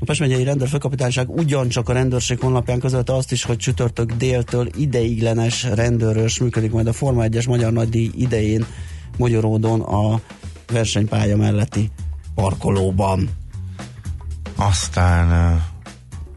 A 0.00 0.04
Pest 0.04 0.20
megyei 0.20 0.44
rendőrfőkapitányság 0.44 1.30
ugyancsak 1.30 1.88
a 1.88 1.92
rendőrség 1.92 2.40
honlapján 2.40 2.78
közölte 2.78 3.14
azt 3.14 3.32
is, 3.32 3.42
hogy 3.42 3.56
csütörtök 3.56 4.12
déltől 4.12 4.68
ideiglenes 4.76 5.62
rendőrös 5.62 6.38
működik 6.38 6.72
majd 6.72 6.86
a 6.86 6.92
Forma 6.92 7.24
1-es 7.26 7.48
Magyar 7.48 7.72
Nagydíj 7.72 8.10
idején 8.14 8.66
Magyaródon 9.16 9.80
a 9.80 10.20
versenypálya 10.72 11.36
melletti 11.36 11.90
parkolóban. 12.34 13.28
Aztán 14.56 15.62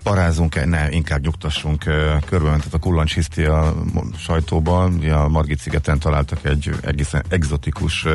parázunk, 0.09 0.65
ne, 0.65 0.89
inkább 0.89 1.21
nyugtassunk, 1.21 1.83
uh, 1.87 1.93
körbementett 2.25 2.73
a 2.73 2.77
kullancs 2.77 3.13
hiszti 3.13 3.43
a 3.43 3.75
sajtóban, 4.17 4.99
a 5.09 5.27
Margit 5.27 5.59
szigeten 5.59 5.99
találtak 5.99 6.45
egy 6.45 6.71
egészen 6.81 7.23
egzotikus 7.29 8.05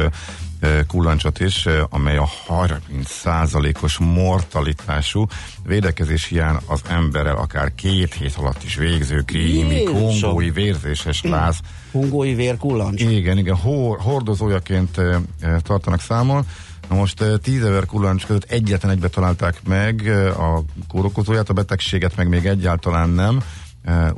kullancsot 0.86 1.40
is, 1.40 1.68
amely 1.88 2.16
a 2.16 2.28
30%-os 2.48 3.98
mortalitású 3.98 5.26
védekezés 5.64 6.24
hiány 6.24 6.56
az 6.66 6.80
emberrel 6.88 7.36
akár 7.36 7.74
két 7.74 8.14
hét 8.14 8.34
alatt 8.36 8.62
is 8.62 8.74
végző 8.74 9.20
krími, 9.20 9.82
kongói 9.82 10.50
vérzéses 10.50 11.22
láz 11.22 11.60
Hungói 11.92 12.34
vérkullancs. 12.34 13.00
igen, 13.00 13.38
igen, 13.38 13.56
hor, 13.56 13.98
hordozójaként 14.00 15.00
tartanak 15.62 16.00
számon. 16.00 16.46
Na 16.88 16.96
most 16.96 17.20
e, 17.20 17.36
tízezer 17.36 17.86
kullancs 17.86 18.26
között 18.26 18.50
egyetlen 18.50 18.92
egybe 18.92 19.08
találták 19.08 19.60
meg 19.66 20.06
a 20.38 20.62
kórokozóját, 20.88 21.48
a 21.48 21.52
betegséget 21.52 22.16
meg 22.16 22.28
még 22.28 22.46
egyáltalán 22.46 23.08
nem. 23.08 23.42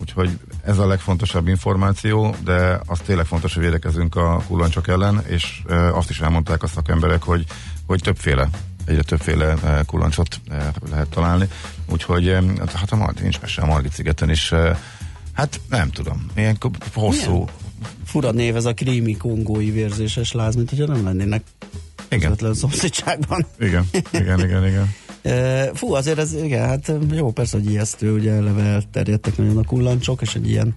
Úgyhogy 0.01 0.39
ez 0.63 0.79
a 0.79 0.87
legfontosabb 0.87 1.49
információ, 1.49 2.35
de 2.45 2.81
az 2.87 2.99
tényleg 2.99 3.27
fontos, 3.27 3.55
hogy 3.55 3.63
védekezünk 3.63 4.17
a 4.17 4.43
kullancsok 4.47 4.89
ellen, 4.89 5.23
és 5.27 5.63
azt 5.93 6.11
is 6.11 6.21
elmondták 6.21 6.63
a 6.63 6.67
szakemberek, 6.67 7.23
hogy, 7.23 7.45
hogy 7.87 8.01
többféle 8.03 8.49
egyre 8.85 9.03
többféle 9.03 9.55
kullancsot 9.87 10.41
lehet 10.91 11.09
találni. 11.09 11.49
Úgyhogy 11.91 12.37
hát 12.75 12.93
a 12.93 12.97
Margit, 12.97 13.23
nincs 13.23 13.41
mese 13.41 13.63
a 13.63 13.67
Margit 13.67 13.93
szigeten 13.93 14.31
is. 14.31 14.53
Hát 15.33 15.61
nem 15.69 15.91
tudom, 15.91 16.27
ilyen 16.37 16.57
hosszú, 16.95 17.33
Milyen? 17.33 17.49
Fura 18.05 18.31
név 18.31 18.57
ez 18.57 18.65
a 18.65 18.75
krími 18.75 19.17
kongói 19.17 19.71
vérzéses 19.71 20.33
láz, 20.33 20.55
mint 20.55 20.71
hogyha 20.71 20.87
nem 20.87 21.05
lennének 21.05 21.43
Igen. 22.09 22.21
közvetlen 22.21 22.55
szomszédságban. 22.55 23.47
Igen, 23.59 23.85
igen, 24.11 24.41
igen, 24.41 24.67
igen. 24.67 24.95
Fú, 25.75 25.95
azért 25.95 26.19
ez, 26.19 26.33
igen, 26.33 26.67
hát 26.67 26.93
jó, 27.13 27.33
persze, 27.33 27.57
hogy 27.57 27.71
ijesztő, 27.71 28.13
ugye 28.13 28.33
eleve 28.33 28.63
elterjedtek 28.63 29.37
nagyon 29.37 29.57
a 29.57 29.65
kullancsok, 29.65 30.23
és 30.23 30.35
egy 30.35 30.49
ilyen 30.49 30.75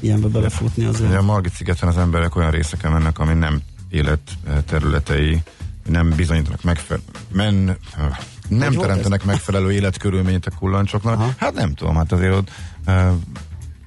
ilyenbe 0.00 0.28
belefutni 0.28 0.84
azért. 0.84 1.08
Ugye 1.08 1.18
a 1.18 1.22
Margit 1.22 1.52
szigeten 1.52 1.88
az 1.88 1.96
emberek 1.96 2.36
olyan 2.36 2.50
részeken 2.50 2.92
mennek, 2.92 3.18
ami 3.18 3.34
nem 3.34 3.60
élet 3.90 4.20
eh, 4.46 4.56
területei, 4.66 5.42
nem 5.88 6.12
bizonyítanak 6.16 6.62
megfelelő, 6.62 7.04
men, 7.32 7.68
eh, 7.68 8.16
nem 8.48 8.72
volt 8.72 8.86
teremtenek 8.86 9.24
megfelelő 9.24 9.72
életkörülményt 9.72 10.46
a 10.46 10.50
kullancsoknak. 10.58 11.18
Aha. 11.18 11.34
Hát 11.36 11.54
nem 11.54 11.74
tudom, 11.74 11.94
hát 11.94 12.12
azért 12.12 12.34
ott 12.34 12.50
uh, 12.86 13.12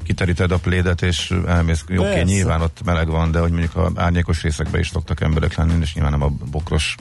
kiteríted 0.10 0.51
a 0.51 0.57
plédet, 0.57 1.01
és 1.01 1.34
elmész, 1.47 1.82
oké, 1.84 1.95
Persze. 1.95 2.24
nyilván 2.24 2.62
ott 2.62 2.82
meleg 2.86 3.07
van, 3.07 3.32
de 3.32 3.39
hogy 3.39 3.51
mondjuk 3.51 3.76
a 3.76 3.91
árnyékos 3.95 4.41
részekben 4.41 4.80
is 4.82 4.88
szoktak 4.89 5.22
emberek 5.22 5.55
lenni, 5.55 5.74
és 5.82 5.93
nyilván 5.93 6.12
nem 6.12 6.22
a 6.24 6.32
bokros 6.51 6.95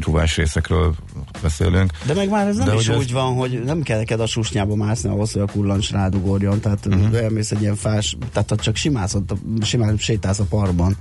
csúvás 0.00 0.36
részekről 0.36 0.94
beszélünk. 1.42 1.92
De 2.06 2.14
meg 2.14 2.28
már 2.28 2.46
ez 2.46 2.56
nem 2.56 2.66
De 2.66 2.74
is 2.74 2.86
hogy 2.86 2.94
ez- 2.96 3.00
úgy 3.02 3.12
van, 3.12 3.34
hogy 3.34 3.62
nem 3.64 3.82
kell 3.82 3.98
neked 3.98 4.20
a 4.20 4.26
susnyába 4.26 4.74
mászni 4.74 5.08
ahhoz, 5.08 5.32
hogy 5.32 5.42
a 5.42 5.46
kullancs 5.52 5.90
rádugorjon, 5.90 6.60
tehát 6.60 6.86
Mhm. 6.86 6.98
uh-huh. 7.00 7.16
elmész 7.22 7.50
egy 7.50 7.60
ilyen 7.60 7.76
fás, 7.76 8.16
tehát 8.32 8.48
ha 8.50 8.56
csak 8.56 8.76
simászod, 8.76 9.24
simán 9.62 9.96
sétálsz 9.98 10.38
a 10.38 10.44
parkban, 10.44 10.96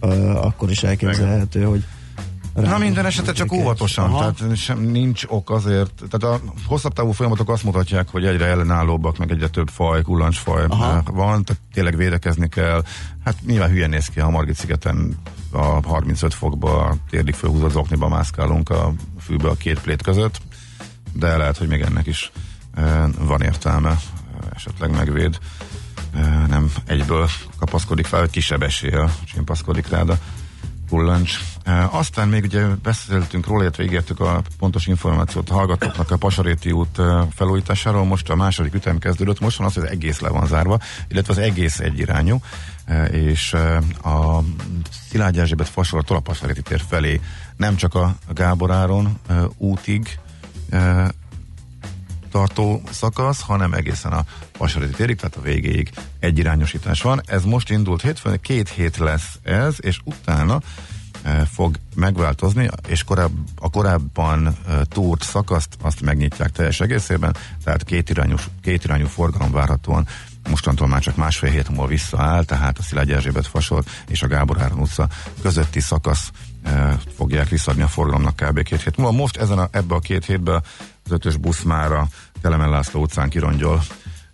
uh, 0.00 0.44
akkor 0.44 0.70
is 0.70 0.82
elképzelhető, 0.82 1.62
hogy 1.64 1.84
Na 2.56 2.78
minden 2.78 3.06
esetre 3.06 3.32
csak 3.32 3.52
óvatosan, 3.52 4.04
Aha. 4.04 4.32
tehát 4.32 4.56
sem, 4.56 4.78
nincs 4.78 5.24
ok 5.28 5.50
azért, 5.50 6.02
tehát 6.10 6.36
a 6.36 6.52
hosszabb 6.66 6.92
távú 6.92 7.10
folyamatok 7.10 7.48
azt 7.48 7.64
mutatják, 7.64 8.08
hogy 8.08 8.24
egyre 8.24 8.46
ellenállóbbak, 8.46 9.18
meg 9.18 9.30
egyre 9.30 9.48
több 9.48 9.68
faj, 9.68 10.02
kullancsfaj 10.02 10.64
Aha. 10.68 11.02
van, 11.12 11.44
tehát 11.44 11.62
tényleg 11.72 11.96
védekezni 11.96 12.48
kell. 12.48 12.82
Hát 13.24 13.34
nyilván 13.46 13.70
hülyen 13.70 13.90
néz 13.90 14.06
ki, 14.06 14.20
ha 14.20 14.26
a 14.26 14.30
Margit 14.30 14.56
szigeten 14.56 15.18
a 15.50 15.88
35 15.88 16.34
fokba 16.34 16.96
térdig 17.10 17.34
fölhúzott 17.34 17.70
zokniba 17.70 18.08
mászkálunk 18.08 18.70
a 18.70 18.92
fűbe 19.20 19.48
a 19.48 19.54
két 19.54 19.80
plét 19.80 20.02
között, 20.02 20.40
de 21.12 21.36
lehet, 21.36 21.56
hogy 21.56 21.68
még 21.68 21.80
ennek 21.80 22.06
is 22.06 22.30
eh, 22.74 23.04
van 23.18 23.40
értelme, 23.40 23.90
eh, 23.90 23.96
esetleg 24.54 24.90
megvéd. 24.90 25.38
Eh, 26.14 26.46
nem 26.48 26.72
egyből 26.86 27.28
kapaszkodik 27.58 28.06
fel, 28.06 28.20
hogy 28.20 28.30
kisebb 28.30 28.62
eséllyel 28.62 29.14
csimpaszkodik 29.24 29.88
rád 29.88 30.08
a 30.08 30.18
kullancs. 30.88 31.38
Aztán 31.90 32.28
még 32.28 32.44
ugye 32.44 32.66
beszéltünk 32.66 33.46
róla, 33.46 33.62
illetve 33.62 33.84
ígértük 33.84 34.20
a 34.20 34.42
pontos 34.58 34.86
információt 34.86 35.48
hallgatóknak 35.48 36.10
a 36.10 36.16
Pasaréti 36.16 36.72
út 36.72 36.98
felújításáról. 37.34 38.04
Most 38.04 38.30
a 38.30 38.36
második 38.36 38.74
ütem 38.74 38.98
kezdődött, 38.98 39.40
most 39.40 39.58
van 39.58 39.66
az, 39.66 39.74
hogy 39.74 39.82
az 39.82 39.90
egész 39.90 40.20
le 40.20 40.28
van 40.28 40.46
zárva, 40.46 40.78
illetve 41.08 41.32
az 41.32 41.38
egész 41.38 41.78
egyirányú, 41.78 42.40
és 43.10 43.52
a 44.02 44.40
Szilágy 45.08 45.38
Erzsébet 45.38 45.68
fasortól 45.68 46.16
a 46.16 46.20
Pasaréti 46.20 46.62
tér 46.62 46.82
felé 46.88 47.20
nem 47.56 47.76
csak 47.76 47.94
a 47.94 48.16
Gábor 48.34 48.70
Áron 48.70 49.18
e, 49.28 49.34
útig 49.56 50.18
tartó 52.30 52.82
szakasz, 52.90 53.40
hanem 53.40 53.72
egészen 53.72 54.12
a 54.12 54.24
Vasariti 54.58 54.92
térig, 54.92 55.16
tehát 55.16 55.36
a 55.36 55.40
végéig 55.40 55.90
egyirányosítás 56.18 57.02
van. 57.02 57.20
Ez 57.26 57.44
most 57.44 57.70
indult 57.70 58.02
hétfőn, 58.02 58.40
két 58.40 58.68
hét 58.68 58.96
lesz 58.96 59.38
ez, 59.42 59.74
és 59.80 59.98
utána 60.04 60.60
e, 61.22 61.44
fog 61.44 61.76
megváltozni, 61.94 62.68
és 62.88 63.04
korább, 63.04 63.32
a 63.60 63.70
korábban 63.70 64.46
e, 64.46 64.84
túrt 64.88 65.22
szakaszt 65.22 65.76
azt 65.82 66.00
megnyitják 66.00 66.50
teljes 66.50 66.80
egészében, 66.80 67.36
tehát 67.64 67.84
kétirányú, 67.84 68.36
kétirányú 68.62 69.06
forgalom 69.06 69.50
várhatóan 69.52 70.06
mostantól 70.48 70.88
már 70.88 71.00
csak 71.00 71.16
másfél 71.16 71.50
hét 71.50 71.68
múlva 71.68 71.86
visszaáll, 71.86 72.44
tehát 72.44 72.78
a 72.78 72.82
Szilágy 72.82 73.12
Erzsébet 73.12 73.46
fasor 73.46 73.84
és 74.08 74.22
a 74.22 74.26
Gábor 74.26 74.60
Áron 74.60 74.78
utca 74.78 75.08
közötti 75.42 75.80
szakasz 75.80 76.30
fogják 77.16 77.48
visszadni 77.48 77.82
a 77.82 77.88
forgalomnak 77.88 78.36
kb. 78.36 78.62
két 78.62 78.82
hét 78.82 78.96
múlva. 78.96 79.12
Most 79.12 79.36
ezen 79.36 79.58
a, 79.58 79.68
ebbe 79.70 79.94
a 79.94 79.98
két 79.98 80.24
hétben 80.24 80.62
az 81.04 81.10
ötös 81.10 81.36
busz 81.36 81.62
már 81.62 81.92
a 81.92 82.06
Telemen 82.40 82.70
László 82.70 83.00
utcán 83.00 83.28
kirongyol, 83.28 83.82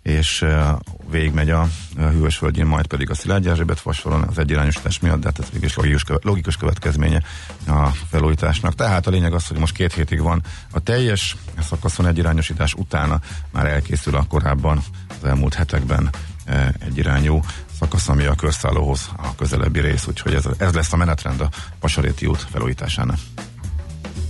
és 0.03 0.41
uh, 0.41 0.79
végigmegy 1.09 1.49
a, 1.49 1.67
Hűvösvölgyén, 1.97 2.65
majd 2.65 2.87
pedig 2.87 3.09
a 3.09 3.15
Szilágy 3.15 3.47
Erzsébet 3.47 3.79
fasoron 3.79 4.21
az 4.21 4.37
egyirányosítás 4.37 4.99
miatt, 4.99 5.19
de 5.19 5.25
hát 5.25 5.39
ez 5.39 5.49
végig 5.51 5.67
is 5.67 5.75
logikus, 5.75 6.03
logikus 6.21 6.57
következménye 6.57 7.21
a 7.67 7.87
felújításnak. 8.09 8.75
Tehát 8.75 9.07
a 9.07 9.09
lényeg 9.09 9.33
az, 9.33 9.47
hogy 9.47 9.57
most 9.57 9.73
két 9.73 9.93
hétig 9.93 10.21
van 10.21 10.43
a 10.71 10.79
teljes 10.79 11.35
szakaszon 11.59 12.07
egyirányosítás, 12.07 12.73
utána 12.73 13.19
már 13.51 13.65
elkészül 13.65 14.15
a 14.15 14.25
korábban 14.29 14.83
az 15.07 15.27
elmúlt 15.27 15.53
hetekben 15.53 16.09
uh, 16.47 16.67
egyirányú 16.79 17.41
szakasz, 17.83 18.07
ami 18.09 18.25
a 18.25 18.33
körszállóhoz 18.35 19.09
a 19.17 19.35
közelebbi 19.35 19.79
rész, 19.79 20.07
úgyhogy 20.07 20.33
ez, 20.33 20.45
ez 20.57 20.73
lesz 20.73 20.93
a 20.93 20.97
menetrend 20.97 21.41
a 21.41 21.49
Pasaréti 21.79 22.25
út 22.25 22.45
felújításánál. 22.51 23.17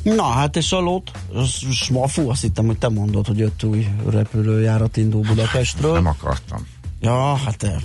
Na 0.04 0.24
hát 0.24 0.56
és 0.56 0.72
a 0.72 0.80
lót, 0.80 1.12
s- 1.72 1.90
ma 1.90 2.08
fú, 2.08 2.30
azt 2.30 2.42
hittem, 2.42 2.66
hogy 2.66 2.78
te 2.78 2.90
mondod, 2.90 3.28
hogy 3.28 3.42
öt 3.42 3.64
új 3.64 3.88
repülőjárat 4.10 4.98
indul 4.98 5.22
Budapestről. 5.22 5.94
Nem 5.94 6.06
akartam. 6.08 6.68
Ja, 7.00 7.36
hát 7.36 7.64
eh, 7.64 7.76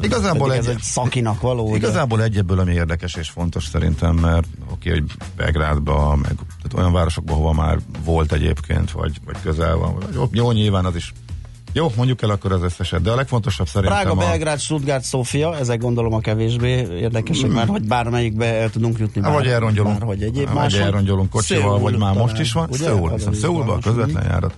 Igazából 0.00 0.46
pedig 0.48 0.60
ez 0.62 0.66
egy- 0.66 0.74
egy 0.76 0.82
szakinak 0.82 1.40
való. 1.40 1.74
Igazából 1.74 2.22
egy 2.22 2.36
ebből, 2.36 2.58
ami 2.58 2.72
érdekes 2.72 3.14
és 3.14 3.28
fontos 3.28 3.64
szerintem, 3.66 4.14
mert 4.16 4.46
oké, 4.70 4.90
hogy 4.90 5.04
Belgrádba, 5.36 6.16
meg 6.16 6.34
tehát 6.34 6.74
olyan 6.74 6.92
városokban, 6.92 7.36
hova 7.36 7.52
már 7.52 7.78
volt 8.04 8.32
egyébként, 8.32 8.90
vagy, 8.90 9.20
vagy 9.24 9.36
közel 9.42 9.76
van, 9.76 9.94
vagy 9.94 10.28
jó, 10.30 10.52
nyilván 10.52 10.84
az 10.84 10.94
is 10.96 11.12
jó, 11.72 11.92
mondjuk 11.96 12.22
el 12.22 12.30
akkor 12.30 12.52
az 12.52 12.62
összeset, 12.62 13.02
de 13.02 13.10
a 13.10 13.14
legfontosabb 13.14 13.66
szerintem 13.66 14.00
Prága, 14.00 14.20
a... 14.20 14.28
Belgrád, 14.28 14.58
Stuttgart, 14.58 15.04
Szófia, 15.04 15.56
ezek 15.56 15.80
gondolom 15.80 16.12
a 16.12 16.20
kevésbé 16.20 16.70
érdekesek, 17.00 17.50
mert 17.50 17.68
hogy 17.68 17.86
bármelyikbe 17.86 18.46
el 18.46 18.70
tudunk 18.70 18.98
jutni. 18.98 19.22
Há, 19.22 19.32
vagy 19.32 19.46
elrongyolunk, 19.46 19.98
Bárhogy 19.98 20.22
egyéb 20.22 20.46
vagy 20.46 20.54
máshol. 20.54 20.80
elrongyolunk 20.80 21.30
kocsival, 21.30 21.78
vagy 21.78 21.98
már 21.98 22.12
talán, 22.12 22.16
most 22.16 22.38
is 22.38 22.52
van. 22.52 22.68
Szöul, 22.72 23.12
is 23.30 23.38
Szöulban 23.38 23.76
a 23.76 23.80
közvetlen 23.80 24.24
járat 24.24 24.54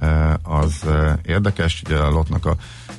eh, 0.00 0.32
az 0.42 0.72
eh, 0.86 1.12
érdekes, 1.26 1.82
ugye 1.86 1.96
a 1.96 2.10
lotnak 2.10 2.46
a 2.46 2.56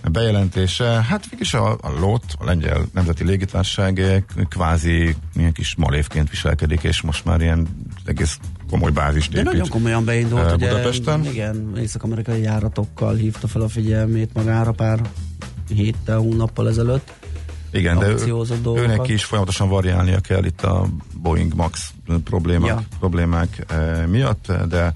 bejelentése, 0.09 0.85
hát 0.85 1.27
mégis 1.31 1.53
a, 1.53 1.71
a 1.71 1.89
LOT, 1.99 2.23
a 2.39 2.45
Lengyel 2.45 2.85
Nemzeti 2.93 3.23
Légitársaság 3.23 3.99
eh, 3.99 4.21
kvázi 4.49 5.15
ilyen 5.35 5.53
kis 5.53 5.75
malévként 5.77 6.29
viselkedik, 6.29 6.83
és 6.83 7.01
most 7.01 7.25
már 7.25 7.41
ilyen 7.41 7.67
egész 8.05 8.39
komoly 8.71 8.91
bázist 8.91 9.31
De 9.31 9.39
épít. 9.39 9.51
nagyon 9.51 9.69
komolyan 9.69 10.05
beindult, 10.05 10.45
eh, 10.45 10.53
ugye, 10.53 10.67
Budapesten. 10.69 11.25
Igen, 11.25 11.73
észak-amerikai 11.77 12.41
járatokkal 12.41 13.15
hívta 13.15 13.47
fel 13.47 13.61
a 13.61 13.67
figyelmét 13.69 14.29
magára 14.33 14.71
pár 14.71 14.99
héttel, 15.75 16.17
hónappal 16.17 16.69
ezelőtt. 16.69 17.13
Igen, 17.73 17.99
de 17.99 18.07
ő, 18.07 18.17
őnek 18.75 19.07
is 19.07 19.23
folyamatosan 19.23 19.69
variálnia 19.69 20.19
kell 20.19 20.43
itt 20.43 20.61
a 20.63 20.87
Boeing 21.21 21.53
Max 21.55 21.93
problémák, 22.23 22.69
Ja. 22.69 22.81
problémák 22.99 23.65
eh, 23.69 24.05
miatt, 24.07 24.51
de 24.69 24.93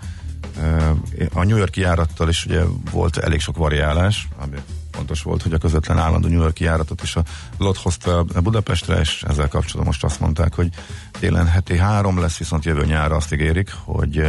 A 1.33 1.43
New 1.43 1.57
Yorki 1.57 1.81
járattal 1.81 2.29
is 2.29 2.45
ugye 2.45 2.61
volt 2.91 3.17
elég 3.17 3.39
sok 3.39 3.57
variálás, 3.57 4.27
ami 4.37 4.55
fontos 4.95 5.21
volt, 5.21 5.41
hogy 5.41 5.53
a 5.53 5.57
közvetlen 5.57 5.97
állandó 5.97 6.27
New 6.27 6.41
Yorki 6.41 6.63
járatot 6.63 7.01
is 7.01 7.15
a 7.15 7.23
LOT 7.57 7.77
hozta 7.77 8.23
Budapestre, 8.23 8.99
és 8.99 9.23
ezzel 9.27 9.47
kapcsolatban 9.47 9.85
most 9.85 10.03
azt 10.03 10.19
mondták, 10.19 10.53
hogy 10.53 10.69
télen 11.11 11.47
heti 11.47 11.77
három 11.77 12.19
lesz, 12.19 12.37
viszont 12.37 12.65
jövő 12.65 12.85
nyára 12.85 13.15
azt 13.15 13.33
ígérik, 13.33 13.71
hogy 13.83 14.23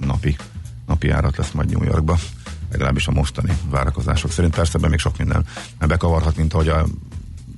napi, 0.00 0.36
napi 0.86 1.06
járat 1.06 1.36
lesz 1.36 1.50
majd 1.50 1.70
New 1.70 1.84
Yorkba 1.84 2.18
legalábbis 2.70 3.06
a 3.06 3.12
mostani 3.12 3.58
várakozások 3.70 4.30
szerint. 4.30 4.54
Persze 4.54 4.76
ebben 4.76 4.90
még 4.90 4.98
sok 4.98 5.18
minden 5.18 5.44
bekavarhat, 5.78 6.36
mint 6.36 6.54
ahogy 6.54 6.68
a 6.68 6.86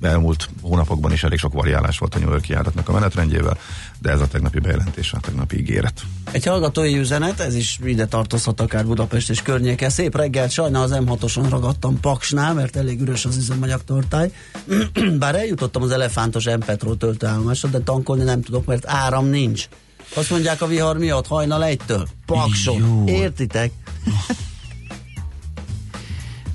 elmúlt 0.01 0.49
hónapokban 0.61 1.11
is 1.11 1.23
elég 1.23 1.39
sok 1.39 1.53
variálás 1.53 1.97
volt 1.97 2.15
a 2.15 2.19
New 2.19 2.29
York 2.29 2.47
járatnak 2.47 2.89
a 2.89 2.91
menetrendjével, 2.91 3.57
de 4.01 4.11
ez 4.11 4.21
a 4.21 4.27
tegnapi 4.27 4.59
bejelentés, 4.59 5.13
a 5.13 5.19
tegnapi 5.19 5.57
ígéret. 5.57 6.01
Egy 6.31 6.45
hallgatói 6.45 6.97
üzenet, 6.97 7.39
ez 7.39 7.55
is 7.55 7.79
ide 7.83 8.05
tartozhat 8.05 8.61
akár 8.61 8.85
Budapest 8.85 9.29
és 9.29 9.41
környéke. 9.41 9.89
Szép 9.89 10.15
reggel, 10.15 10.47
sajnál 10.49 10.81
az 10.81 10.91
M6-oson 10.93 11.47
ragadtam 11.49 11.99
Paksnál, 11.99 12.53
mert 12.53 12.75
elég 12.75 13.01
üres 13.01 13.25
az 13.25 13.37
üzemanyagtartály. 13.37 14.31
Bár 15.19 15.35
eljutottam 15.35 15.81
az 15.81 15.91
elefántos 15.91 16.45
M-Petrol 16.45 16.97
töltőállomásra, 16.97 17.69
de 17.69 17.79
tankolni 17.79 18.23
nem 18.23 18.41
tudok, 18.41 18.65
mert 18.65 18.87
áram 18.87 19.25
nincs. 19.25 19.67
Azt 20.13 20.29
mondják 20.29 20.61
a 20.61 20.67
vihar 20.67 20.97
miatt, 20.97 21.27
hajnal 21.27 21.63
egytől. 21.63 22.07
Pakson. 22.25 22.77
Jó. 22.77 23.03
Értitek? 23.07 23.71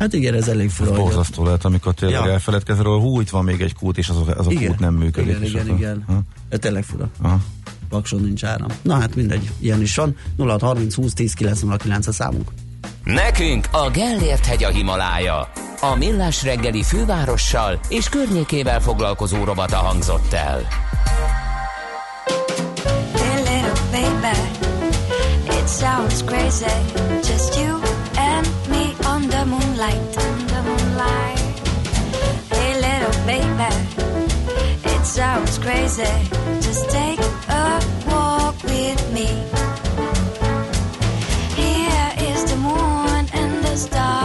hát 0.04 0.12
igen, 0.12 0.34
ez 0.34 0.48
elég 0.48 0.70
fura. 0.70 0.90
ott- 0.90 0.96
Borzasztó 0.96 1.44
lehet, 1.44 1.64
amikor 1.64 1.94
tényleg 1.94 2.24
Ja. 2.24 2.30
elfeledkezel 2.32 2.82
róla, 2.84 3.00
hú, 3.00 3.20
itt 3.20 3.30
van 3.30 3.44
még 3.44 3.60
egy 3.60 3.74
kút, 3.74 3.98
és 3.98 4.08
az, 4.08 4.16
az 4.36 4.46
a 4.46 4.50
kút 4.66 4.78
nem 4.78 4.94
működik. 4.94 5.30
Igen, 5.36 5.42
igen, 5.42 5.68
igen. 5.76 6.24
Ez 6.48 6.58
tényleg 6.58 6.84
fura. 6.84 7.08
Aha. 7.22 7.38
Pakson 7.88 8.20
nincs 8.20 8.44
áram. 8.44 8.68
Na 8.82 8.94
hát 8.94 9.14
mindegy, 9.14 9.50
ilyen 9.58 9.80
is 9.80 9.94
van. 9.96 10.16
0630 10.36 10.94
20 10.94 11.12
10 11.12 11.32
909 11.34 12.06
a 12.06 12.12
számunk. 12.12 12.50
Nekünk 13.04 13.68
a 13.72 13.90
Gellért 13.90 14.46
hegy 14.46 14.64
a 14.64 14.68
Himalája. 14.68 15.50
A 15.80 15.94
Millás 15.98 16.42
reggeli 16.42 16.82
fővárossal 16.82 17.80
és 17.88 18.08
környékével 18.08 18.80
foglalkozó 18.80 19.44
robata 19.44 19.76
hangzott 19.76 20.32
el. 20.32 20.62
Hey 23.14 23.36
little 23.36 23.72
baby, 23.90 24.38
it 25.60 25.68
sounds 25.68 26.24
crazy. 26.24 26.64
Just 27.28 27.56
you 27.56 27.73
the 29.44 29.50
moonlight, 29.50 30.16
on 30.16 30.38
the 30.46 30.62
moonlight. 30.62 31.38
Hey 32.50 32.72
little 32.80 33.16
baby, 33.26 33.72
it 34.94 35.04
sounds 35.04 35.58
crazy. 35.58 36.14
Just 36.60 36.88
take 36.90 37.20
a 37.48 37.80
walk 38.06 38.56
with 38.62 39.02
me. 39.12 39.28
Here 41.60 42.12
is 42.30 42.44
the 42.50 42.56
moon 42.56 43.26
and 43.34 43.64
the 43.64 43.76
stars 43.76 44.23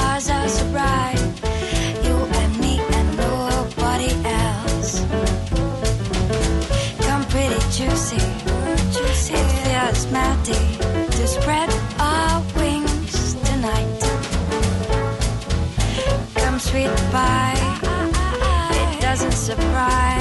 sweet 16.70 16.96
pie, 17.12 17.56
it 18.94 19.02
doesn't 19.02 19.32
surprise. 19.32 20.19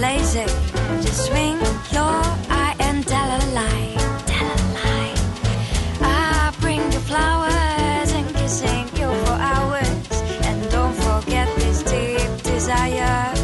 Lazy. 0.00 0.44
Just 1.02 1.26
swing 1.26 1.58
your 1.92 2.22
eye 2.50 2.74
and 2.80 3.06
tell 3.06 3.28
a 3.28 3.40
lie. 3.54 3.94
Tell 4.26 4.46
a 4.46 4.60
lie. 4.78 5.14
I 6.00 6.54
bring 6.60 6.82
you 6.92 7.00
flowers 7.00 8.12
and 8.12 8.26
kissing 8.36 8.86
you 9.00 9.08
for 9.24 9.36
hours. 9.52 9.88
And 10.48 10.70
don't 10.70 10.94
forget 10.94 11.48
this 11.56 11.82
deep 11.82 12.30
desire. 12.42 13.34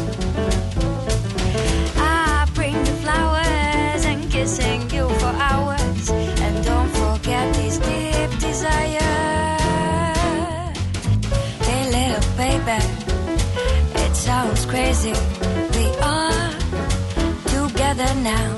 I 1.97 2.47
bring 2.53 2.75
you 2.75 2.95
flowers 3.05 4.05
and 4.05 4.31
kissing 4.31 4.81
you 4.91 5.09
for 5.21 5.33
hours. 5.49 6.09
And 6.09 6.65
don't 6.65 6.91
forget 7.01 7.53
this 7.55 7.77
deep 7.77 8.39
desire. 8.39 9.57
Hey, 11.67 11.83
little 11.97 12.25
baby. 12.37 12.79
It 14.03 14.15
sounds 14.15 14.65
crazy. 14.65 15.13
Now. 18.25 18.57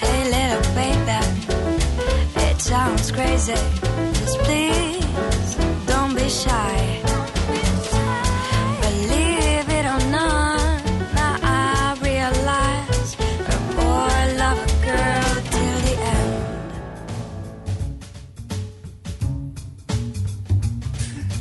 Hey, 0.00 0.24
little 0.34 0.74
baby. 0.74 2.50
It 2.50 2.60
sounds 2.60 3.12
crazy. 3.12 4.09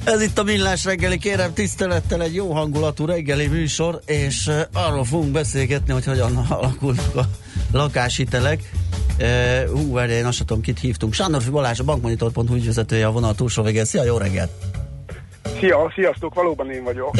Ez 0.10 0.22
itt 0.22 0.38
a 0.38 0.43
Millás 0.43 0.86
reggeli, 0.86 1.18
kérem 1.18 1.53
tisztelettel 1.53 2.22
egy 2.22 2.36
jó 2.36 2.51
hangulatú 2.51 3.05
reggeli 3.05 3.47
műsor, 3.47 3.99
és 4.05 4.51
arról 4.74 5.03
fogunk 5.03 5.32
beszélgetni, 5.32 5.93
hogy 5.93 6.05
hogyan 6.05 6.36
alakulnak 6.36 7.16
a 7.16 7.24
lakáshitelek. 7.72 8.72
Uh, 9.20 9.70
hú, 9.72 9.93
várj, 9.93 10.12
én 10.12 10.26
azt 10.26 10.38
tudom, 10.38 10.62
kit 10.62 10.80
hívtunk. 10.80 11.14
Sándorfi 11.14 11.49
Balázs, 11.49 11.80
a 11.80 11.84
bankmonitor.hu 11.84 12.55
ügyvezetője 12.55 13.05
a 13.05 13.12
vonal 13.12 13.36
túlsó 13.36 13.64
végén. 13.64 13.86
Szia, 13.86 14.03
jó 14.03 14.18
reggelt! 14.18 14.51
Szia, 15.60 15.91
sziasztok, 15.95 16.34
valóban 16.34 16.72
én 16.72 16.84
vagyok. 16.84 17.18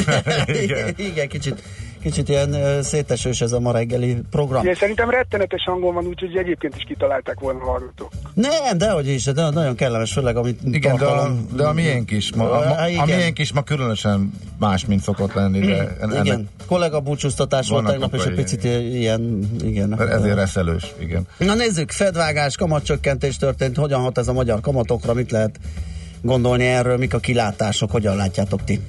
Igen, 0.48 0.94
Igen 1.12 1.28
kicsit, 1.28 1.64
kicsit 2.02 2.30
ilyen 2.30 2.84
szétesős 2.84 3.42
ez 3.42 3.52
a 3.52 3.60
ma 3.60 3.72
reggeli 3.72 4.18
program. 4.30 4.66
Én 4.66 4.76
szerintem 4.76 5.10
rettenetes 5.10 5.64
hangom 5.64 5.94
van, 5.94 6.06
úgyhogy 6.06 6.36
egyébként 6.36 6.76
is 6.76 6.84
kitalálták 6.84 7.40
volna 7.40 7.60
a 7.60 7.66
hallgatók. 7.66 8.12
Nem, 8.34 8.78
dehogy 8.78 9.08
is, 9.08 9.24
de 9.24 9.50
nagyon 9.50 9.76
kellemes, 9.76 10.14
főleg 10.14 10.36
amit 10.36 10.60
Igen, 10.64 10.96
de 10.96 11.06
a, 11.06 11.08
tartalom. 11.08 11.48
de 11.56 11.64
a 11.64 11.74
miénk 11.74 12.12
is 12.12 12.34
ma, 12.34 12.52
a, 12.52 12.82
a, 12.82 12.88
igen. 12.88 13.02
a 13.02 13.06
miénk 13.06 13.40
is 13.40 13.54
ma 13.54 13.62
különösen 13.62 14.34
más, 14.60 14.86
mint 14.86 15.02
szokott 15.02 15.34
lenni, 15.34 15.60
de 15.60 15.96
ennek, 16.02 16.26
Igen, 16.26 16.50
kollega 16.68 17.00
búcsúztatás 17.00 17.70
volt 17.70 17.86
tegnap, 17.86 18.14
és 18.14 18.24
egy 18.24 18.36
picit 18.36 18.64
ilyen, 18.64 19.50
igen. 19.64 20.02
ezért 20.10 20.36
reszelős, 20.36 20.94
igen. 21.00 21.28
Na 21.38 21.54
nézzük, 21.54 21.92
fedvágás, 21.92 22.56
kamatcsökkentés 22.56 23.38
történt, 23.38 23.76
hogyan 23.76 24.02
hat 24.02 24.18
ez 24.18 24.28
a 24.28 24.34
magyar 24.34 24.60
kamatokra, 24.62 25.14
mit 25.14 25.32
lehet 25.32 25.60
gondolni 26.22 26.66
erről, 26.66 26.98
mik 26.98 27.14
a 27.14 27.20
kilátások, 27.20 27.92
hogyan 27.92 28.16
látjátok 28.16 28.64
ti? 28.64 28.80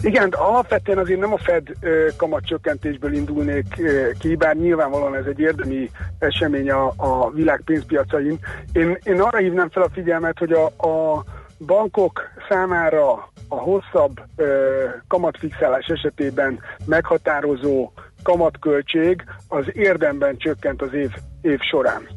Igen, 0.00 0.28
alapvetően 0.28 0.98
azért 0.98 1.20
nem 1.20 1.32
a 1.32 1.38
Fed 1.38 1.68
kamatcsökkentésből 2.16 3.12
indulnék 3.12 3.82
ki, 4.18 4.36
bár 4.36 4.56
nyilvánvalóan 4.56 5.14
ez 5.16 5.24
egy 5.26 5.40
érdemi 5.40 5.90
esemény 6.18 6.70
a, 6.70 6.92
a 6.96 7.30
világ 7.30 7.62
pénzpiacain. 7.64 8.38
Én, 8.72 8.98
én 9.02 9.20
arra 9.20 9.38
hívnám 9.38 9.70
fel 9.70 9.82
a 9.82 9.90
figyelmet, 9.92 10.38
hogy 10.38 10.52
a, 10.52 10.64
a 10.66 11.24
bankok 11.66 12.22
számára 12.48 13.30
a 13.48 13.56
hosszabb 13.56 14.20
ö, 14.36 14.84
kamatfixálás 15.08 15.86
esetében 15.86 16.58
meghatározó 16.84 17.92
kamatköltség 18.22 19.24
az 19.48 19.64
érdemben 19.72 20.36
csökkent 20.36 20.82
az 20.82 20.92
év, 20.92 21.10
év 21.40 21.58
során. 21.60 22.08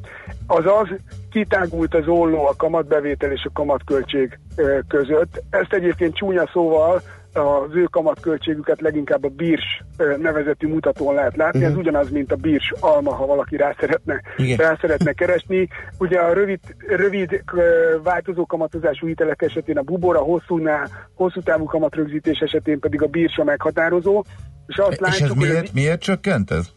Azaz 0.47 0.88
kitágult 1.32 1.93
az 1.93 2.07
olló 2.07 2.47
a 2.47 2.55
kamatbevétel 2.57 3.32
és 3.32 3.43
a 3.43 3.51
kamatköltség 3.53 4.39
ö, 4.55 4.79
között. 4.88 5.43
Ezt 5.49 5.73
egyébként 5.73 6.15
csúnya 6.15 6.49
szóval 6.53 7.01
az 7.34 7.75
ő 7.75 7.84
kamatköltségüket 7.84 8.82
leginkább 8.82 9.23
a 9.23 9.27
BIRS 9.27 9.84
nevezetű 10.17 10.67
mutatón 10.67 11.13
lehet 11.13 11.36
látni. 11.36 11.59
Uh-huh. 11.59 11.73
Ez 11.73 11.79
ugyanaz, 11.79 12.09
mint 12.09 12.32
a 12.32 12.36
BIRS 12.36 12.73
alma, 12.79 13.13
ha 13.13 13.25
valaki 13.25 13.55
rá 13.55 13.75
szeretne, 13.79 14.21
Igen. 14.38 14.57
rá 14.57 14.77
szeretne 14.82 15.11
keresni. 15.13 15.67
Ugye 15.97 16.19
a 16.19 16.34
rövid, 16.34 16.59
rövid 16.88 17.43
változó 18.03 18.45
kamatozású 18.45 19.07
hitelek 19.07 19.41
esetén 19.41 19.77
a 19.77 19.82
bubor, 19.82 20.15
a 20.15 20.19
hosszúnál, 20.19 20.89
hosszú 21.15 21.41
távú 21.41 21.65
kamatrögzítés 21.65 22.39
esetén 22.39 22.79
pedig 22.79 23.01
a 23.01 23.07
BIRS 23.07 23.38
a 23.38 23.43
meghatározó. 23.43 24.23
És 24.67 24.77
azt 24.77 24.91
És 24.91 24.97
ez 24.97 25.07
látjuk, 25.07 25.38
hogy 25.38 25.47
az- 25.47 25.51
miért, 25.53 25.73
miért 25.73 26.01
csökkent 26.01 26.51
ez? 26.51 26.67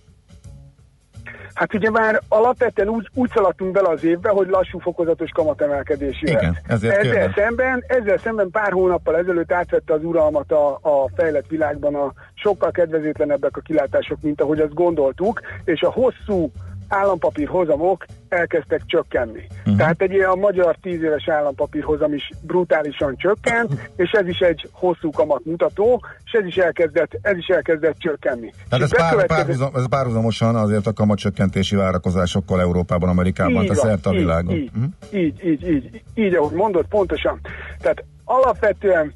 Hát 1.55 1.75
ugye 1.75 1.91
már 1.91 2.21
alapvetően 2.29 2.89
úgy, 2.89 3.09
úgy 3.15 3.31
szaladtunk 3.35 3.73
bele 3.73 3.89
az 3.89 4.05
évbe, 4.05 4.31
hogy 4.31 4.49
lassú 4.49 4.79
fokozatos 4.79 5.31
kamatemelkedés 5.31 6.23
jöhet. 6.23 6.43
Igen, 6.43 6.57
ezért 6.67 6.97
ezzel 6.97 7.13
kérdem. 7.13 7.33
szemben, 7.33 7.85
ezzel 7.87 8.19
szemben 8.19 8.51
pár 8.51 8.73
hónappal 8.73 9.17
ezelőtt 9.17 9.53
átvette 9.53 9.93
az 9.93 10.05
uralmat 10.05 10.53
a, 10.53 10.69
a 10.83 11.09
fejlett 11.17 11.47
világban 11.49 11.95
a 11.95 12.13
sokkal 12.35 12.71
kedvezőtlenebbek 12.71 13.57
a 13.57 13.61
kilátások, 13.61 14.19
mint 14.21 14.41
ahogy 14.41 14.61
azt 14.61 14.75
gondoltuk, 14.75 15.41
és 15.65 15.81
a 15.81 15.91
hosszú 15.91 16.53
állampapír 16.89 17.49
hozamok 17.49 18.05
elkezdtek 18.29 18.83
csökkenni. 18.87 19.47
Uh-huh. 19.59 19.77
Tehát 19.77 20.03
egy 20.03 20.13
ilyen 20.13 20.29
a 20.31 20.35
magyar 20.35 20.77
10 20.83 21.03
éves 21.03 21.29
állampapír 21.29 21.83
hozam 21.83 22.13
is 22.15 22.31
brutálisan 22.43 23.17
csökkent, 23.17 23.91
és 23.97 24.11
ez 24.11 24.27
is 24.29 24.39
egy 24.39 24.69
hosszú 24.73 25.11
kamat 25.11 25.45
mutató, 25.45 26.03
és 26.25 26.33
ez 26.33 26.47
is 26.47 26.57
elkezdett, 26.57 27.19
ez 27.23 27.37
is 27.37 27.47
elkezdett 27.47 27.99
csökkenni. 27.99 28.53
Tehát 28.69 28.85
ez, 28.85 28.91
pár, 28.97 29.11
bekövetkezett- 29.11 29.47
párhuzam, 29.47 29.71
ez 29.75 29.89
párhuzamosan 29.89 30.57
azért 30.57 30.87
a 30.87 30.93
kamatcsökkentési 30.93 31.77
várakozásokkal 31.77 32.61
Európában, 32.61 33.09
Amerikában, 33.09 33.63
Így 33.63 33.69
tehát 33.69 33.83
van, 33.83 33.91
szerte 33.91 34.09
a 34.09 34.13
világon. 34.13 34.55
Így, 34.55 34.71
Mhm. 34.75 34.85
így, 35.13 35.45
így, 35.45 35.69
így, 35.69 36.03
így, 36.15 36.35
ahogy 36.35 36.55
mondod, 36.57 36.85
pontosan. 36.87 37.41
Tehát 37.81 38.05
alapvetően 38.25 39.13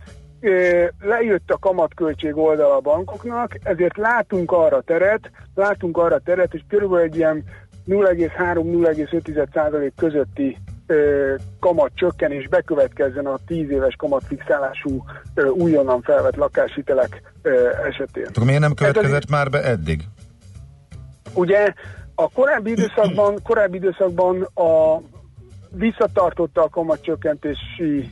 lejött 1.00 1.50
a 1.50 1.58
kamatköltség 1.58 2.36
oldala 2.36 2.76
a 2.76 2.80
bankoknak, 2.80 3.58
ezért 3.62 3.96
látunk 3.96 4.52
arra 4.52 4.80
teret, 4.80 5.30
látunk 5.54 5.96
arra 5.96 6.18
teret, 6.18 6.50
hogy 6.50 6.64
körülbelül 6.68 7.04
egy 7.04 7.16
ilyen 7.16 7.44
0,3-0,5% 7.88 9.90
közötti 9.96 10.56
kamat 11.60 11.90
csökkenés 11.94 12.48
bekövetkezzen 12.48 13.26
a 13.26 13.38
10 13.46 13.70
éves 13.70 13.94
kamatfixálású 13.96 15.04
újonnan 15.52 16.02
felvett 16.02 16.36
lakáshitelek 16.36 17.22
esetén. 17.88 18.26
Akkor 18.28 18.44
miért 18.44 18.60
nem 18.60 18.72
Ez 18.76 18.86
az- 18.86 18.92
következett 18.92 19.30
már 19.30 19.50
be 19.50 19.62
eddig? 19.64 20.02
Ugye 21.34 21.72
a 22.14 22.30
korábbi 22.30 22.70
időszakban, 22.70 23.38
korábbi 23.42 23.76
időszakban 23.76 24.42
a 24.54 25.00
visszatartotta 25.70 26.62
a 26.62 26.68
kamatcsökkentési 26.68 28.10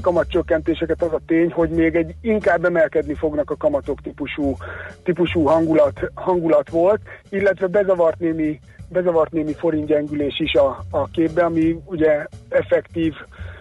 kamatcsökkentéseket 0.00 1.02
az 1.02 1.12
a 1.12 1.20
tény, 1.26 1.52
hogy 1.52 1.70
még 1.70 1.94
egy 1.94 2.14
inkább 2.20 2.64
emelkedni 2.64 3.14
fognak 3.14 3.50
a 3.50 3.56
kamatok 3.56 4.00
típusú, 4.00 4.56
típusú 5.02 5.42
hangulat, 5.42 6.10
hangulat 6.14 6.70
volt, 6.70 7.00
illetve 7.30 7.66
bezavart 7.66 8.18
némi, 8.18 8.60
bezavart 8.88 9.32
némi 9.32 9.52
forintgyengülés 9.52 10.40
is 10.40 10.54
a, 10.54 10.84
a 10.90 11.06
képbe, 11.06 11.44
ami 11.44 11.76
ugye 11.84 12.26
effektív, 12.48 13.14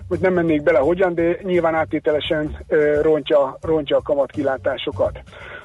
hogy 0.08 0.20
nem 0.20 0.34
mennék 0.34 0.64
bele 0.64 0.80
hogyan, 0.80 1.14
de 1.14 1.38
nyilván 1.44 1.76
áttételesen 1.76 2.58
ö, 2.68 3.02
rontja, 3.02 3.58
rontja 3.62 3.98
a 3.98 4.02
kamatkilátásokat. 4.02 5.22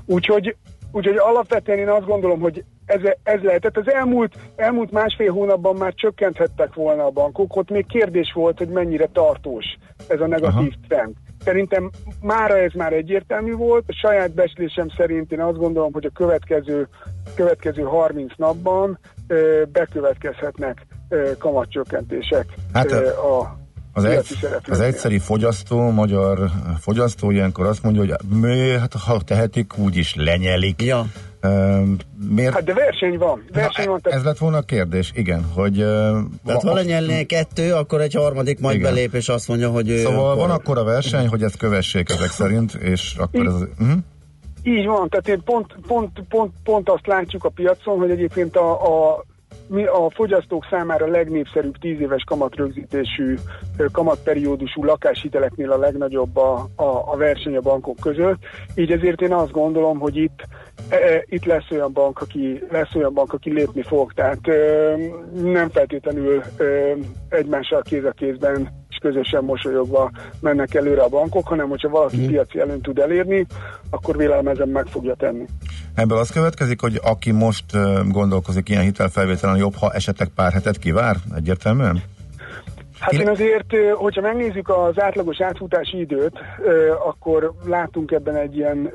Úgyhogy 0.07 0.57
Úgyhogy 0.95 1.16
alapvetően 1.16 1.79
én 1.79 1.89
azt 1.89 2.07
gondolom, 2.07 2.41
hogy 2.41 2.64
ez, 2.93 3.01
ez 3.22 3.40
lehetett. 3.43 3.76
Az 3.76 3.93
elmúlt, 3.93 4.34
elmúlt 4.57 4.90
másfél 4.90 5.32
hónapban 5.32 5.76
már 5.76 5.95
csökkenthettek 5.95 6.74
volna 6.74 7.05
a 7.05 7.11
bankok, 7.11 7.57
ott 7.57 7.70
még 7.70 7.86
kérdés 7.86 8.32
volt, 8.34 8.59
hogy 8.59 8.68
mennyire 8.68 9.09
tartós 9.12 9.64
ez 10.09 10.20
a 10.20 10.26
negatív 10.26 10.55
Aha. 10.55 10.86
trend. 10.88 11.14
Szerintem 11.45 11.90
mára 12.20 12.59
ez 12.59 12.72
már 12.72 12.93
egyértelmű 12.93 13.53
volt, 13.53 13.84
a 13.86 13.99
saját 14.03 14.34
becslésem 14.34 14.88
szerint 14.97 15.32
én 15.32 15.40
azt 15.40 15.59
gondolom, 15.59 15.93
hogy 15.93 16.05
a 16.05 16.11
következő, 16.14 16.88
következő 17.34 17.82
30 17.82 18.32
napban 18.36 18.99
ö, 19.26 19.62
bekövetkezhetnek 19.72 20.86
ö, 21.09 21.30
kamatcsökkentések 21.38 22.47
Hát, 22.72 22.93
ö, 22.93 23.09
a 23.09 23.57
Az, 23.93 24.05
egy, 24.05 24.38
az 24.68 24.80
egyszeri 24.80 25.18
fogyasztó, 25.18 25.90
magyar 25.90 26.51
fogyasztó 26.80 27.30
ilyenkor 27.30 27.66
azt 27.66 27.82
mondja, 27.82 28.01
hogy 28.01 28.38
mi, 28.40 28.70
hát 28.78 28.95
ha 28.95 29.20
tehetik, 29.24 29.78
úgyis 29.78 30.14
lenyelik. 30.14 30.82
Ja. 30.82 31.07
Miért? 32.28 32.53
Hát 32.55 32.64
de 32.64 32.74
verseny 32.74 33.18
van. 33.18 33.45
Verseny 33.53 33.84
Na, 33.84 33.90
van 33.90 34.01
tehát 34.01 34.18
ez 34.18 34.24
lett 34.24 34.38
volna 34.38 34.57
a 34.57 34.62
kérdés, 34.62 35.12
igen, 35.14 35.45
hogy... 35.55 35.76
Tehát 36.45 36.62
ha 36.62 36.72
lenyelné 36.72 37.24
kettő, 37.24 37.72
akkor 37.72 38.01
egy 38.01 38.14
harmadik 38.14 38.61
majd 38.61 38.76
Igen. 38.76 38.93
belép, 38.93 39.14
és 39.14 39.28
azt 39.28 39.49
mondja, 39.49 39.70
hogy 39.70 39.86
Szóval 39.86 40.30
akkor... 40.30 40.36
van 40.36 40.51
akkor 40.51 40.78
a 40.78 40.84
verseny, 40.84 41.28
hogy 41.28 41.43
ezt 41.43 41.57
kövessék 41.57 42.11
ezek 42.11 42.30
szerint, 42.30 42.74
és 42.74 43.14
akkor 43.18 43.47
ez... 43.47 43.55
Uh-huh. 43.55 43.99
Így 44.62 44.86
van, 44.86 45.09
tehát 45.09 45.28
én 45.28 45.43
pont, 45.45 45.74
pont, 45.86 46.22
pont, 46.28 46.53
pont 46.64 46.88
azt 46.88 47.07
látjuk 47.07 47.45
a 47.45 47.49
piacon, 47.49 47.99
hogy 47.99 48.11
egyébként 48.11 48.57
a, 48.57 48.72
a, 48.72 49.24
mi 49.68 49.84
a 49.84 50.11
fogyasztók 50.11 50.66
számára 50.70 51.07
legnépszerűbb 51.07 51.76
10 51.78 52.00
éves 52.00 52.22
kamatrögzítésű 52.26 53.34
kamatperiódusú 53.92 54.84
lakáshiteleknél 54.84 55.72
a 55.72 55.78
legnagyobb 55.78 56.36
a, 56.36 56.68
a, 56.76 57.12
a 57.12 57.16
verseny 57.16 57.57
a 57.57 57.61
bankok 57.61 57.96
között. 58.00 58.38
Így 58.74 58.92
ezért 58.92 59.20
én 59.20 59.32
azt 59.32 59.50
gondolom, 59.50 59.98
hogy 59.98 60.16
itt 60.16 60.46
e, 60.88 60.96
e, 60.96 61.24
itt 61.26 61.44
lesz 61.44 61.70
olyan 61.70 61.92
bank, 61.92 62.20
aki, 62.20 62.62
lesz 62.70 62.94
olyan 62.94 63.14
bank, 63.14 63.32
aki 63.32 63.53
lépni 63.53 63.82
fog. 63.82 64.12
Tehát 64.12 64.48
ö, 64.48 64.94
nem 65.42 65.68
feltétlenül 65.68 66.42
ö, 66.57 66.92
egymással 67.28 67.82
kéz 67.82 68.05
a 68.05 68.11
kézben 68.11 68.82
közösen 69.03 69.44
mosolyogva 69.44 70.11
mennek 70.40 70.74
előre 70.74 71.03
a 71.03 71.09
bankok, 71.09 71.46
hanem 71.46 71.68
hogyha 71.68 71.88
valaki 71.88 72.16
mm. 72.16 72.26
piaci 72.26 72.61
előnyt 72.61 72.82
tud 72.82 72.98
elérni, 72.98 73.46
akkor 73.90 74.16
vélelmezem 74.16 74.68
meg 74.68 74.86
fogja 74.86 75.14
tenni. 75.14 75.44
Ebből 75.94 76.18
az 76.18 76.30
következik, 76.30 76.80
hogy 76.80 77.00
aki 77.03 77.30
most 77.30 77.64
gondolkozik 78.09 78.68
ilyen 78.68 78.82
hitelfelvételen, 78.82 79.57
jobb, 79.57 79.74
ha 79.74 79.92
esetleg 79.92 80.28
pár 80.28 80.53
hetet 80.53 80.78
kivár? 80.78 81.16
Egyértelműen? 81.36 82.03
Hát 82.98 83.12
én 83.12 83.28
azért, 83.28 83.74
hogyha 83.94 84.20
megnézzük 84.20 84.68
az 84.68 85.00
átlagos 85.00 85.40
átfutási 85.40 86.00
időt, 86.00 86.38
akkor 87.07 87.53
látunk 87.66 88.11
ebben 88.11 88.36
egy 88.36 88.57
ilyen 88.57 88.92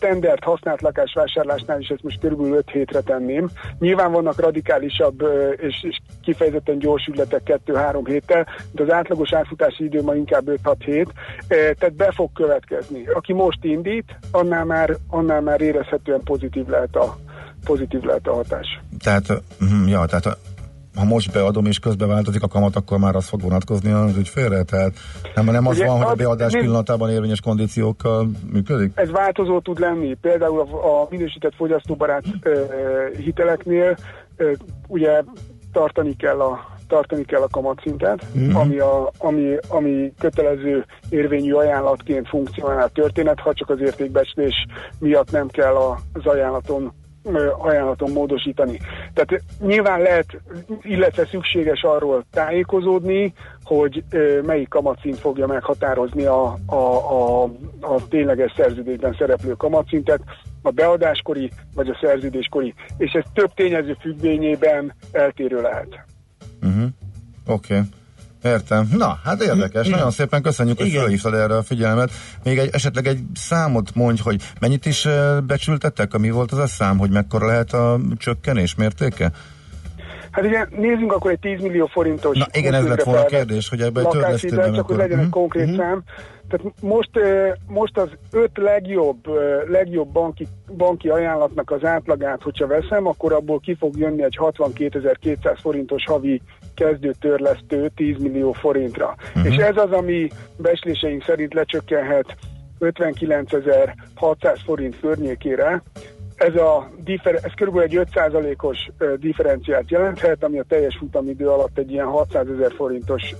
standard 0.00 0.44
használt 0.44 0.80
lakásvásárlásnál 0.80 1.80
is 1.80 1.88
ezt 1.88 2.02
most 2.02 2.20
körülbelül 2.20 2.56
5 2.56 2.70
hétre 2.70 3.00
tenném. 3.00 3.50
Nyilván 3.78 4.12
vannak 4.12 4.40
radikálisabb 4.40 5.22
és, 5.56 5.82
és 5.82 5.98
kifejezetten 6.22 6.78
gyors 6.78 7.06
ügyletek 7.06 7.60
2-3 7.66 8.02
héttel, 8.06 8.46
de 8.72 8.82
az 8.82 8.92
átlagos 8.92 9.32
átfutási 9.32 9.84
idő 9.84 10.02
ma 10.02 10.14
inkább 10.14 10.44
5-6 10.64 10.74
hét, 10.84 11.12
tehát 11.48 11.94
be 11.94 12.12
fog 12.12 12.32
következni. 12.32 13.06
Aki 13.06 13.32
most 13.32 13.64
indít, 13.64 14.18
annál 14.30 14.64
már, 14.64 14.96
annál 15.08 15.40
már 15.40 15.60
érezhetően 15.60 16.20
pozitív 16.24 16.66
lehet 16.66 16.96
a, 16.96 17.16
pozitív 17.64 18.02
lehet 18.02 18.26
a 18.26 18.34
hatás. 18.34 18.80
Tehát, 18.98 19.28
uh, 19.30 19.88
ja, 19.88 20.04
tehát 20.06 20.38
ha 20.94 21.04
most 21.04 21.32
beadom 21.32 21.66
és 21.66 21.78
közben 21.78 22.08
változik 22.08 22.42
a 22.42 22.48
kamat, 22.48 22.76
akkor 22.76 22.98
már 22.98 23.16
az 23.16 23.28
fog 23.28 23.40
vonatkozni 23.40 23.90
az 23.90 24.16
ügyfélre? 24.16 24.62
Tehát 24.62 24.92
nem, 25.34 25.44
nem 25.44 25.66
az 25.66 25.76
Ugye, 25.76 25.86
van, 25.86 25.96
hogy 25.96 26.12
a 26.12 26.14
beadás 26.14 26.52
nem- 26.52 26.62
pillanatában 26.62 27.10
érvényes 27.10 27.40
kondíciókkal 27.40 28.30
működik? 28.52 28.92
Ez 28.94 29.10
változó 29.10 29.60
tud 29.60 29.78
lenni. 29.78 30.14
Például 30.14 30.60
a, 30.60 31.02
a 31.02 31.06
minősített 31.10 31.54
fogyasztóbarát 31.54 32.24
ö, 32.42 32.64
hiteleknél 33.16 33.96
ö, 34.36 34.52
ugye 34.86 35.22
tartani 35.72 36.16
kell 36.16 36.40
a 36.40 36.78
tartani 36.90 37.24
kell 37.24 37.42
a 37.42 37.48
kamatszintet, 37.48 38.26
mm-hmm. 38.38 38.54
ami, 38.54 38.78
a, 38.78 39.10
ami, 39.18 39.56
ami 39.68 40.12
kötelező 40.18 40.84
érvényű 41.08 41.52
ajánlatként 41.52 42.28
funkcionál 42.28 42.88
történet, 42.88 43.40
ha 43.40 43.54
csak 43.54 43.70
az 43.70 43.80
értékbecslés 43.80 44.66
miatt 44.98 45.30
nem 45.30 45.48
kell 45.48 45.74
az 46.12 46.26
ajánlaton 46.26 46.92
ajánlaton 47.58 48.10
módosítani. 48.10 48.80
Tehát 49.14 49.42
nyilván 49.60 50.00
lehet, 50.00 50.40
illetve 50.82 51.26
szükséges 51.26 51.82
arról 51.82 52.24
tájékozódni, 52.30 53.32
hogy 53.62 54.04
melyik 54.46 54.68
kamatszint 54.68 55.18
fogja 55.18 55.46
meghatározni 55.46 56.24
a, 56.24 56.58
a, 56.66 56.74
a, 56.74 57.42
a 57.80 58.08
tényleges 58.08 58.52
szerződésben 58.56 59.16
szereplő 59.18 59.52
kamatszintet, 59.52 60.20
a 60.62 60.70
beadáskori 60.70 61.50
vagy 61.74 61.88
a 61.88 61.98
szerződéskori, 62.00 62.74
és 62.96 63.12
ez 63.12 63.24
több 63.34 63.54
tényező 63.54 63.96
függvényében 64.00 64.94
eltérő 65.12 65.60
lehet. 65.60 66.04
Uh-huh. 66.62 66.88
Oké. 67.46 67.74
Okay. 67.74 67.88
Értem. 68.42 68.88
Na, 68.96 69.18
hát 69.24 69.42
érdekes. 69.42 69.88
Nagyon 69.88 70.10
szépen 70.10 70.42
köszönjük, 70.42 70.78
hogy 70.78 70.86
Igen. 70.86 71.00
felhívtad 71.00 71.34
erre 71.34 71.56
a 71.56 71.62
figyelmet. 71.62 72.10
Még 72.44 72.58
egy, 72.58 72.70
esetleg 72.72 73.06
egy 73.06 73.22
számot 73.34 73.94
mondj, 73.94 74.20
hogy 74.22 74.42
mennyit 74.60 74.86
is 74.86 75.06
eh, 75.06 75.40
becsültettek? 75.40 76.18
Mi 76.18 76.30
volt 76.30 76.52
az 76.52 76.58
a 76.58 76.66
szám, 76.66 76.98
hogy 76.98 77.10
mekkora 77.10 77.46
lehet 77.46 77.72
a 77.72 78.00
csökkenés 78.18 78.74
mértéke? 78.74 79.32
Hát 80.30 80.44
igen, 80.44 80.68
nézzünk 80.76 81.12
akkor 81.12 81.30
egy 81.30 81.38
10 81.38 81.60
millió 81.60 81.86
forintos... 81.86 82.38
Na, 82.38 82.46
igen, 82.52 82.74
ez 82.74 82.86
lett 82.88 83.02
volna 83.02 83.20
a 83.20 83.24
kérdés, 83.24 83.68
hogy 83.68 83.80
ebbe 83.80 84.00
egy 84.00 84.06
lakáshitel, 84.06 84.30
törlesztőben 84.30 84.74
csak 84.74 84.86
hogy 84.86 84.96
legyen 84.96 85.18
egy 85.18 85.24
Mhm. 85.24 85.32
konkrét 85.32 85.66
Mhm. 85.66 85.76
szám. 85.76 86.02
Tehát 86.48 86.74
most, 86.80 87.10
most 87.66 87.98
az 87.98 88.08
öt 88.32 88.50
legjobb, 88.54 89.16
legjobb 89.68 90.08
banki, 90.12 90.46
banki 90.76 91.08
ajánlatnak 91.08 91.70
az 91.70 91.84
átlagát, 91.84 92.42
hogyha 92.42 92.66
veszem, 92.66 93.06
akkor 93.06 93.32
abból 93.32 93.60
ki 93.60 93.74
fog 93.74 93.96
jönni 93.96 94.22
egy 94.22 94.36
62.200 94.40 95.58
forintos 95.60 96.04
havi 96.06 96.42
kezdőtörlesztő 96.74 97.90
10 97.96 98.16
millió 98.18 98.52
forintra. 98.52 99.14
És 99.44 99.56
ez 99.56 99.76
az, 99.76 99.90
ami 99.90 100.28
becsléseink 100.56 101.24
szerint 101.24 101.54
lecsökkenhet 101.54 102.36
59.600 102.80 104.58
forint 104.64 105.00
környékére, 105.00 105.82
ez, 106.40 106.54
a 106.54 106.90
differ, 107.04 107.34
ez 107.34 107.52
kb. 107.54 107.78
egy 107.78 108.00
5%-os 108.14 108.78
ö, 108.98 109.14
differenciát 109.16 109.90
jelenthet, 109.90 110.44
ami 110.44 110.58
a 110.58 110.64
teljes 110.68 110.96
futamidő 110.98 111.48
alatt 111.48 111.78
egy 111.78 111.90
ilyen 111.90 112.06
600 112.06 112.46
ezer 112.56 112.72
forintos 112.76 113.34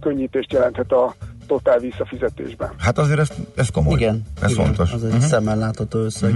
könnyítést 0.00 0.52
jelenthet 0.52 0.92
a 0.92 1.14
totál 1.46 1.78
visszafizetésben. 1.78 2.70
Hát 2.78 2.98
azért 2.98 3.18
ez, 3.18 3.28
ez 3.56 3.68
komoly. 3.68 3.94
Igen. 3.94 4.22
Ez 4.42 4.50
igen, 4.50 4.64
fontos. 4.64 4.92
Az 4.92 5.04
egy 5.04 5.10
Mhm. 5.10 5.20
szemmel 5.20 5.56
látható 5.58 5.98
összeg. 5.98 6.34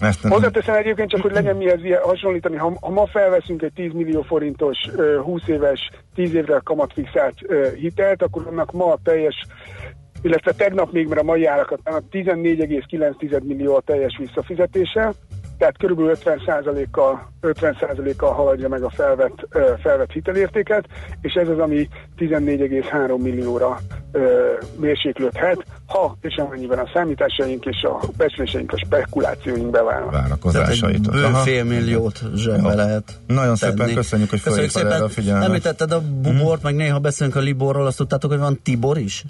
Ezt 0.00 0.22
nem, 0.22 0.32
Hozzáteszem 0.32 0.74
egyébként 0.74 1.10
csak, 1.10 1.20
hogy 1.20 1.32
legyen 1.32 1.56
mihez 1.56 1.84
ilyen 1.84 2.00
hasonlítani, 2.02 2.56
ha, 2.56 2.72
ha 2.80 2.90
ma 2.90 3.06
felveszünk 3.06 3.62
egy 3.62 3.72
10 3.72 3.92
millió 3.92 4.22
forintos, 4.22 4.76
ö, 4.96 5.20
20 5.22 5.48
éves, 5.48 5.90
10 6.14 6.34
évre 6.34 6.60
kamatfixált 6.64 7.34
hitelt, 7.76 8.22
akkor 8.22 8.46
annak 8.46 8.72
ma 8.72 8.92
a 8.92 8.98
teljes 9.02 9.46
illetve 10.22 10.52
tegnap 10.52 10.92
még, 10.92 11.08
mert 11.08 11.20
a 11.20 11.24
mai 11.24 11.46
árakat, 11.46 11.78
annak 11.84 12.02
14,9 12.10 13.42
millió 13.42 13.74
a 13.74 13.80
teljes 13.80 14.16
visszafizetése, 14.18 15.12
tehát 15.64 15.78
körülbelül 15.78 16.16
50%-kal, 16.24 17.30
50%-kal 17.42 18.32
haladja 18.32 18.68
meg 18.68 18.82
a 18.82 18.90
felvett, 18.90 19.46
ö, 19.50 19.72
felvett 19.82 20.10
hitelértéket, 20.10 20.84
és 21.20 21.32
ez 21.32 21.48
az, 21.48 21.58
ami 21.58 21.88
14,3 22.18 23.18
millióra 23.22 23.78
ö, 24.12 24.52
mérséklődhet, 24.76 25.64
ha 25.86 26.16
és 26.20 26.36
amennyiben 26.36 26.78
a 26.78 26.88
számításaink 26.94 27.64
és 27.64 27.82
a 27.82 28.00
becsléseink, 28.16 28.72
a 28.72 28.76
spekulációink 28.78 29.70
beválnak. 29.70 30.10
Tehát 30.10 30.28
várakozásait. 30.28 30.94
egy 30.94 31.10
bő 31.10 31.26
fél 31.44 31.64
milliót 31.64 32.20
zsebbe 32.34 32.74
lehet 32.74 33.12
Nagyon 33.26 33.56
szépen 33.56 33.76
tenni. 33.76 33.94
köszönjük, 33.94 34.30
hogy 34.30 34.42
Köszönjük 34.42 34.74
erre 34.74 34.88
a 34.88 34.92
szépen. 34.92 35.08
figyelmet. 35.08 35.46
Említetted 35.46 35.92
a 35.92 36.00
bubort, 36.20 36.62
meg 36.62 36.74
néha 36.74 36.98
beszélünk 36.98 37.36
a 37.36 37.40
Liborról, 37.40 37.86
azt 37.86 37.96
tudtátok, 37.96 38.30
hogy 38.30 38.40
van 38.40 38.60
Tibor 38.62 38.98
is? 38.98 39.24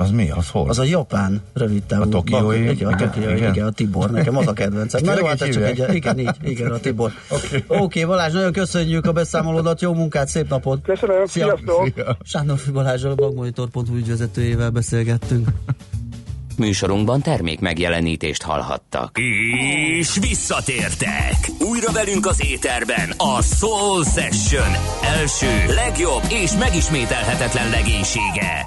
Az 0.00 0.10
mi? 0.10 0.30
Az 0.30 0.48
hol? 0.48 0.68
Az 0.68 0.78
a 0.78 0.84
japán 0.84 1.42
rövid 1.52 1.82
távú. 1.82 2.02
A 2.02 2.08
tokiói? 2.08 2.68
Igen, 2.68 2.92
a 2.92 2.96
tokiói, 2.96 3.36
Igen. 3.36 3.52
igen. 3.52 3.66
a 3.66 3.70
Tibor. 3.70 4.10
Nekem 4.10 4.36
az 4.36 4.46
a 4.46 4.52
kedvencem. 4.52 5.00
Na 5.04 5.18
jó, 5.18 5.26
hát 5.26 5.40
ez 5.40 5.54
csak 5.54 5.62
egy, 5.62 5.94
igen, 5.94 6.18
így, 6.18 6.30
igen, 6.42 6.70
a 6.70 6.78
Tibor. 6.78 7.12
Oké, 7.28 7.64
Oké. 7.66 7.82
okay, 7.82 8.04
Balázs, 8.04 8.32
nagyon 8.32 8.52
köszönjük 8.52 9.06
a 9.06 9.12
beszámolódat, 9.12 9.80
jó 9.80 9.94
munkát, 9.94 10.28
szép 10.28 10.48
napot. 10.48 10.82
Köszönöm, 10.82 11.26
sziasztok! 11.26 11.88
Szia. 11.94 12.16
Sándor 12.22 12.58
Balázsral, 12.72 13.12
a 13.12 13.14
bankmonitor.hu 13.14 13.96
ügyvezetőjével 13.96 14.70
beszélgettünk. 14.70 15.48
Műsorunkban 16.56 17.22
termék 17.22 17.60
megjelenítést 17.60 18.42
hallhattak. 18.42 19.18
És 19.98 20.18
visszatértek! 20.20 21.50
Újra 21.58 21.92
velünk 21.92 22.26
az 22.26 22.44
éterben 22.44 23.10
a 23.16 23.42
Soul 23.42 24.04
Session 24.04 24.72
első, 25.02 25.74
legjobb 25.74 26.22
és 26.28 26.52
megismételhetetlen 26.52 27.70
legénysége. 27.70 28.66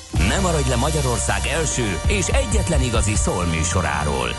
Ne 0.17 0.39
maradj 0.39 0.69
le 0.69 0.75
Magyarország 0.75 1.47
első 1.47 1.99
és 2.07 2.27
egyetlen 2.27 2.81
igazi 2.81 3.15
soul 3.15 3.45
műsoráról. 3.45 4.29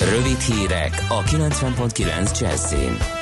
Rövid 0.00 0.40
hírek 0.40 1.04
a 1.08 1.22
90.9 1.22 2.40
Jazzin. 2.40 3.19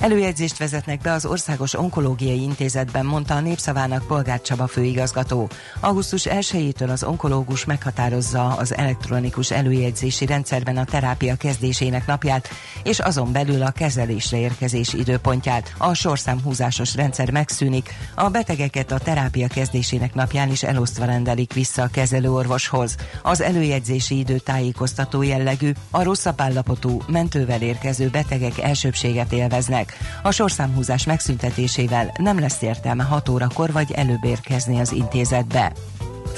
Előjegyzést 0.00 0.58
vezetnek 0.58 1.00
be 1.00 1.12
az 1.12 1.26
Országos 1.26 1.74
Onkológiai 1.74 2.42
Intézetben, 2.42 3.06
mondta 3.06 3.34
a 3.34 3.40
Népszavának 3.40 4.06
Polgár 4.06 4.40
Csaba 4.40 4.66
főigazgató. 4.66 5.48
Augusztus 5.80 6.26
1-től 6.30 6.90
az 6.90 7.02
onkológus 7.02 7.64
meghatározza 7.64 8.46
az 8.46 8.76
elektronikus 8.76 9.50
előjegyzési 9.50 10.26
rendszerben 10.26 10.76
a 10.76 10.84
terápia 10.84 11.36
kezdésének 11.36 12.06
napját, 12.06 12.48
és 12.82 12.98
azon 12.98 13.32
belül 13.32 13.62
a 13.62 13.70
kezelésre 13.70 14.38
érkezés 14.38 14.92
időpontját. 14.92 15.74
A 15.78 15.94
sorszámhúzásos 15.94 16.94
rendszer 16.94 17.30
megszűnik, 17.30 17.94
a 18.14 18.28
betegeket 18.28 18.92
a 18.92 18.98
terápia 18.98 19.46
kezdésének 19.46 20.14
napján 20.14 20.50
is 20.50 20.62
elosztva 20.62 21.04
rendelik 21.04 21.52
vissza 21.52 21.82
a 21.82 21.88
kezelőorvoshoz. 21.92 22.96
Az 23.22 23.40
előjegyzési 23.40 24.18
idő 24.18 24.38
tájékoztató 24.38 25.22
jellegű, 25.22 25.72
a 25.90 26.02
rosszabb 26.02 26.40
állapotú, 26.40 27.02
mentővel 27.06 27.62
érkező 27.62 28.08
betegek 28.08 28.58
elsőbséget 28.58 29.32
élveznek. 29.32 29.87
A 30.22 30.30
sorszámhúzás 30.30 31.04
megszüntetésével 31.04 32.12
nem 32.18 32.38
lesz 32.38 32.62
értelme 32.62 33.02
6 33.02 33.28
órakor 33.28 33.72
vagy 33.72 33.92
előbb 33.92 34.24
érkezni 34.24 34.80
az 34.80 34.92
intézetbe. 34.92 35.72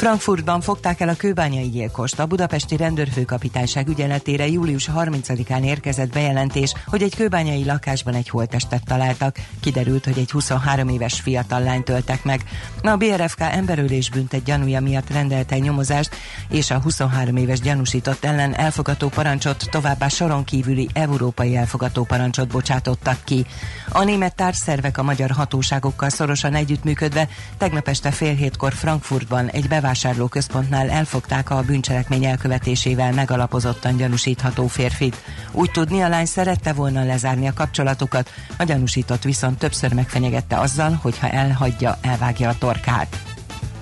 Frankfurtban 0.00 0.60
fogták 0.60 1.00
el 1.00 1.08
a 1.08 1.14
kőbányai 1.14 1.68
gyilkost. 1.70 2.18
A 2.18 2.26
budapesti 2.26 2.76
rendőrfőkapitányság 2.76 3.88
ügyeletére 3.88 4.48
július 4.48 4.88
30-án 4.96 5.64
érkezett 5.64 6.12
bejelentés, 6.12 6.74
hogy 6.86 7.02
egy 7.02 7.16
kőbányai 7.16 7.64
lakásban 7.64 8.14
egy 8.14 8.28
holttestet 8.28 8.84
találtak. 8.84 9.36
Kiderült, 9.60 10.04
hogy 10.04 10.18
egy 10.18 10.30
23 10.30 10.88
éves 10.88 11.20
fiatal 11.20 11.62
lányt 11.62 11.84
töltek 11.84 12.24
meg. 12.24 12.44
A 12.82 12.96
BRFK 12.96 13.40
emberölés 13.40 14.10
büntet 14.10 14.42
gyanúja 14.42 14.80
miatt 14.80 15.10
rendelte 15.10 15.58
nyomozást, 15.58 16.14
és 16.48 16.70
a 16.70 16.78
23 16.78 17.36
éves 17.36 17.60
gyanúsított 17.60 18.24
ellen 18.24 18.54
elfogató 18.54 19.08
parancsot, 19.08 19.66
továbbá 19.70 20.08
soron 20.08 20.44
kívüli 20.44 20.88
európai 20.92 21.56
elfogató 21.56 22.04
parancsot 22.04 22.48
bocsátottak 22.48 23.18
ki. 23.24 23.46
A 23.88 24.04
német 24.04 24.34
társszervek 24.34 24.98
a 24.98 25.02
magyar 25.02 25.30
hatóságokkal 25.30 26.08
szorosan 26.08 26.54
együttműködve 26.54 27.28
tegnap 27.58 27.88
este 27.88 28.10
fél 28.10 28.34
hétkor 28.34 28.72
Frankfurtban 28.72 29.48
egy 29.48 29.68
bevásárlóközpontnál 29.90 30.90
elfogták 30.90 31.50
a 31.50 31.62
bűncselekmény 31.62 32.24
elkövetésével 32.24 33.12
megalapozottan 33.12 33.96
gyanúsítható 33.96 34.66
férfit. 34.66 35.16
Úgy 35.52 35.70
tudni, 35.70 36.00
a 36.00 36.08
lány 36.08 36.24
szerette 36.24 36.72
volna 36.72 37.04
lezárni 37.04 37.48
a 37.48 37.52
kapcsolatokat, 37.52 38.30
a 38.58 38.64
gyanúsított 38.64 39.22
viszont 39.22 39.58
többször 39.58 39.92
megfenyegette 39.92 40.58
azzal, 40.58 40.98
hogy 41.02 41.18
ha 41.18 41.28
elhagyja, 41.28 41.98
elvágja 42.02 42.48
a 42.48 42.58
torkát. 42.58 43.18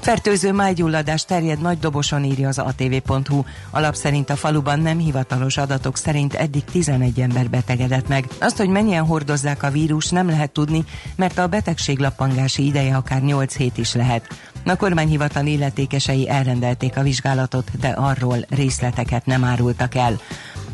Fertőző 0.00 0.52
májgyulladás 0.52 1.24
terjed 1.24 1.60
nagy 1.60 1.78
doboson 1.78 2.24
írja 2.24 2.48
az 2.48 2.58
atv.hu. 2.58 3.44
Alap 3.70 3.94
szerint 3.94 4.30
a 4.30 4.36
faluban 4.36 4.80
nem 4.80 4.98
hivatalos 4.98 5.56
adatok 5.56 5.96
szerint 5.96 6.34
eddig 6.34 6.64
11 6.64 7.20
ember 7.20 7.50
betegedett 7.50 8.08
meg. 8.08 8.26
Azt, 8.38 8.56
hogy 8.56 8.68
mennyien 8.68 9.04
hordozzák 9.04 9.62
a 9.62 9.70
vírus 9.70 10.08
nem 10.08 10.28
lehet 10.28 10.50
tudni, 10.50 10.84
mert 11.16 11.38
a 11.38 11.46
betegség 11.46 11.98
lappangási 11.98 12.66
ideje 12.66 12.96
akár 12.96 13.22
8 13.22 13.56
hét 13.56 13.78
is 13.78 13.94
lehet. 13.94 14.28
A 14.68 14.76
kormányhivatal 14.76 15.46
illetékesei 15.46 16.28
elrendelték 16.28 16.96
a 16.96 17.02
vizsgálatot, 17.02 17.70
de 17.80 17.88
arról 17.88 18.38
részleteket 18.48 19.26
nem 19.26 19.44
árultak 19.44 19.94
el. 19.94 20.20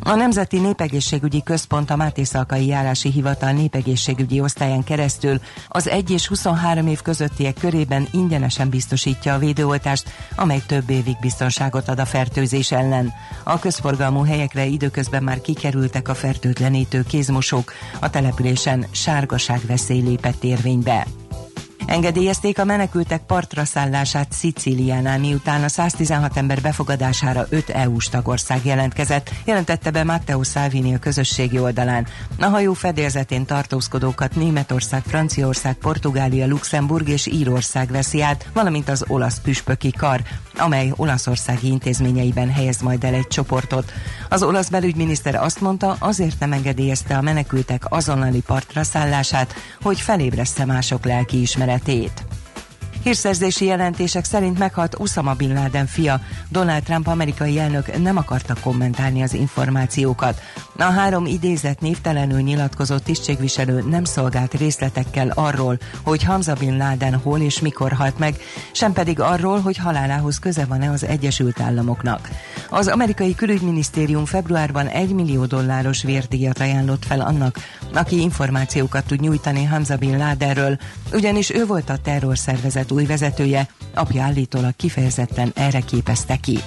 A 0.01 0.14
Nemzeti 0.14 0.59
Népegészségügyi 0.59 1.42
Központ 1.42 1.90
a 1.90 1.97
Máté 1.97 2.22
Szalkai 2.22 2.66
Járási 2.66 3.11
Hivatal 3.11 3.53
népegészségügyi 3.53 4.40
osztályán 4.40 4.84
keresztül 4.84 5.40
az 5.68 5.88
1 5.88 6.11
és 6.11 6.26
23 6.26 6.86
év 6.86 7.03
közöttiek 7.03 7.55
körében 7.61 8.09
ingyenesen 8.12 8.68
biztosítja 8.68 9.34
a 9.34 9.38
védőoltást, 9.38 10.11
amely 10.36 10.62
több 10.66 10.90
évig 10.90 11.16
biztonságot 11.20 11.88
ad 11.88 11.99
a 11.99 12.05
fertőzés 12.05 12.72
ellen. 12.72 13.12
A 13.42 13.59
közforgalmú 13.59 14.24
helyekre 14.24 14.64
időközben 14.64 15.22
már 15.22 15.40
kikerültek 15.40 16.09
a 16.09 16.14
fertőtlenítő 16.14 17.03
kézmosók, 17.03 17.72
a 18.01 18.11
településen 18.11 18.86
sárgaság 18.90 19.61
veszély 19.66 20.01
lépett 20.01 20.45
érvénybe. 20.45 21.07
Engedélyezték 21.87 22.59
a 22.59 22.64
menekültek 22.64 23.22
partra 23.26 23.64
szállását 23.64 24.32
Szicíliánál, 24.32 25.18
miután 25.18 25.62
a 25.62 25.68
116 25.68 26.37
ember 26.37 26.61
befogadására 26.61 27.47
5 27.49 27.70
EU-s 27.70 28.09
tagország 28.09 28.61
jelentkezett, 28.64 29.30
jelentette 29.45 29.91
be 29.91 30.05
Matteo 30.05 30.43
Salvini 30.43 30.95
a 30.95 30.99
közösségi 30.99 31.59
oldalán. 31.59 32.07
A 32.41 32.45
hajó 32.45 32.72
fedélzetén 32.72 33.45
tartózkodókat 33.45 34.35
Németország, 34.35 35.03
Franciaország, 35.07 35.74
Portugália, 35.74 36.47
Luxemburg 36.47 37.09
és 37.09 37.26
Írország 37.26 37.91
veszi 37.91 38.22
át, 38.22 38.49
valamint 38.53 38.89
az 38.89 39.05
olasz 39.09 39.41
püspöki 39.41 39.91
kar, 39.91 40.22
amely 40.59 40.93
olaszországi 40.97 41.66
intézményeiben 41.66 42.51
helyez 42.51 42.80
majd 42.80 43.05
el 43.05 43.14
egy 43.14 43.28
csoportot. 43.28 43.93
Az 44.28 44.43
olasz 44.43 44.68
belügyminiszter 44.68 45.35
azt 45.35 45.61
mondta, 45.61 45.97
azért 45.99 46.39
nem 46.39 46.53
engedélyezte 46.53 47.16
a 47.16 47.22
menekültek 47.22 47.85
azonnali 47.89 48.41
partra 48.41 48.82
szállását, 48.82 49.55
hogy 49.82 50.01
felébressze 50.01 50.64
mások 50.64 51.05
lelkiismeretét. 51.74 52.24
Hírszerzési 53.05 53.64
jelentések 53.64 54.24
szerint 54.24 54.59
meghalt 54.59 54.94
Osama 54.98 55.34
Bin 55.34 55.52
Laden 55.55 55.86
fia. 55.86 56.20
Donald 56.48 56.82
Trump 56.82 57.07
amerikai 57.07 57.59
elnök 57.59 58.02
nem 58.02 58.16
akarta 58.16 58.55
kommentálni 58.61 59.22
az 59.22 59.34
információkat. 59.34 60.40
A 60.78 60.82
három 60.82 61.26
idézett 61.26 61.80
névtelenül 61.80 62.40
nyilatkozott 62.40 63.05
tisztségviselő 63.05 63.84
nem 63.88 64.05
szolgált 64.05 64.55
részletekkel 64.55 65.28
arról, 65.34 65.78
hogy 66.02 66.22
Hamza 66.22 66.55
Bin 66.55 66.76
Laden 66.76 67.14
hol 67.14 67.40
és 67.40 67.61
mikor 67.61 67.92
halt 67.92 68.18
meg, 68.18 68.36
sem 68.72 68.92
pedig 68.92 69.20
arról, 69.20 69.61
hogy 69.61 69.76
halálához 69.76 70.38
köze 70.38 70.64
van-e 70.64 70.90
az 70.90 71.05
Egyesült 71.05 71.61
Államoknak. 71.61 72.28
Az 72.70 72.88
amerikai 72.88 73.34
külügyminisztérium 73.34 74.24
februárban 74.24 74.86
1 74.86 75.14
millió 75.14 75.44
dolláros 75.44 76.02
vérdíjat 76.02 76.61
ajánlott 76.61 77.05
fel 77.05 77.20
annak, 77.20 77.59
aki 77.94 78.20
információkat 78.20 79.07
tud 79.07 79.20
nyújtani 79.20 79.64
Hamza 79.64 79.96
Bin 79.96 80.18
Ladenről, 80.18 80.78
ugyanis 81.12 81.50
ő 81.50 81.66
volt 81.66 81.90
a 81.90 81.96
terrorszervezet 81.96 82.92
új 82.95 83.05
vezetője, 83.05 83.68
apja 83.95 84.22
állítólag 84.22 84.76
kifejezetten 84.76 85.53
erre 85.55 85.80
képezte 85.80 86.36
ki. 86.36 86.59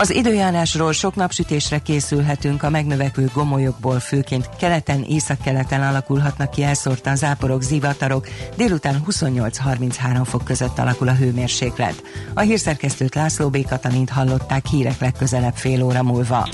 Az 0.00 0.14
időjárásról 0.14 0.92
sok 0.92 1.14
napsütésre 1.14 1.78
készülhetünk, 1.78 2.62
a 2.62 2.70
megnövekvő 2.70 3.30
gomolyokból 3.34 4.00
főként 4.00 4.48
keleten, 4.58 5.04
északkeleten 5.08 5.82
alakulhatnak 5.82 6.50
ki 6.50 6.62
elszórtan 6.62 7.16
záporok, 7.16 7.62
zivatarok, 7.62 8.28
délután 8.56 9.02
28-33 9.10 10.20
fok 10.24 10.44
között 10.44 10.78
alakul 10.78 11.08
a 11.08 11.14
hőmérséklet. 11.14 12.02
A 12.34 12.40
hírszerkesztőt 12.40 13.14
László 13.14 13.48
B. 13.48 13.66
Katalint 13.66 14.10
hallották 14.10 14.66
hírek 14.66 15.00
legközelebb 15.00 15.54
fél 15.54 15.82
óra 15.82 16.02
múlva. 16.02 16.48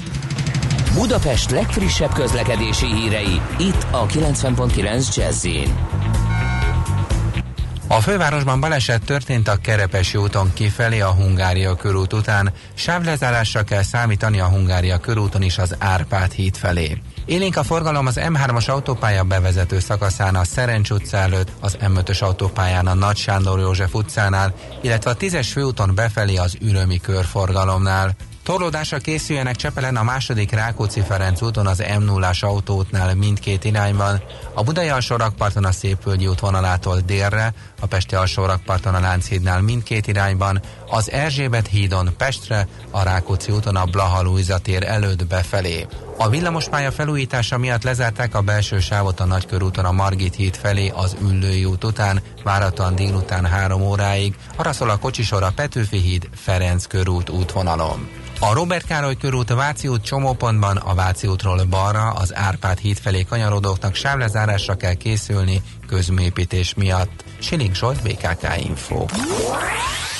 Budapest 0.95 1.51
legfrissebb 1.51 2.12
közlekedési 2.12 2.87
hírei, 2.87 3.41
itt 3.59 3.87
a 3.91 4.07
90.9 4.07 5.16
jazz 5.16 5.47
a 7.87 8.01
fővárosban 8.01 8.61
baleset 8.61 9.05
történt 9.05 9.49
a 9.49 9.57
Kerepesi 9.57 10.18
úton 10.18 10.53
kifelé 10.55 11.01
a 11.01 11.11
Hungária 11.11 11.74
körút 11.74 12.12
után. 12.12 12.53
Sávlezárásra 12.74 13.62
kell 13.62 13.82
számítani 13.82 14.41
a 14.41 14.49
Hungária 14.49 14.99
körúton 14.99 15.43
is 15.43 15.59
az 15.59 15.76
Árpád 15.78 16.32
híd 16.32 16.57
felé. 16.57 16.99
Élénk 17.24 17.57
a 17.57 17.62
forgalom 17.62 18.07
az 18.07 18.20
M3-as 18.20 18.68
autópálya 18.68 19.24
bevezető 19.24 19.78
szakaszán 19.78 20.35
a 20.35 20.45
Szerencs 20.45 20.91
utca 20.91 21.16
előtt, 21.16 21.53
az 21.61 21.76
M5-ös 21.80 22.22
autópályán 22.22 22.87
a 22.87 22.95
Nagy 22.95 23.16
Sándor 23.16 23.59
József 23.59 23.95
utcánál, 23.95 24.55
illetve 24.82 25.11
a 25.11 25.16
10-es 25.16 25.49
főúton 25.53 25.95
befelé 25.95 26.37
az 26.37 26.57
Ürömi 26.61 27.01
körforgalomnál. 27.01 28.14
Torlódásra 28.45 28.99
készüljenek 28.99 29.57
Csepelen 29.57 29.97
a 29.97 30.03
második 30.03 30.51
Rákóczi-Ferenc 30.51 31.42
úton 31.42 31.66
az 31.66 31.82
m 31.99 32.03
0 32.03 32.30
autótnál 32.40 33.14
mindkét 33.14 33.64
irányban, 33.64 34.22
a 34.55 34.62
Budai 34.62 34.88
alsórakparton 34.88 35.64
a 35.64 35.72
Szépvölgyi 35.72 36.26
útvonalától 36.26 37.01
délre, 37.01 37.55
a 37.80 37.86
Pesti 37.86 38.14
alsórakparton 38.14 38.95
a 38.95 39.01
Lánchídnál 39.01 39.61
mindkét 39.61 40.07
irányban, 40.07 40.61
az 40.90 41.11
Erzsébet 41.11 41.66
hídon 41.66 42.14
Pestre, 42.16 42.68
a 42.90 43.03
Rákóczi 43.03 43.53
úton 43.53 43.76
a 43.76 43.84
Blaha 43.84 44.59
tér 44.62 44.82
előtt 44.82 45.26
befelé. 45.26 45.86
A 46.17 46.29
villamospálya 46.29 46.93
felújítása 46.93 47.59
miatt 47.59 47.83
lezárták 47.83 48.35
a 48.35 48.41
belső 48.41 48.79
sávot 48.79 49.21
a 49.21 49.25
Nagykörúton 49.25 49.85
a 49.85 49.93
Margit 49.93 50.35
híd 50.35 50.57
felé 50.57 50.89
az 50.95 51.17
Üllői 51.23 51.65
út 51.65 51.85
után, 51.85 52.23
várhatóan 52.43 52.95
délután 52.95 53.47
három 53.47 53.83
óráig, 53.83 54.35
arra 54.57 54.73
szól 54.73 54.91
a 54.91 54.99
kocsisor 54.99 55.43
a 55.43 55.53
Petőfi 55.55 55.99
híd 55.99 56.29
Ferenc 56.35 56.87
körút 56.87 57.31
útvonalon. 57.31 58.09
A 58.41 58.53
Robert 58.53 58.87
Károly 58.87 59.17
körút 59.17 59.55
Váci 59.55 59.89
út 59.89 60.05
csomópontban 60.05 60.77
a 60.77 60.95
Váci 60.95 61.27
útról 61.27 61.65
balra 61.65 62.11
az 62.11 62.35
Árpád 62.35 62.79
híd 62.79 62.99
felé 62.99 63.23
kanyarodóknak 63.23 63.95
sávlezárásra 63.95 64.75
kell 64.75 64.95
készülni 64.95 65.62
közműépítés 65.87 66.75
miatt. 66.75 67.25
Siling 67.39 67.75
Zsolt, 67.75 68.03
BKK 68.03 68.65
Info. 68.65 69.05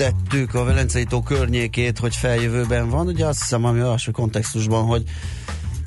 említettük 0.00 0.54
a 0.54 0.64
Velencei 0.64 1.04
tó 1.04 1.22
környékét, 1.22 1.98
hogy 1.98 2.16
feljövőben 2.16 2.88
van. 2.88 3.06
Ugye 3.06 3.26
azt 3.26 3.38
hiszem, 3.38 3.64
ami 3.64 3.80
alsó 3.80 4.12
kontextusban, 4.12 4.84
hogy 4.84 5.02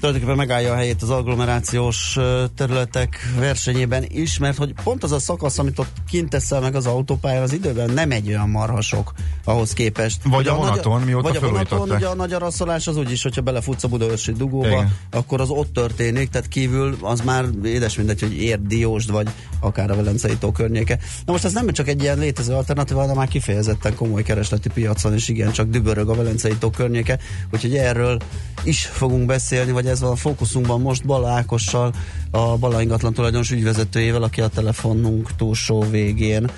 tulajdonképpen 0.03 0.47
megállja 0.47 0.73
a 0.73 0.75
helyét 0.75 1.01
az 1.01 1.09
agglomerációs 1.09 2.17
területek 2.55 3.33
versenyében 3.39 4.05
is, 4.07 4.37
mert 4.37 4.57
hogy 4.57 4.73
pont 4.83 5.03
az 5.03 5.11
a 5.11 5.19
szakasz, 5.19 5.59
amit 5.59 5.79
ott 5.79 5.93
kint 6.09 6.29
teszel 6.29 6.61
meg 6.61 6.75
az 6.75 6.85
autópályán, 6.85 7.41
az 7.41 7.53
időben 7.53 7.89
nem 7.89 8.11
egy 8.11 8.27
olyan 8.27 8.49
marhasok 8.49 9.13
ahhoz 9.43 9.73
képest. 9.73 10.23
Vagy 10.23 10.39
Ugye 10.39 10.51
a 10.51 10.55
vonaton, 10.55 10.97
nagy, 10.97 11.05
mióta 11.05 11.27
Vagy 11.27 11.37
a 11.37 11.39
vonaton, 11.39 11.89
ugye 11.91 12.07
a 12.07 12.15
nagy 12.15 12.33
araszolás 12.33 12.87
az 12.87 12.97
úgyis, 12.97 13.23
hogyha 13.23 13.41
belefutsz 13.41 13.83
a 13.83 13.87
Budaörsi 13.87 14.31
dugóba, 14.31 14.67
Igen. 14.67 14.95
akkor 15.11 15.41
az 15.41 15.49
ott 15.49 15.73
történik, 15.73 16.29
tehát 16.29 16.47
kívül 16.47 16.97
az 17.01 17.21
már 17.21 17.45
édes 17.63 17.97
mindegy, 17.97 18.21
hogy 18.21 18.41
érdiósd, 18.41 19.11
vagy 19.11 19.27
akár 19.59 19.91
a 19.91 19.95
Velencei 19.95 20.37
tó 20.37 20.51
környéke. 20.51 20.99
Na 21.25 21.31
most 21.31 21.45
ez 21.45 21.53
nem 21.53 21.71
csak 21.71 21.87
egy 21.87 22.01
ilyen 22.01 22.17
létező 22.17 22.53
alternatíva, 22.53 22.99
hanem 22.99 23.15
már 23.15 23.27
kifejezetten 23.27 23.95
komoly 23.95 24.23
keresleti 24.23 24.69
piacon, 24.69 25.13
és 25.13 25.27
igen, 25.27 25.51
csak 25.51 25.69
dübörög 25.69 26.09
a 26.09 26.15
Velencei 26.15 26.55
tó 26.55 26.69
környéke, 26.69 27.19
úgyhogy 27.51 27.75
erről 27.75 28.17
is 28.63 28.85
fogunk 28.85 29.25
beszélni, 29.25 29.71
vagy 29.71 29.87
ez 29.93 30.01
a 30.01 30.15
fókuszunkban 30.15 30.81
most 30.81 31.05
Bala 31.05 31.29
Ákossal, 31.29 31.93
a 32.31 32.57
Bala 32.57 32.81
ingatlan 32.81 33.13
tulajdonos 33.13 33.51
ügyvezetőjével, 33.51 34.23
aki 34.23 34.41
a 34.41 34.47
telefonunk 34.47 35.35
túlsó 35.35 35.81
végén 35.81 36.49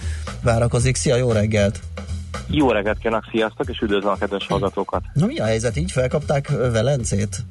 várakozik. 0.44 0.96
Szia, 0.96 1.16
jó 1.16 1.32
reggelt! 1.32 1.80
Jó 2.50 2.72
reggelt 2.72 2.98
kívánok, 2.98 3.26
sziasztok, 3.32 3.70
és 3.70 3.80
üdvözlöm 3.80 4.12
a 4.12 4.16
kedves 4.16 4.48
hallgatókat! 4.48 5.04
Na 5.14 5.26
mi 5.26 5.38
a 5.38 5.46
helyzet? 5.46 5.78
Így 5.78 5.92
felkapták 5.92 6.50
Velencét? 6.50 7.44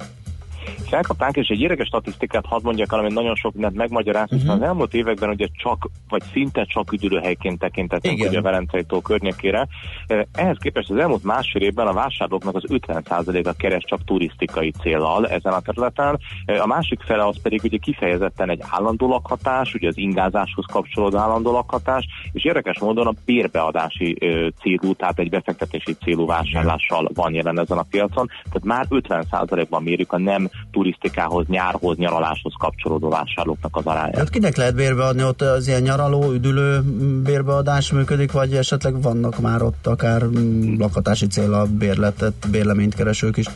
Felkapták, 0.88 1.36
és 1.36 1.48
egy 1.48 1.60
érdekes 1.60 1.86
statisztikát 1.86 2.46
hadd 2.46 2.60
mondjak 2.62 2.92
el, 2.92 2.98
ami 2.98 3.12
nagyon 3.12 3.34
sok 3.34 3.52
mindent 3.52 3.76
megmagyaráz, 3.76 4.28
hiszen 4.30 4.46
Mhm. 4.46 4.54
az 4.56 4.62
elmúlt 4.62 4.94
években 4.94 5.28
ugye 5.30 5.46
csak, 5.62 5.88
vagy 6.08 6.22
szinte 6.32 6.64
csak 6.64 6.92
üdülőhelyként 6.92 7.58
tekintettünk 7.58 8.20
ugye 8.28 8.38
a 8.38 8.42
Velencei 8.42 8.84
tó 8.84 9.00
környékére. 9.00 9.66
Eh, 10.06 10.22
Ehhez 10.32 10.56
képest 10.60 10.90
az 10.90 10.96
elmúlt 10.96 11.24
másfél 11.24 11.62
évben 11.62 11.86
a 11.86 11.92
vásárlóknak 11.92 12.54
az 12.56 12.64
50%-a 12.68 13.52
keres 13.52 13.84
csak 13.86 14.04
turisztikai 14.04 14.70
céllal 14.82 15.28
ezen 15.28 15.52
a 15.52 15.60
területen. 15.60 16.18
Eh, 16.44 16.62
A 16.62 16.66
másik 16.66 17.00
fele 17.00 17.26
az 17.26 17.40
pedig 17.42 17.60
ugye 17.64 17.76
kifejezetten 17.78 18.50
egy 18.50 18.60
állandó 18.70 19.08
lakhatás, 19.08 19.74
ugye 19.74 19.88
az 19.88 19.98
ingázáshoz 19.98 20.64
kapcsolódó 20.72 21.16
állandó 21.18 21.52
lakhatás, 21.52 22.06
és 22.32 22.44
érdekes 22.44 22.78
módon 22.78 23.06
a 23.06 23.12
bérbeadási 23.24 24.16
ö, 24.20 24.48
célú, 24.60 24.94
tehát 24.94 25.18
egy 25.18 25.30
befektetési 25.30 25.92
célú 25.92 26.26
vásárlással 26.26 27.10
van 27.14 27.34
jelen 27.34 27.58
ezen 27.58 27.78
a 27.78 27.84
piacon, 27.90 28.26
tehát 28.44 28.64
már 28.64 28.86
50%-ban 28.90 29.82
mérjük 29.82 30.12
a 30.12 30.18
nem 30.18 30.48
turisztikához, 30.70 31.46
nyárhoz, 31.46 31.96
nyaraláshoz 31.96 32.52
kapcsolódó 32.58 33.08
vásárlóknak 33.08 33.76
az 33.76 33.86
arányát. 33.86 34.16
Hát 34.16 34.30
kinek 34.30 34.56
lehet 34.56 34.74
bérbeadni 34.74 35.24
ott 35.24 35.42
az 35.42 35.68
ilyen 35.68 35.82
nyaraló, 35.82 36.32
üdülő 36.32 36.80
bérbeadás 37.22 37.92
működik, 37.92 38.32
vagy 38.32 38.54
esetleg 38.54 39.02
vannak 39.02 39.38
már 39.38 39.62
ott 39.62 39.86
akár 39.86 40.24
mm, 40.24 40.78
lakhatási 40.78 41.26
célra 41.26 41.66
bérletet, 41.66 42.48
bérleményt 42.50 42.94
keresők 42.94 43.36
is? 43.36 43.46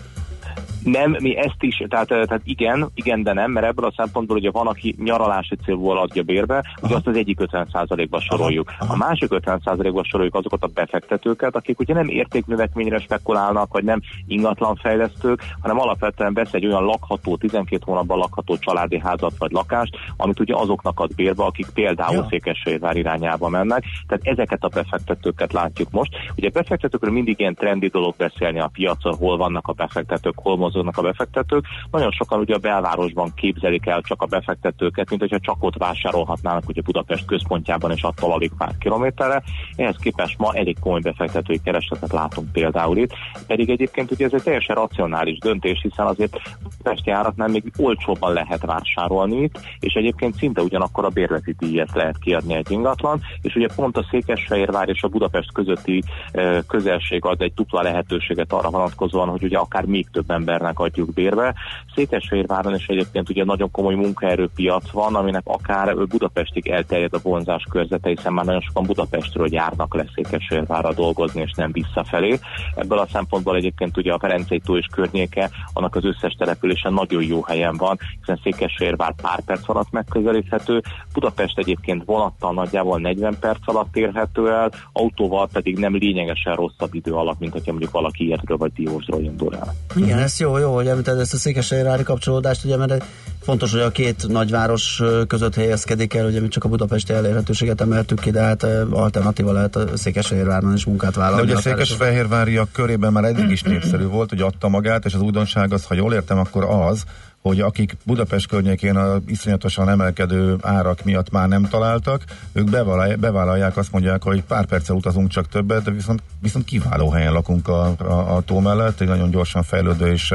Nem, 0.85 1.17
mi 1.21 1.37
ezt 1.37 1.63
is, 1.63 1.83
tehát, 1.89 2.11
eh, 2.11 2.25
tehát 2.25 2.43
igen, 2.45 2.91
igen, 2.95 3.23
de 3.23 3.33
nem, 3.33 3.51
mert 3.51 3.67
ebből 3.67 3.85
a 3.85 3.93
szempontból 3.97 4.37
ugye 4.37 4.51
van, 4.51 4.67
aki 4.67 4.95
nyaralási 4.99 5.57
célból 5.65 5.99
adja 5.99 6.23
bérbe, 6.23 6.65
ugye 6.83 6.95
azt 6.95 7.07
az 7.07 7.17
egyik 7.17 7.39
50%-ba 7.41 8.21
soroljuk. 8.21 8.73
Aha. 8.79 8.93
A 8.93 8.97
másik 8.97 9.29
50%-ba 9.31 10.05
soroljuk 10.05 10.35
azokat 10.35 10.63
a 10.63 10.67
befektetőket, 10.67 11.57
akik 11.57 11.79
ugye 11.81 11.95
nem 11.95 12.09
értéknövekményre 12.09 12.99
spekulálnak, 12.99 13.73
vagy 13.73 13.85
nem 13.85 14.01
ingatlanfejlesztők, 14.27 15.43
hanem 15.61 15.79
alapvetően 15.81 16.35
vesz 16.35 16.53
egy 16.53 16.67
olyan 16.67 16.85
lakható, 16.85 17.37
12 17.37 17.83
hónapban 17.85 18.19
lakható 18.19 18.57
családi 18.57 18.99
házat 18.99 19.33
vagy 19.39 19.51
lakást, 19.51 19.97
amit 20.17 20.41
ugye 20.41 20.55
azoknak 20.57 21.01
ad 21.01 21.15
bérbe, 21.15 21.45
akik 21.45 21.67
például 21.75 22.15
ja. 22.15 22.27
Székesfehérvár 22.29 22.97
irányába 22.97 23.49
mennek. 23.49 23.85
Tehát 24.07 24.27
ezeket 24.27 24.65
a 24.65 24.69
befektetőket 24.69 25.53
látjuk 25.53 25.91
most. 25.91 26.11
Ugye 26.37 26.51
befektetőkről 26.51 27.13
mindig 27.13 27.41
ilyen 27.41 27.55
trendi 27.55 27.87
dolog 27.87 28.15
beszélni 28.17 28.61
a 28.61 28.71
piacon, 28.73 29.15
hol 29.15 29.37
vannak 29.37 29.67
a 29.69 29.73
befektetők, 29.73 30.39
hol 30.39 30.57
mozognak 30.69 30.97
a 30.97 31.03
befektetők. 31.03 31.65
Nagyon 31.91 32.11
sokan 32.11 32.39
ugye 32.39 32.55
a 32.55 32.59
belvárosban 32.59 33.33
képzelik 33.35 33.87
el 33.87 34.01
csak 34.01 34.23
a 34.23 34.27
befektetőket, 34.27 35.09
mint 35.09 35.21
hogyha 35.21 35.39
csak 35.39 35.57
ott 35.61 35.77
vásárolhatnának 35.77 36.69
ugye 36.69 36.81
Budapest 36.81 37.25
központjában 37.25 37.91
és 37.91 38.03
attól 38.03 38.33
alig 38.33 38.53
pár 38.59 38.73
kilométerre. 38.79 39.43
Ehhez 39.77 39.97
képest 39.97 40.39
ma 40.39 40.55
elég 40.55 40.77
komoly 40.81 41.01
befektetői 41.01 41.61
keresletet 41.65 42.13
látunk 42.13 42.53
például 42.53 42.97
itt. 42.97 43.13
Pedig 43.47 43.71
egyébként 43.71 44.11
ugye 44.11 44.25
ez 44.25 44.33
egy 44.33 44.43
teljesen 44.43 44.77
racionális 44.77 45.39
döntés, 45.39 45.81
hiszen 45.83 46.07
azért 46.07 46.41
Pesti 46.83 47.11
áratnál 47.11 47.49
még 47.49 47.73
olcsóbban 47.77 48.33
lehet 48.33 48.65
vásárolni 48.67 49.43
itt, 49.43 49.61
és 49.81 49.95
egyébként 49.95 50.35
szinte 50.35 50.63
ugyanakkor 50.63 51.05
a 51.05 51.09
bérleti 51.09 51.55
díjat 51.59 51.95
lehet 51.95 52.19
kiadni 52.19 52.55
egy 52.55 52.71
ingatlan, 52.71 53.21
és 53.43 53.55
ugye 53.55 53.69
pont 53.77 53.97
a 53.97 54.07
Székesfehérvár 54.11 54.89
és 54.89 55.03
a 55.03 55.09
Budapest 55.09 55.53
közötti 55.53 56.03
eh, 56.33 56.59
közelség 56.67 57.25
ad 57.25 57.41
egy 57.41 57.53
dupla 57.55 57.83
lehetőséget 57.83 58.53
arra 58.53 58.71
vonatkozóan, 58.71 59.29
hogy 59.29 59.43
ugye 59.43 59.59
akár 59.59 59.85
még 59.85 60.09
több 60.11 60.31
embernek 60.59 60.79
adjuk 60.79 61.13
bérbe. 61.13 61.55
Székesfehérváron 61.95 62.75
is 62.75 62.87
egyébként 62.87 63.29
ugye 63.29 63.45
nagyon 63.45 63.71
komoly 63.71 63.95
munkaerőpiac 63.95 64.91
van, 64.91 65.15
aminek 65.15 65.43
akár 65.45 65.97
Budapestig 65.97 66.69
elterjed 66.69 67.15
a 67.15 67.19
vonzás 67.23 67.67
körzete, 67.71 68.09
hiszen 68.09 68.33
már 68.33 68.45
nagyon 68.45 68.61
sokan 68.61 68.87
Budapestről 68.87 69.49
járnak 69.51 69.95
le 69.95 70.05
Székesfehérvárra 70.15 70.93
dolgozni, 70.95 71.41
és 71.41 71.53
nem 71.57 71.73
visszafelé. 71.73 72.39
Ebből 72.75 72.99
a 72.99 73.09
szempontból 73.13 73.57
egyébként 73.57 73.97
ugye 73.97 74.13
a 74.13 74.19
Ferencei 74.19 74.61
tó 74.65 74.77
és 74.77 74.87
környéke, 74.93 75.51
annak 75.73 75.95
az 75.95 76.05
összes 76.05 76.33
településen 76.39 76.93
nagyon 76.93 77.23
jó 77.23 77.43
helyen 77.43 77.77
van, 77.77 77.99
hiszen 78.21 78.41
Székesfehérvár 78.43 79.15
pár 79.23 79.41
perc 79.41 79.69
alatt 79.69 79.91
megközelíthető, 79.91 80.83
Budapest 81.13 81.59
egyébként 81.59 82.03
vonattal 82.05 82.53
nagyjából 82.53 82.99
40 82.99 83.37
perc 83.41 83.61
alatt 83.65 83.97
érhető 83.97 84.51
el, 84.51 84.71
autóval 84.93 85.49
pedig 85.53 85.79
nem 85.79 85.97
lényegesen 85.97 86.55
rosszabb 86.55 86.95
idő 86.95 87.13
alatt, 87.13 87.39
mint 87.39 87.53
hogyha 87.53 87.71
mondjuk 87.71 87.93
valaki 87.93 88.29
Értről 88.29 88.57
vagy 88.57 88.73
Diósról 88.73 89.23
indul 89.23 89.57
el. 89.57 89.75
Igen, 89.97 90.19
ez 90.19 90.41
jó, 90.41 90.48
jó, 90.57 90.75
hogy 90.75 90.87
említed 90.87 91.19
ezt 91.19 91.35
a 91.35 91.37
székesfehérvári 91.37 92.03
kapcsolódást, 92.03 92.65
ugye, 92.65 92.77
mert 92.77 93.05
fontos, 93.43 93.73
hogy 93.73 93.81
a 93.81 93.91
két 93.91 94.29
nagyváros 94.29 95.03
között 95.27 95.55
helyezkedik 95.55 96.15
el, 96.15 96.27
ugye 96.27 96.41
mi 96.41 96.49
csak 96.49 96.65
a 96.65 96.69
budapesti 96.69 97.13
elérhetőséget 97.13 97.81
emeltük 97.81 98.21
ki, 98.21 98.31
de 98.31 98.41
hát 98.41 98.67
alternatíva 98.91 99.53
lehet 99.53 99.77
a 99.77 99.97
Székesfehérváron 99.97 100.75
is 100.75 100.85
munkát 100.85 101.13
De 101.13 101.21
vállalni. 101.21 101.45
ugye 101.45 101.57
a 101.57 101.61
Székesfehérváriak 101.61 102.73
körében 102.73 103.13
már 103.13 103.25
eddig 103.25 103.51
is 103.51 103.63
népszerű 103.63 104.05
volt, 104.05 104.29
hogy 104.29 104.41
adta 104.41 104.69
magát, 104.69 105.05
és 105.05 105.15
az 105.15 105.21
újdonság 105.21 105.73
az, 105.73 105.85
ha 105.85 105.95
jól 105.95 106.13
értem, 106.15 106.39
akkor 106.39 106.65
az, 106.65 107.05
hogy 107.43 107.61
akik 107.61 107.97
Budapest 108.05 108.47
környékén 108.47 108.97
a 108.97 109.17
iszonyatosan 109.27 109.89
emelkedő 109.89 110.57
árak 110.61 111.05
miatt 111.05 111.31
már 111.31 111.49
nem 111.49 111.63
találtak, 111.63 112.25
ők 112.53 112.71
bevállalják, 113.19 113.77
azt 113.77 113.93
mondják, 113.93 114.23
hogy 114.23 114.43
pár 114.43 114.67
perccel 114.67 114.97
utazunk 114.97 115.29
csak 115.29 115.49
többet, 115.49 115.83
de 115.83 115.91
viszont, 115.91 116.23
viszont 116.41 116.65
kiváló 116.65 117.11
helyen 117.11 117.33
lakunk 117.33 117.69
a, 117.69 117.95
a, 117.99 118.37
a 118.37 118.41
tó 118.41 118.61
mellett, 118.61 119.01
egy 119.01 119.09
nagyon 119.09 119.31
gyorsan 119.31 119.63
fejlődő 119.63 120.13
és 120.13 120.35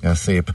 ilyen 0.00 0.14
szép 0.14 0.52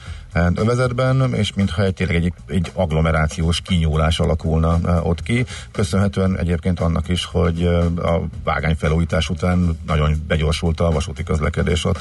övezetben, 0.55 1.33
és 1.33 1.53
mintha 1.53 1.83
egy, 1.83 1.93
tényleg 1.93 2.15
egy, 2.15 2.33
egy 2.47 2.71
agglomerációs 2.73 3.61
kinyúlás 3.61 4.19
alakulna 4.19 4.79
eh, 4.85 5.07
ott 5.07 5.23
ki. 5.23 5.45
Köszönhetően 5.71 6.37
egyébként 6.37 6.79
annak 6.79 7.09
is, 7.09 7.25
hogy 7.25 7.65
a 7.95 8.21
vágányfelújítás 8.43 9.29
után 9.29 9.79
nagyon 9.85 10.23
begyorsult 10.27 10.79
a 10.79 10.91
vasúti 10.91 11.23
közlekedés 11.23 11.85
ott. 11.85 11.99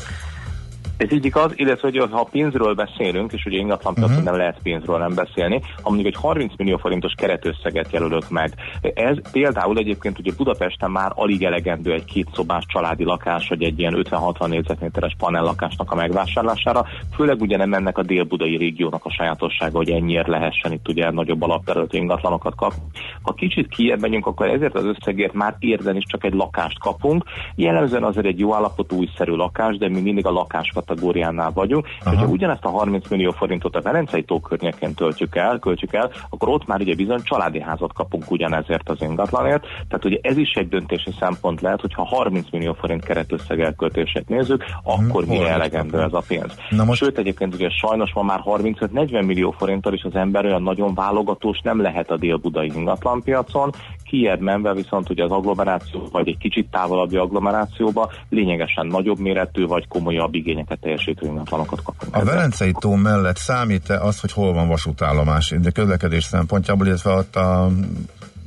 Ez 0.97 1.12
így 1.12 1.24
igaz, 1.24 1.53
illetve 1.55 1.88
hogy 1.90 2.11
ha 2.11 2.28
pénzről 2.30 2.74
beszélünk, 2.74 3.32
és 3.32 3.44
ugye 3.44 3.59
ingatlan 3.59 3.94
piacon 3.94 4.05
Mhm. 4.07 4.11
uh-huh. 4.11 4.24
nem 4.24 4.36
lehet 4.36 4.62
pénzről 4.62 4.99
nem 4.99 5.14
beszélni, 5.14 5.62
ha 5.82 5.90
mondjuk 5.90 6.14
egy 6.14 6.20
30 6.20 6.53
millió 6.57 6.76
forintos 6.76 7.12
keretösszeget 7.16 7.92
jelölök 7.92 8.30
meg. 8.30 8.55
Ez 8.94 9.16
például 9.32 9.78
egyébként 9.78 10.18
ugye 10.18 10.32
Budapesten 10.36 10.90
már 10.90 11.12
alig 11.14 11.42
elegendő 11.42 11.92
egy 11.92 12.05
két 12.05 12.28
szobás 12.34 12.64
családi 12.66 13.05
lakás, 13.05 13.49
vagy 13.49 13.62
egy 13.62 13.78
ilyen 13.78 13.94
50-60 14.11 14.47
négyzetméteres 14.47 15.14
panellakásnak 15.18 15.90
a 15.90 15.94
megvásárlására, 15.94 16.86
főleg 17.14 17.40
ugye 17.40 17.57
nem 17.57 17.74
ennek 17.74 17.99
a 17.99 18.03
dél-budai 18.03 18.57
régiónak 18.57 19.05
a 19.05 19.11
sajátossága, 19.11 19.76
hogy 19.76 19.90
ennyiért 19.90 20.28
lehessen 20.28 20.72
itt 20.72 20.88
ugye 20.88 21.11
nagyobb 21.11 21.42
alapterületű 21.42 21.99
ingatlanokat 21.99 22.55
kapni. 22.55 22.82
Ha 23.22 23.32
kicsit 23.32 23.68
kijebb 23.68 24.01
megyünk, 24.01 24.26
akkor 24.26 24.47
ezért 24.47 24.74
az 24.74 24.84
összegért 24.84 25.32
már 25.32 25.57
érden 25.59 25.97
is 25.97 26.05
csak 26.07 26.24
egy 26.24 26.34
lakást 26.34 26.78
kapunk. 26.78 27.24
Jellemzően 27.55 28.05
azért 28.05 28.26
egy 28.26 28.38
jó 28.38 28.55
állapotú 28.55 28.97
újszerű 28.97 29.32
lakás, 29.32 29.76
de 29.76 29.88
mi 29.88 30.01
mindig 30.01 30.26
a 30.26 30.30
lakásokat 30.30 30.86
kategóriánál 30.87 31.51
vagyunk, 31.55 31.87
és 31.87 32.05
hogyha 32.05 32.26
ugyanezt 32.26 32.64
a 32.64 32.68
30 32.68 33.09
millió 33.09 33.30
forintot 33.30 33.76
a 33.76 33.80
Velencei 33.80 34.22
tó 34.22 34.41
környékén 34.41 34.95
töltjük 34.95 35.37
el, 35.37 35.59
költjük 35.59 35.93
el, 35.93 36.11
akkor 36.30 36.49
ott 36.49 36.66
már 36.66 36.80
ugye 36.80 36.95
bizony 36.95 37.22
családi 37.22 37.61
házat 37.61 37.93
kapunk 37.93 38.30
ugyanezért 38.30 38.89
az 38.89 39.03
ingatlanért. 39.03 39.62
Tehát 39.62 40.05
ugye 40.05 40.18
ez 40.22 40.37
is 40.37 40.53
egy 40.53 40.68
döntési 40.68 41.11
szempont 41.18 41.61
lehet, 41.61 41.80
hogyha 41.80 42.05
30 42.05 42.51
millió 42.51 42.72
forint 42.72 43.05
keretösszeg 43.05 43.61
elköltését 43.61 44.28
nézzük, 44.28 44.64
akkor 44.82 45.24
mire 45.26 45.43
lehet 45.43 45.57
elegendő 45.57 46.01
ez 46.03 46.12
a 46.12 46.22
pénz. 46.28 46.55
Na 46.70 46.84
most- 46.84 47.03
Sőt, 47.03 47.18
egyébként 47.18 47.55
ugye 47.55 47.68
sajnos 47.70 48.12
ma 48.12 48.22
már 48.22 48.41
35-40 48.45 49.26
millió 49.26 49.51
forinttal 49.51 49.93
is 49.93 50.03
az 50.03 50.14
ember 50.14 50.45
olyan 50.45 50.62
nagyon 50.62 50.95
válogatós 50.95 51.61
nem 51.62 51.80
lehet 51.80 52.11
a 52.11 52.16
dél-budai 52.16 52.70
ingatlanpiacon, 52.74 53.70
Kijebb 54.07 54.41
menve 54.41 54.74
viszont 54.74 55.11
ugye 55.11 55.24
az 55.24 55.30
agglomeráció, 55.30 56.09
vagy 56.12 56.28
egy 56.28 56.39
kicsit 56.39 56.70
távolabbi 56.70 57.16
agglomerációba 57.16 58.11
lényegesen 58.28 58.87
nagyobb 58.87 59.18
méretű, 59.18 59.67
vagy 59.67 59.88
komolyabb 59.88 60.34
igényeket 60.34 60.75
teljesítő 60.80 61.26
ingatlanokat 61.26 61.82
kapunk. 61.82 62.16
A 62.16 62.24
Velencei 62.24 62.72
tó 62.78 62.94
mellett 62.94 63.36
számít-e 63.36 64.00
az, 64.00 64.20
hogy 64.20 64.32
hol 64.32 64.53
van 64.53 64.68
vasútállomás, 64.68 65.54
de 65.61 65.70
közlekedés 65.70 66.24
szempontjából, 66.24 66.86
illetve 66.86 67.11
ott 67.11 67.36
a 67.36 67.70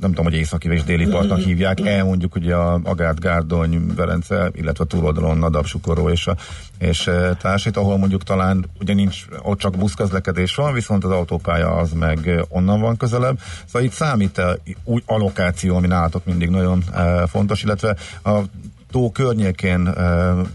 nem 0.00 0.10
tudom, 0.10 0.24
hogy 0.24 0.34
északi 0.34 0.68
és 0.68 0.82
déli 0.84 1.06
partnak 1.06 1.38
hívják, 1.38 1.80
el 1.80 2.04
mondjuk 2.04 2.34
ugye 2.34 2.54
a 2.54 2.80
Agát, 2.84 3.20
Gárdony, 3.20 3.94
Velence, 3.94 4.50
illetve 4.52 4.84
a 4.84 4.86
túloldalon 4.86 5.38
Nadab, 5.38 5.66
Sukoró 5.66 6.08
és, 6.08 6.26
a, 6.26 6.36
és 6.78 7.06
e, 7.06 7.34
társait, 7.34 7.76
ahol 7.76 7.98
mondjuk 7.98 8.22
talán 8.22 8.66
ugye 8.80 8.94
nincs, 8.94 9.24
ott 9.42 9.58
csak 9.58 9.76
buszközlekedés 9.76 10.54
van, 10.54 10.72
viszont 10.72 11.04
az 11.04 11.10
autópálya 11.10 11.76
az 11.76 11.92
meg 11.92 12.44
onnan 12.48 12.80
van 12.80 12.96
közelebb. 12.96 13.38
Szóval 13.66 13.82
itt 13.82 13.92
számít 13.92 14.38
-e 14.38 14.58
úgy 14.84 15.02
allokáció, 15.06 15.76
ami 15.76 15.86
nálatok 15.86 16.24
mindig 16.24 16.48
nagyon 16.48 16.82
e, 16.94 17.26
fontos, 17.26 17.62
illetve 17.62 17.96
a 18.24 18.40
tó 18.90 19.10
környékén 19.10 19.94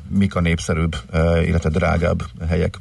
mik 0.09 0.35
a 0.35 0.39
népszerűbb, 0.39 0.95
illetve 1.43 1.69
drágább 1.69 2.23
helyek? 2.47 2.79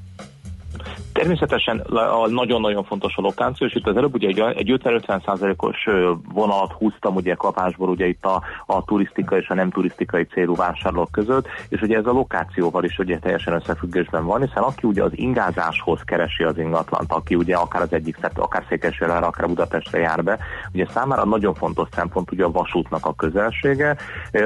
Természetesen 1.14 1.78
a 1.78 2.28
nagyon-nagyon 2.28 2.84
fontos 2.84 3.16
a 3.16 3.20
lokáció, 3.20 3.66
és 3.66 3.74
itt 3.74 3.86
az 3.86 3.96
előbb 3.96 4.14
ugye 4.14 4.28
egy, 4.28 4.40
egy 4.40 4.80
50-50 4.84 5.56
os 5.56 5.88
vonalat 6.32 6.72
húztam 6.72 7.14
ugye 7.14 7.34
kapásból 7.34 7.88
ugye 7.88 8.06
itt 8.06 8.24
a, 8.24 8.42
a 8.66 8.84
turisztikai 8.84 9.38
és 9.38 9.48
a 9.48 9.54
nem 9.54 9.70
turisztikai 9.70 10.24
célú 10.24 10.54
vásárlók 10.54 11.10
között, 11.10 11.46
és 11.68 11.80
ugye 11.80 11.96
ez 11.96 12.06
a 12.06 12.12
lokációval 12.12 12.84
is 12.84 12.98
ugye 12.98 13.18
teljesen 13.18 13.54
összefüggésben 13.54 14.24
van, 14.24 14.40
hiszen 14.40 14.62
aki 14.62 14.86
ugye 14.86 15.02
az 15.02 15.10
ingázáshoz 15.14 16.00
keresi 16.04 16.42
az 16.42 16.58
ingatlant, 16.58 17.12
aki 17.12 17.34
ugye 17.34 17.56
akár 17.56 17.82
az 17.82 17.92
egyik 17.92 18.16
szert, 18.20 18.38
akár 18.38 18.64
Székesfélre, 18.68 19.14
akár 19.14 19.48
Budapestre 19.48 19.98
jár 19.98 20.24
be, 20.24 20.38
ugye 20.72 20.86
számára 20.94 21.24
nagyon 21.24 21.54
fontos 21.54 21.88
szempont 21.92 22.32
ugye 22.32 22.44
a 22.44 22.50
vasútnak 22.50 23.06
a 23.06 23.14
közelsége, 23.14 23.96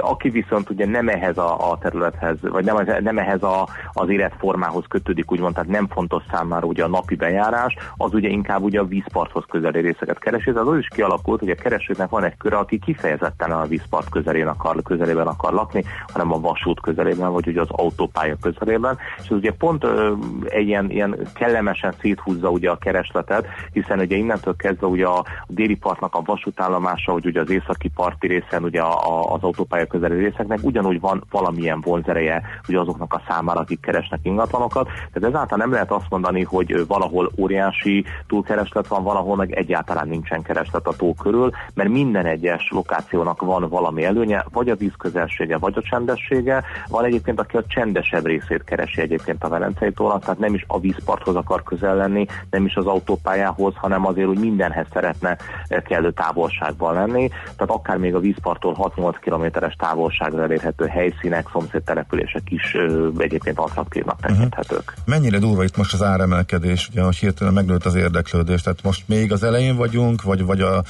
aki 0.00 0.28
viszont 0.28 0.70
ugye 0.70 0.86
nem 0.86 1.08
ehhez 1.08 1.38
a, 1.38 1.70
a 1.70 1.78
területhez, 1.78 2.36
vagy 2.40 2.64
nem, 2.64 3.00
nem 3.00 3.18
ehhez 3.18 3.42
a, 3.42 3.68
az 3.92 4.08
életformához 4.08 4.84
kötődik, 4.88 5.32
úgymond, 5.32 5.54
tehát 5.54 5.70
nem 5.70 5.86
fontos 5.86 6.22
számára 6.30 6.57
ugye 6.64 6.84
a 6.84 6.88
napi 6.88 7.14
bejárás, 7.14 7.76
az 7.96 8.14
ugye 8.14 8.28
inkább 8.28 8.62
ugye 8.62 8.80
a 8.80 8.84
vízparthoz 8.84 9.44
közeli 9.48 9.80
részeket 9.80 10.18
keresi. 10.18 10.50
Ez 10.50 10.56
az 10.56 10.78
is 10.78 10.88
kialakult, 10.88 11.40
hogy 11.40 11.50
a 11.50 11.54
keresőknek 11.54 12.08
van 12.08 12.24
egy 12.24 12.36
köre, 12.36 12.56
aki 12.56 12.78
kifejezetten 12.78 13.50
a 13.50 13.66
vízpart 13.66 14.08
közelén 14.08 14.46
akar, 14.46 14.82
közelében 14.82 15.26
akar 15.26 15.52
lakni, 15.52 15.84
hanem 16.12 16.32
a 16.32 16.40
vasút 16.40 16.80
közelében, 16.80 17.32
vagy 17.32 17.46
ugye 17.46 17.60
az 17.60 17.70
autópálya 17.70 18.36
közelében. 18.40 18.98
És 19.22 19.28
ez 19.28 19.36
ugye 19.36 19.52
pont 19.52 19.84
ö, 19.84 20.12
egy 20.44 20.66
ilyen, 20.66 20.90
ilyen 20.90 21.16
kellemesen 21.34 21.94
széthúzza 22.00 22.50
ugye 22.50 22.70
a 22.70 22.78
keresletet, 22.78 23.46
hiszen 23.72 23.98
ugye 23.98 24.16
innentől 24.16 24.56
kezdve 24.56 24.86
ugye 24.86 25.06
a 25.06 25.24
déli 25.46 25.76
partnak 25.76 26.14
a 26.14 26.22
vasútállomása, 26.24 27.12
hogy 27.12 27.26
ugye 27.26 27.40
az 27.40 27.50
északi 27.50 27.90
parti 27.94 28.26
részen 28.26 28.62
ugye 28.62 28.80
a, 28.80 28.92
a, 28.92 29.32
az 29.32 29.42
autópálya 29.42 29.86
közeli 29.86 30.18
részeknek 30.18 30.58
ugyanúgy 30.62 31.00
van 31.00 31.24
valamilyen 31.30 31.80
vonzereje 31.80 32.42
ugye 32.68 32.78
azoknak 32.80 33.14
a 33.14 33.22
számára, 33.28 33.60
akik 33.60 33.80
keresnek 33.80 34.20
ingatlanokat. 34.22 34.86
Tehát 34.86 35.28
ezáltal 35.34 35.58
nem 35.58 35.72
lehet 35.72 35.90
azt 35.90 36.06
mondani, 36.10 36.42
hogy 36.48 36.86
valahol 36.86 37.30
óriási 37.38 38.04
túlkereslet 38.26 38.86
van, 38.86 39.02
valahol 39.02 39.36
meg 39.36 39.52
egyáltalán 39.52 40.08
nincsen 40.08 40.42
kereslet 40.42 40.86
a 40.86 40.96
tó 40.96 41.14
körül, 41.14 41.50
mert 41.74 41.88
minden 41.88 42.26
egyes 42.26 42.68
lokációnak 42.70 43.40
van 43.40 43.68
valami 43.68 44.04
előnye, 44.04 44.44
vagy 44.52 44.68
a 44.68 44.76
vízközelsége, 44.76 45.58
vagy 45.58 45.72
a 45.76 45.82
csendessége. 45.82 46.64
Van 46.88 47.04
egyébként, 47.04 47.40
aki 47.40 47.56
a 47.56 47.64
csendesebb 47.66 48.26
részét 48.26 48.64
keresi 48.64 49.00
egyébként 49.00 49.44
a 49.44 49.48
Velencei 49.48 49.92
tónak, 49.92 50.20
tehát 50.20 50.38
nem 50.38 50.54
is 50.54 50.64
a 50.66 50.80
vízparthoz 50.80 51.34
akar 51.34 51.62
közel 51.62 51.96
lenni, 51.96 52.26
nem 52.50 52.64
is 52.64 52.74
az 52.74 52.86
autópályához, 52.86 53.74
hanem 53.76 54.06
azért, 54.06 54.26
hogy 54.26 54.38
mindenhez 54.38 54.86
szeretne 54.92 55.36
kellő 55.84 56.12
távolságban 56.12 56.94
lenni. 56.94 57.28
Tehát 57.28 57.74
akár 57.74 57.96
még 57.96 58.14
a 58.14 58.20
vízparttól 58.20 58.92
6-8 58.96 59.14
kilométeres 59.20 59.74
távolságra 59.74 60.42
elérhető 60.42 60.86
helyszínek, 60.86 61.48
szomszéd 61.52 61.82
települések 61.82 62.42
is 62.44 62.74
ö, 62.74 63.08
egyébként 63.18 63.58
attraktívnak 63.58 64.20
tekinthetők. 64.20 64.78
Uh-huh. 64.78 65.06
Mennyire 65.06 65.38
durva 65.38 65.64
itt 65.64 65.76
most 65.76 65.92
az 65.92 66.02
áremelkedés, 66.38 66.88
ugye, 66.88 67.02
hogy 67.02 67.16
hirtelen 67.16 67.52
megnőtt 67.52 67.84
az 67.84 67.94
érdeklődés, 67.94 68.62
tehát 68.62 68.82
most 68.82 69.02
még 69.06 69.32
az 69.32 69.42
elején 69.42 69.76
vagyunk, 69.76 70.22
vagy, 70.22 70.42
vagy 70.42 70.60
a 70.60 70.84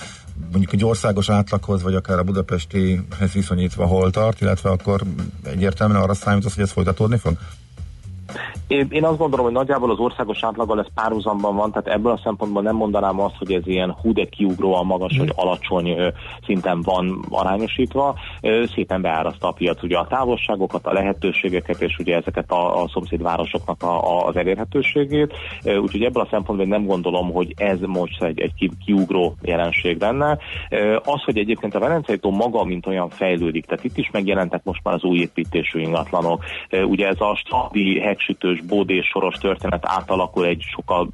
mondjuk 0.50 0.72
egy 0.72 0.84
országos 0.84 1.28
átlaghoz, 1.30 1.82
vagy 1.82 1.94
akár 1.94 2.18
a 2.18 2.22
budapestihez 2.22 3.32
viszonyítva 3.32 3.86
hol 3.86 4.10
tart, 4.10 4.40
illetve 4.40 4.70
akkor 4.70 5.02
egyértelműen 5.42 6.00
arra 6.00 6.14
számítasz, 6.14 6.54
hogy 6.54 6.64
ez 6.64 6.70
folytatódni 6.70 7.16
fog? 7.16 7.38
Én, 8.66 8.86
én 8.90 9.04
azt 9.04 9.18
gondolom, 9.18 9.44
hogy 9.44 9.54
nagyjából 9.54 9.90
az 9.90 9.98
országos 9.98 10.44
átlaggal 10.44 10.78
ez 10.78 10.86
párhuzamban 10.94 11.56
van, 11.56 11.70
tehát 11.70 11.88
ebből 11.88 12.12
a 12.12 12.20
szempontból 12.24 12.62
nem 12.62 12.76
mondanám 12.76 13.20
azt, 13.20 13.36
hogy 13.38 13.52
ez 13.52 13.66
ilyen 13.66 13.96
hú 14.02 14.12
de 14.12 14.24
kiugróan 14.24 14.86
magas, 14.86 15.18
vagy 15.18 15.32
alacsony 15.34 15.88
ö, 15.88 16.08
szinten 16.44 16.82
van 16.82 17.24
arányosítva. 17.30 18.14
Ö, 18.40 18.64
szépen 18.74 19.02
beáraszta 19.02 19.48
a 19.48 19.52
piac 19.52 19.82
ugye 19.82 19.98
a 19.98 20.06
távolságokat, 20.06 20.86
a 20.86 20.92
lehetőségeket, 20.92 21.80
és 21.80 21.96
ugye 21.98 22.16
ezeket 22.16 22.50
a, 22.50 22.82
a 22.82 22.88
szomszédvárosoknak 22.88 23.82
a, 23.82 24.18
a, 24.18 24.26
az 24.26 24.36
elérhetőségét. 24.36 25.32
Ö, 25.64 25.76
úgyhogy 25.76 26.02
ebből 26.02 26.22
a 26.22 26.28
szempontból 26.30 26.66
nem 26.66 26.86
gondolom, 26.86 27.32
hogy 27.32 27.54
ez 27.56 27.80
most 27.80 28.22
egy, 28.22 28.40
egy 28.40 28.54
ki, 28.54 28.70
kiugró 28.84 29.34
jelenség 29.42 30.00
lenne. 30.00 30.38
Ö, 30.70 30.96
az, 30.96 31.22
hogy 31.24 31.38
egyébként 31.38 31.74
a 31.74 31.78
Velencei 31.78 32.18
tó 32.18 32.30
maga, 32.30 32.64
mint 32.64 32.86
olyan 32.86 33.08
fejlődik, 33.08 33.66
tehát 33.66 33.84
itt 33.84 33.96
is 33.96 34.10
megjelentek 34.12 34.60
most 34.64 34.80
már 34.82 34.94
az 34.94 35.02
új 35.04 35.18
építésű 35.18 35.80
ingatlanok. 35.80 36.44
Ö, 36.70 36.82
ugye 36.82 37.06
ez 37.06 37.20
a 37.20 37.36
stadi 37.36 38.00
hegsütős 38.18 38.60
bódés 38.60 39.06
soros 39.06 39.34
történet 39.34 39.82
átalakul 39.86 40.46
egy 40.46 40.64
sokkal 40.70 41.08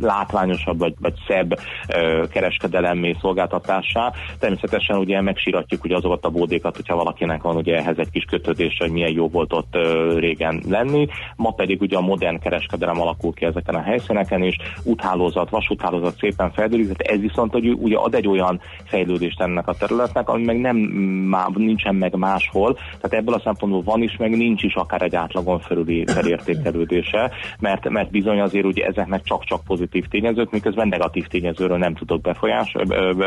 látványosabb 0.00 0.78
vagy, 0.78 0.94
vagy 1.00 1.14
szebb 1.28 1.58
ö, 1.88 2.24
kereskedelemmé 2.30 3.16
szolgáltatássá. 3.20 4.12
Természetesen 4.38 4.96
ugye 4.96 5.20
megsíratjuk 5.20 5.84
ugye 5.84 5.96
azokat 5.96 6.24
a 6.24 6.30
bódékat, 6.30 6.76
hogyha 6.76 6.96
valakinek 6.96 7.42
van 7.42 7.56
ugye 7.56 7.76
ehhez 7.76 7.98
egy 7.98 8.10
kis 8.10 8.24
kötődés, 8.24 8.76
hogy 8.78 8.90
milyen 8.90 9.12
jó 9.12 9.28
volt 9.28 9.52
ott 9.52 9.74
ö, 9.74 10.18
régen 10.18 10.62
lenni. 10.68 11.06
Ma 11.36 11.50
pedig 11.50 11.80
ugye 11.80 11.96
a 11.96 12.00
modern 12.00 12.38
kereskedelem 12.38 13.00
alakul 13.00 13.32
ki 13.34 13.44
ezeken 13.44 13.74
a 13.74 13.82
helyszíneken 13.82 14.42
is, 14.42 14.56
úthálózat, 14.82 15.50
vasúthálózat 15.50 16.16
szépen 16.18 16.52
fejlődik, 16.52 17.10
ez 17.10 17.20
viszont 17.20 17.52
hogy 17.52 17.68
ugye 17.68 17.96
ad 17.96 18.14
egy 18.14 18.28
olyan 18.28 18.60
fejlődést 18.84 19.40
ennek 19.40 19.68
a 19.68 19.74
területnek, 19.74 20.28
ami 20.28 20.44
meg 20.44 20.60
nem 20.60 20.76
má, 20.76 21.46
nincsen 21.54 21.94
meg 21.94 22.14
máshol. 22.14 22.74
Tehát 22.74 23.12
ebből 23.12 23.34
a 23.34 23.40
szempontból 23.44 23.82
van 23.82 24.02
is, 24.02 24.16
meg 24.16 24.30
nincs 24.30 24.62
is 24.62 24.74
akár 24.74 25.02
egy 25.02 25.14
átlagon 25.14 25.58
felüli 25.60 26.04
felértékelődése, 26.06 27.30
mert, 27.58 27.88
mert 27.88 28.10
bizony 28.10 28.40
azért 28.40 28.64
ugye 28.64 28.86
ezeknek 28.86 29.22
csak-csak 29.22 29.64
pozitív 29.64 29.87
tényezők, 30.08 30.50
miközben 30.50 30.88
negatív 30.88 31.26
tényezőről 31.26 31.78
nem 31.78 31.94
tudok 31.94 32.20
befolyás, 32.20 32.74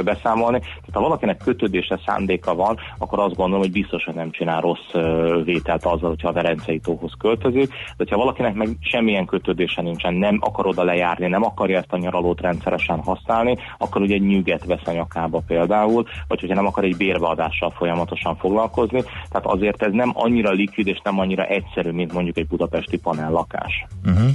beszámolni. 0.04 0.60
Tehát 0.60 0.94
ha 0.94 1.02
valakinek 1.02 1.38
kötődése 1.38 2.00
szándéka 2.06 2.56
van, 2.56 2.78
akkor 2.98 3.20
azt 3.20 3.36
gondolom, 3.36 3.62
hogy 3.62 3.72
biztosan 3.72 4.14
nem 4.14 4.32
csinál 4.32 4.62
rossz 4.62 4.92
vételt 5.44 5.86
azzal, 5.86 6.10
hogyha 6.10 6.28
a 6.28 6.34
Verencei 6.34 6.80
tóhoz 6.80 7.12
költözik. 7.20 7.74
De 7.98 8.06
ha 8.10 8.18
valakinek 8.18 8.54
meg 8.54 8.70
semmilyen 8.80 9.26
kötődése 9.26 9.82
nincsen, 9.82 10.14
nem 10.14 10.38
akar 10.42 10.68
oda 10.68 10.84
lejárni, 10.84 11.28
nem 11.28 11.44
akarja 11.44 11.78
ezt 11.78 11.94
a 11.94 11.98
nyaralót 11.98 12.42
rendszeresen 12.42 13.00
használni, 13.00 13.58
akkor 13.78 14.02
ugye 14.02 14.16
egy 14.16 14.26
nyüget 14.26 14.66
vesz 14.66 14.88
a 14.88 14.92
nyakába 14.92 15.42
például, 15.48 16.06
vagy 16.28 16.40
hogyha 16.40 16.56
nem 16.56 16.66
akar 16.66 16.84
egy 16.84 16.98
bérbeadással 16.98 17.70
folyamatosan 17.70 18.36
foglalkozni. 18.36 19.02
Tehát 19.02 19.46
azért 19.46 19.84
ez 19.84 19.92
nem 19.92 20.12
annyira 20.14 20.52
likvid 20.52 20.88
és 20.88 21.00
nem 21.04 21.20
annyira 21.20 21.44
egyszerű, 21.46 21.92
mint 21.92 22.14
mondjuk 22.14 22.38
egy 22.38 22.48
budapesti 22.48 23.00
panellakás. 23.00 23.86
Uh-huh. 24.06 24.30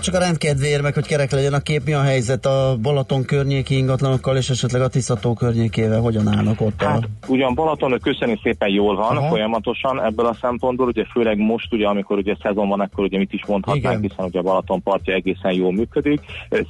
Csak 0.00 0.14
a 0.14 0.18
rendkedvéért, 0.18 0.82
meg 0.82 0.94
hogy 0.94 1.06
kerek 1.06 1.30
legyen 1.30 1.52
a 1.52 1.60
kép, 1.60 1.84
mi 1.84 1.92
a 1.92 2.00
helyzet 2.00 2.46
a 2.46 2.76
Balaton 2.82 3.24
környéki 3.24 3.76
ingatlanokkal, 3.76 4.36
és 4.36 4.50
esetleg 4.50 4.82
a 4.82 4.88
Tiszató 4.88 5.34
környékével, 5.34 6.00
hogyan 6.00 6.28
állnak 6.28 6.60
ott? 6.60 6.82
Hát, 6.82 7.08
ugyan 7.26 7.54
Balaton, 7.54 7.98
köszönjük 8.02 8.40
szépen 8.42 8.68
jól 8.68 8.96
van 8.96 9.16
Aha. 9.16 9.28
folyamatosan 9.28 10.04
ebből 10.04 10.26
a 10.26 10.34
szempontból, 10.40 10.86
ugye 10.86 11.04
főleg 11.04 11.38
most, 11.38 11.72
ugye, 11.72 11.86
amikor 11.86 12.18
ugye 12.18 12.36
szezon 12.42 12.68
van, 12.68 12.80
akkor 12.80 13.04
ugye 13.04 13.18
mit 13.18 13.32
is 13.32 13.46
mondhatnánk, 13.46 13.98
Igen. 13.98 14.10
hiszen 14.10 14.24
ugye 14.24 14.38
a 14.38 14.42
Balaton 14.42 14.82
partja 14.82 15.14
egészen 15.14 15.52
jól 15.52 15.72
működik. 15.72 16.20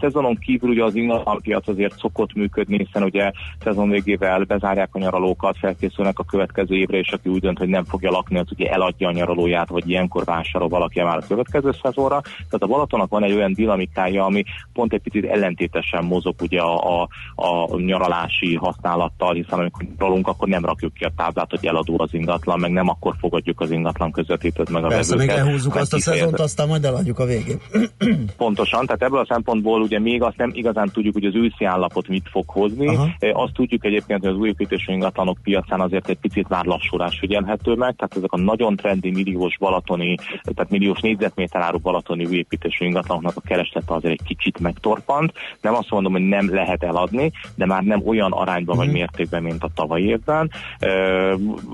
Szezonon 0.00 0.36
kívül 0.36 0.70
ugye 0.70 0.84
az 0.84 0.94
ingatlanpiac 0.94 1.68
azért 1.68 1.98
szokott 1.98 2.34
működni, 2.34 2.76
hiszen 2.76 3.02
ugye 3.02 3.30
szezon 3.64 3.88
végével 3.88 4.44
bezárják 4.44 4.88
a 4.92 4.98
nyaralókat, 4.98 5.56
felkészülnek 5.58 6.18
a 6.18 6.24
következő 6.24 6.74
évre, 6.74 6.98
és 6.98 7.12
aki 7.12 7.28
úgy 7.28 7.40
dönt, 7.40 7.58
hogy 7.58 7.68
nem 7.68 7.84
fogja 7.84 8.10
lakni, 8.10 8.38
az 8.38 8.46
ugye 8.50 8.70
eladja 8.70 9.08
a 9.08 9.12
nyaralóját, 9.12 9.68
vagy 9.68 9.88
ilyenkor 9.88 10.24
vásárol 10.24 10.68
valaki 10.68 11.02
már 11.02 11.16
a 11.16 11.26
következő 11.28 11.70
szezonra. 11.82 12.20
Tehát 12.20 12.62
a 12.62 12.66
Balaton 12.66 12.89
Balatonak 12.90 13.20
van 13.20 13.30
egy 13.30 13.36
olyan 13.36 13.52
dinamikája, 13.52 14.24
ami 14.24 14.44
pont 14.72 14.92
egy 14.92 15.00
picit 15.00 15.24
ellentétesen 15.24 16.04
mozog 16.04 16.34
ugye 16.40 16.60
a, 16.60 17.02
a, 17.02 17.08
a 17.34 17.80
nyaralási 17.80 18.54
használattal, 18.54 19.34
hiszen 19.34 19.58
amikor 19.58 19.86
nyaralunk, 19.98 20.28
akkor 20.28 20.48
nem 20.48 20.64
rakjuk 20.64 20.92
ki 20.94 21.04
a 21.04 21.12
táblát, 21.16 21.50
hogy 21.50 21.66
eladó 21.66 21.94
az 21.98 22.14
ingatlan, 22.14 22.60
meg 22.60 22.70
nem 22.70 22.88
akkor 22.88 23.14
fogadjuk 23.18 23.60
az 23.60 23.70
ingatlan 23.70 24.10
közvetítőt 24.10 24.70
meg 24.70 24.84
a 24.84 24.88
Persze, 24.88 25.16
még 25.16 25.26
vevőket. 25.26 25.46
lehúzzuk 25.46 25.72
hanem 25.72 25.82
azt 25.82 25.94
a 25.94 26.00
szezont, 26.00 26.38
aztán 26.40 26.68
majd 26.68 26.84
eladjuk 26.84 27.18
a 27.18 27.24
végén. 27.24 27.60
Pontosan, 28.36 28.86
tehát 28.86 29.02
ebből 29.02 29.20
a 29.20 29.26
szempontból 29.28 29.80
ugye 29.80 29.98
még 29.98 30.22
azt 30.22 30.36
nem 30.36 30.50
igazán 30.54 30.90
tudjuk, 30.92 31.14
hogy 31.14 31.24
az 31.24 31.34
őszi 31.34 31.64
állapot 31.64 32.08
mit 32.08 32.28
fog 32.30 32.44
hozni. 32.48 32.86
Aha. 32.86 33.08
E, 33.18 33.30
Azt 33.32 33.52
tudjuk 33.52 33.84
egyébként, 33.84 34.20
hogy 34.20 34.30
az 34.30 34.36
új 34.36 34.48
építésű 34.48 34.92
ingatlanok 34.92 35.38
piacán 35.42 35.80
azért 35.80 36.08
egy 36.08 36.18
picit 36.18 36.48
már 36.48 36.64
lassulás 36.64 37.18
figyelhető 37.18 37.74
meg, 37.74 37.94
tehát 37.96 38.16
ezek 38.16 38.32
a 38.32 38.38
nagyon 38.38 38.76
trendi 38.76 39.10
milliós 39.10 39.58
balatoni, 39.58 40.14
tehát 40.42 40.70
milliós 40.70 41.00
négyzetméter 41.00 41.60
áru 41.60 41.78
balatoni 41.78 42.24
új 42.24 42.36
építésű 42.70 42.84
ingatlanoknak 42.84 43.36
a 43.36 43.40
kereslete 43.40 43.94
azért 43.94 44.20
egy 44.20 44.26
kicsit 44.26 44.58
megtorpant. 44.58 45.32
Nem 45.60 45.74
azt 45.74 45.90
mondom, 45.90 46.12
hogy 46.12 46.28
nem 46.28 46.54
lehet 46.54 46.82
eladni, 46.82 47.32
de 47.54 47.66
már 47.66 47.82
nem 47.82 48.02
olyan 48.06 48.32
arányban 48.32 48.76
vagy 48.76 48.90
mértékben, 48.90 49.42
mint 49.42 49.62
a 49.62 49.70
tavalyi 49.74 50.04
évben. 50.04 50.50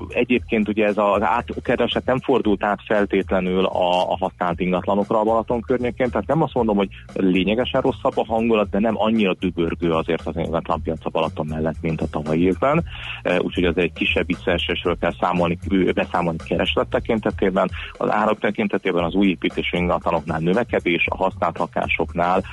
Egyébként 0.09 0.67
ugye 0.67 0.85
ez 0.85 0.97
az 0.97 1.21
átkereslet 1.21 2.05
nem 2.05 2.19
fordult 2.19 2.63
át 2.63 2.79
feltétlenül 2.85 3.65
a, 3.65 4.11
a 4.11 4.17
használt 4.19 4.59
ingatlanokra 4.59 5.19
a 5.19 5.23
Balaton 5.23 5.61
környékén, 5.61 6.09
tehát 6.09 6.27
nem 6.27 6.41
azt 6.41 6.53
mondom, 6.53 6.77
hogy 6.77 6.89
lényegesen 7.13 7.81
rosszabb 7.81 8.17
a 8.17 8.25
hangulat, 8.25 8.69
de 8.69 8.79
nem 8.79 8.95
annyira 8.97 9.33
dübörgő 9.33 9.91
azért 9.91 10.27
az 10.27 10.37
ingatlanpiac 10.37 11.05
a 11.05 11.09
Balaton 11.09 11.45
mellett, 11.45 11.81
mint 11.81 12.01
a 12.01 12.07
tavalyi 12.07 12.43
évben. 12.43 12.83
Úgyhogy 13.39 13.63
az 13.63 13.77
egy 13.77 13.93
kisebb 13.93 14.25
visszaesésről 14.25 14.97
kell 14.99 15.13
számolni, 15.19 15.57
beszámolni 15.93 16.37
kereslet 16.47 16.87
tekintetében, 16.87 17.69
az 17.97 18.11
árak 18.11 18.39
tekintetében 18.39 19.03
az 19.03 19.13
új 19.13 19.27
építésű 19.27 19.77
ingatlanoknál 19.77 20.39
növekedés, 20.39 20.86
a 21.07 21.15
használt 21.15 21.57
lakásoknál 21.57 22.43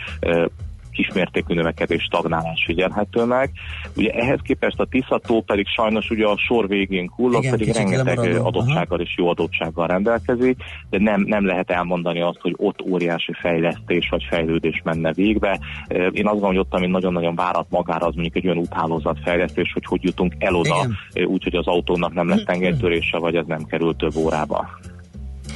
kismértékű 0.94 1.54
növekedés, 1.54 2.02
stagnálás 2.02 2.62
figyelhető 2.66 3.24
meg. 3.24 3.50
Ugye 3.96 4.10
ehhez 4.10 4.38
képest 4.42 4.80
a 4.80 4.86
Tisza 4.90 5.18
tó 5.18 5.42
pedig 5.42 5.66
sajnos 5.66 6.10
ugye 6.10 6.26
a 6.26 6.38
sor 6.38 6.68
végén 6.68 7.10
hullott, 7.16 7.42
Igen, 7.42 7.58
pedig 7.58 7.74
rengeteg 7.74 8.18
adottsággal 8.18 9.00
és 9.00 9.14
jó 9.16 9.28
adottsággal 9.28 9.86
rendelkezik, 9.86 10.56
de 10.90 10.98
nem, 10.98 11.20
nem 11.20 11.46
lehet 11.46 11.70
elmondani 11.70 12.20
azt, 12.20 12.38
hogy 12.40 12.54
ott 12.56 12.82
óriási 12.82 13.32
fejlesztés 13.40 14.08
vagy 14.10 14.26
fejlődés 14.28 14.80
menne 14.84 15.12
végbe. 15.12 15.60
Én 15.88 15.98
azt 16.04 16.12
gondolom, 16.22 16.46
hogy 16.46 16.58
ott, 16.58 16.74
ami 16.74 16.86
nagyon-nagyon 16.86 17.34
várat 17.34 17.66
magára, 17.70 18.06
az 18.06 18.14
mondjuk 18.14 18.36
egy 18.36 18.46
olyan 18.46 18.58
úthálózat 18.58 19.18
fejlesztés, 19.24 19.72
hogy 19.72 19.84
hogy 19.86 20.02
jutunk 20.02 20.34
el 20.38 20.54
oda, 20.54 20.86
úgyhogy 21.26 21.54
az 21.54 21.66
autónak 21.66 22.12
nem 22.12 22.28
lesz 22.28 22.44
tengelytörése, 22.44 23.18
vagy 23.18 23.34
ez 23.34 23.46
nem 23.46 23.64
kerül 23.64 23.96
több 23.96 24.16
órába. 24.16 24.68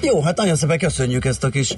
Jó, 0.02 0.22
hát 0.22 0.36
nagyon 0.36 0.55
szépen 0.55 0.78
köszönjük 0.78 1.24
ezt 1.24 1.44
a 1.44 1.48
kis 1.48 1.74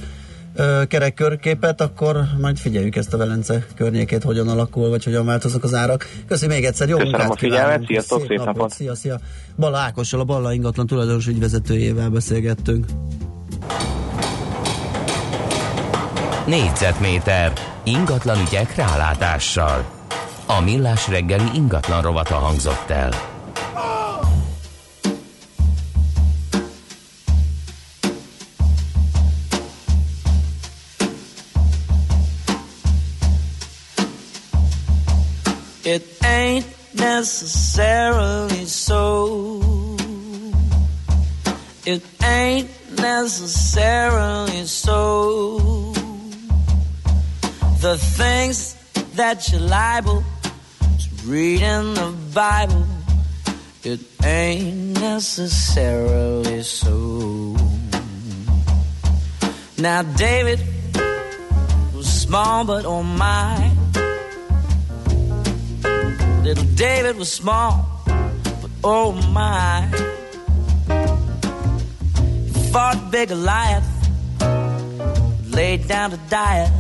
kerekkörképet, 0.89 1.81
akkor 1.81 2.17
majd 2.41 2.59
figyeljük 2.59 2.97
ezt 2.97 3.15
a 3.15 3.17
Velence 3.17 3.67
környékét, 3.75 4.23
hogyan 4.23 4.49
alakul, 4.49 4.89
vagy 4.89 5.05
hogyan 5.05 5.27
változnak 5.27 5.65
az 5.65 5.75
árak. 5.75 6.09
Köszönöm 6.29 6.57
még 6.57 6.65
egyszer, 6.65 6.89
jó 6.89 6.97
Köszönöm 6.97 7.19
munkát 7.21 7.37
a 7.37 7.39
figyelmet, 7.39 7.85
sziasztok, 7.87 8.25
szép 8.27 8.45
napot. 8.45 8.71
Szia, 8.71 8.95
szia. 8.95 9.19
Balla 9.57 9.79
Ákossal, 9.79 10.21
a 10.21 10.25
Balla 10.25 10.53
ingatlan 10.53 10.87
tulajdonos 10.87 11.27
ügyvezetőjével 11.27 12.09
beszélgettünk. 12.09 12.87
Négyzetméter 16.47 17.53
ingatlan 17.85 18.39
ügyek 18.49 18.75
rálátással. 18.75 19.85
A 20.47 20.61
millás 20.61 21.09
reggeli 21.09 21.49
ingatlan 21.55 22.03
rovata 22.03 22.35
hangzott 22.35 22.91
el. 22.91 23.30
It 35.93 36.07
ain't 36.25 36.67
necessarily 36.95 38.65
so. 38.67 39.61
It 41.85 42.05
ain't 42.23 42.71
necessarily 42.97 44.67
so. 44.67 45.59
The 47.81 47.97
things 47.99 48.77
that 49.17 49.51
you're 49.51 49.63
liable 49.63 50.23
to 50.79 51.09
read 51.27 51.61
in 51.61 51.95
the 51.95 52.15
Bible, 52.33 52.87
it 53.83 53.99
ain't 54.23 55.01
necessarily 55.01 56.63
so. 56.63 57.57
Now, 59.77 60.03
David 60.03 60.61
was 61.93 62.07
small, 62.07 62.65
but 62.65 62.85
oh 62.85 63.03
my. 63.03 63.80
Little 66.43 66.65
David 66.75 67.17
was 67.17 67.31
small, 67.31 67.87
but 68.07 68.71
oh 68.83 69.13
my. 69.13 69.87
He 72.47 72.73
fought 72.73 73.11
big 73.11 73.29
Goliath, 73.29 73.85
laid 75.51 75.87
down 75.87 76.13
to 76.13 76.17
die. 76.31 76.71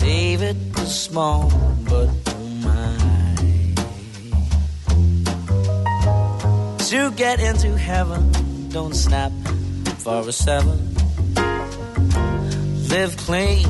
David 0.00 0.56
was 0.74 0.92
small, 0.92 1.50
but 1.88 2.08
oh 2.26 2.48
my. 2.66 2.96
To 6.90 7.10
get 7.12 7.38
into 7.38 7.78
heaven, 7.78 8.68
don't 8.70 8.94
snap 8.94 9.30
for 9.98 10.28
a 10.28 10.32
seven. 10.32 10.94
Live 12.88 13.16
clean, 13.18 13.68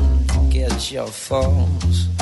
get 0.49 0.91
your 0.91 1.09
falls. 1.09 2.16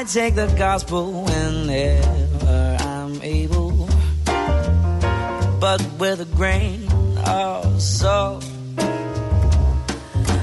I 0.00 0.04
take 0.04 0.34
the 0.34 0.46
gospel 0.56 1.24
whenever 1.24 2.76
I'm 2.80 3.20
able, 3.20 3.86
but 5.60 5.86
with 5.98 6.22
a 6.22 6.28
grain 6.36 6.88
of 7.26 7.82
salt. 7.82 8.42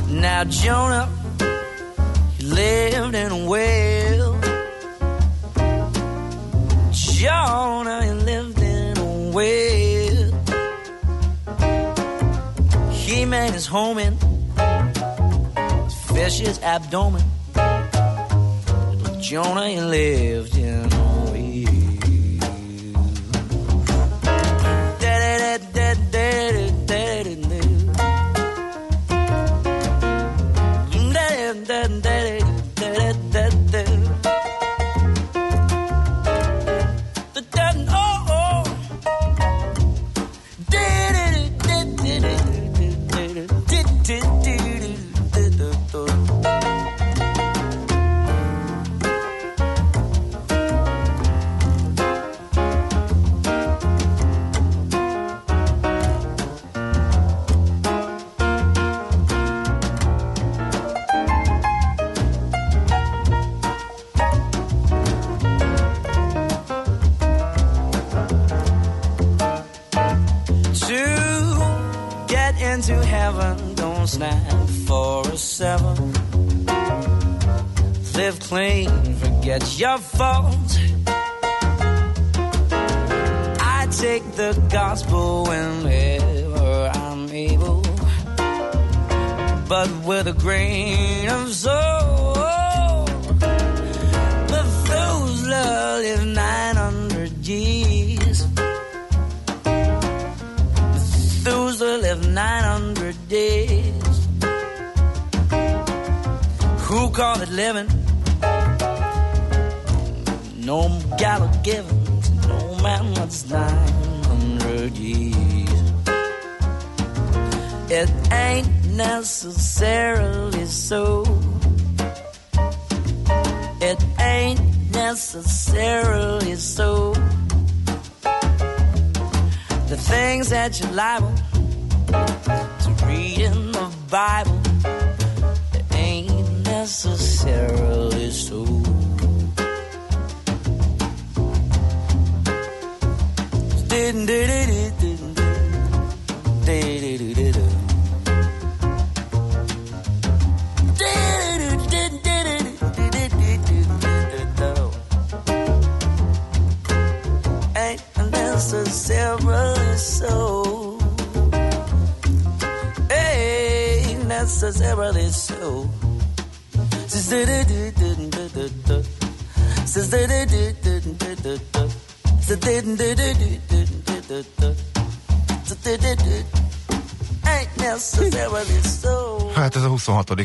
Now 0.10 0.44
Jonah, 0.44 1.10
he 2.38 2.46
lived 2.46 3.16
in 3.16 3.32
a 3.32 3.50
whale. 3.50 4.40
Jonah, 6.92 8.14
lived 8.14 8.62
in 8.62 8.98
a 9.00 9.32
whale. 9.32 10.34
He 12.92 13.26
made 13.26 13.54
his 13.54 13.66
home 13.66 13.98
in 13.98 14.20
fish's 16.14 16.60
abdomen. 16.60 17.24
Jonah 19.28 19.64
and 19.64 19.90
lived 19.90 20.56
in 20.56 20.94
all 20.94 21.36
you. 21.36 21.68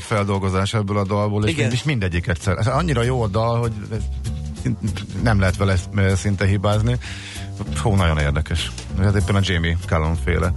26. 0.01 0.02
feldolgozás 0.02 0.74
ebből 0.74 0.97
a 0.97 1.05
dalból, 1.05 1.44
és, 1.44 1.52
Igen. 1.52 1.70
és 1.70 1.82
mindegyik 1.82 2.27
egyszer. 2.27 2.59
Ez 2.59 2.66
annyira 2.66 3.02
jó 3.02 3.23
a 3.23 3.28
dal, 3.28 3.60
hogy 3.60 3.73
nem 5.23 5.39
lehet 5.39 5.56
vele 5.56 5.74
eh, 5.94 6.16
szinte 6.16 6.47
hibázni. 6.47 6.98
Hú, 7.82 7.94
nagyon 7.94 8.19
érdekes. 8.19 8.70
Ez 9.01 9.14
éppen 9.14 9.35
a 9.35 9.40
Jamie 9.43 9.77
Callum 9.86 10.14
féle 10.24 10.52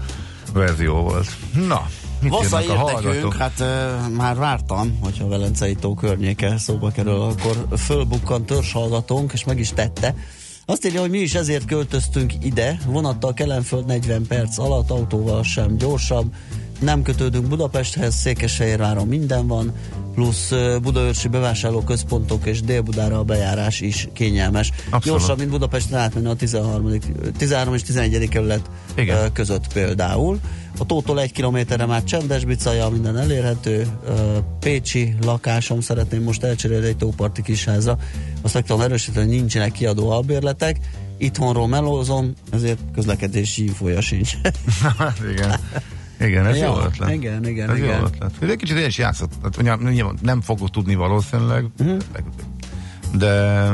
verzió 0.53 0.95
volt. 0.95 1.27
Na, 1.67 1.87
Vassza 2.21 2.61
értekünk, 2.61 3.33
hát 3.33 3.59
e, 3.59 3.97
már 4.17 4.35
vártam, 4.35 4.99
hogyha 5.01 5.27
Velencei 5.27 5.75
tó 5.75 5.93
környéke 5.93 6.57
szóba 6.57 6.91
kerül, 6.91 7.21
akkor 7.21 7.67
fölbukkan 7.77 8.45
törzshallgatónk, 8.45 9.33
és 9.33 9.43
meg 9.43 9.59
is 9.59 9.69
tette. 9.69 10.15
Azt 10.65 10.85
írja, 10.85 10.99
hogy 10.99 11.09
mi 11.09 11.17
is 11.17 11.33
ezért 11.33 11.65
költöztünk 11.65 12.33
ide, 12.41 12.77
vonattal 12.85 13.33
Kelenföld 13.33 13.85
40 13.85 14.27
perc 14.27 14.57
alatt, 14.57 14.89
autóval 14.89 15.43
sem 15.43 15.77
gyorsabb, 15.77 16.33
nem 16.79 17.01
kötődünk 17.01 17.47
Budapesthez, 17.47 18.15
Székesfehérváron 18.15 19.07
minden 19.07 19.47
van, 19.47 19.73
plusz 20.13 20.51
Budaörsi 20.81 21.27
bevásárlóközpontok 21.27 22.45
és 22.45 22.61
Dél-Budára 22.61 23.19
a 23.19 23.23
bejárás 23.23 23.81
is 23.81 24.07
kényelmes. 24.13 24.71
Abszolút. 24.89 25.03
Gyorsabb, 25.03 25.37
mint 25.37 25.49
Budapesten 25.49 25.99
átmenni 25.99 26.27
a 26.27 26.33
13. 26.33 26.99
13 27.37 27.73
és 27.73 27.81
11. 27.81 28.29
kerület 28.29 28.69
Igen. 28.95 29.31
között 29.33 29.73
például. 29.73 30.39
A 30.77 30.85
tótól 30.85 31.21
egy 31.21 31.31
kilométerre 31.31 31.85
már 31.85 32.03
csendes 32.03 32.45
bicaja, 32.45 32.89
minden 32.89 33.17
elérhető. 33.17 33.87
Pécsi 34.59 35.15
lakásom 35.21 35.81
szeretném 35.81 36.23
most 36.23 36.43
elcserélni 36.43 36.87
egy 36.87 36.97
tóparti 36.97 37.41
kisházra. 37.41 37.97
Azt 38.41 38.53
meg 38.53 38.63
tudom 38.63 38.81
erősíteni, 38.81 39.25
hogy 39.25 39.35
nincsenek 39.35 39.71
kiadó 39.71 40.09
albérletek. 40.09 40.79
Itthonról 41.17 41.67
melózom, 41.67 42.33
ezért 42.51 42.79
közlekedési 42.93 43.65
infója 43.65 44.01
sincs. 44.01 44.33
Igen. 45.33 45.59
Igen, 46.19 46.45
ez 46.45 46.57
Ja, 46.57 46.65
jó 46.65 46.77
ötlet. 46.85 47.11
igen, 47.13 47.45
igen, 47.47 47.69
ez 47.69 47.77
igen. 47.77 47.97
jó 47.99 48.05
ötlet. 48.05 48.31
Egy 48.41 48.55
kicsit 48.55 48.77
én 48.77 48.85
is 48.85 48.97
játszott. 48.97 49.31
Hát, 49.43 49.57
ugye, 49.57 49.75
nyilván 49.75 50.17
nem 50.21 50.41
fogok 50.41 50.69
tudni 50.69 50.95
valószínűleg, 50.95 51.65
Mhm. 51.77 51.95
de 53.17 53.65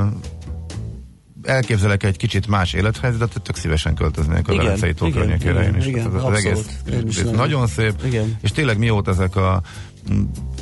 elképzelek 1.43 2.03
egy 2.03 2.17
kicsit 2.17 2.47
más 2.47 2.73
élethelyzetet, 2.73 3.41
tök 3.41 3.55
szívesen 3.55 3.95
költöznék 3.95 4.47
a 4.47 4.55
Velencei 4.55 4.93
tó 4.93 5.09
környékére 5.09 5.59
igen, 5.61 5.73
én 5.73 5.79
is. 5.79 5.85
igen, 5.85 6.15
Ez 6.15 6.23
az 6.23 6.33
egész 6.45 6.79
is 7.07 7.21
nagyon. 7.21 7.67
szép, 7.67 7.93
Igen. 8.05 8.37
és 8.41 8.51
tényleg 8.51 8.77
mióta 8.77 9.11
ezek 9.11 9.35
a 9.35 9.61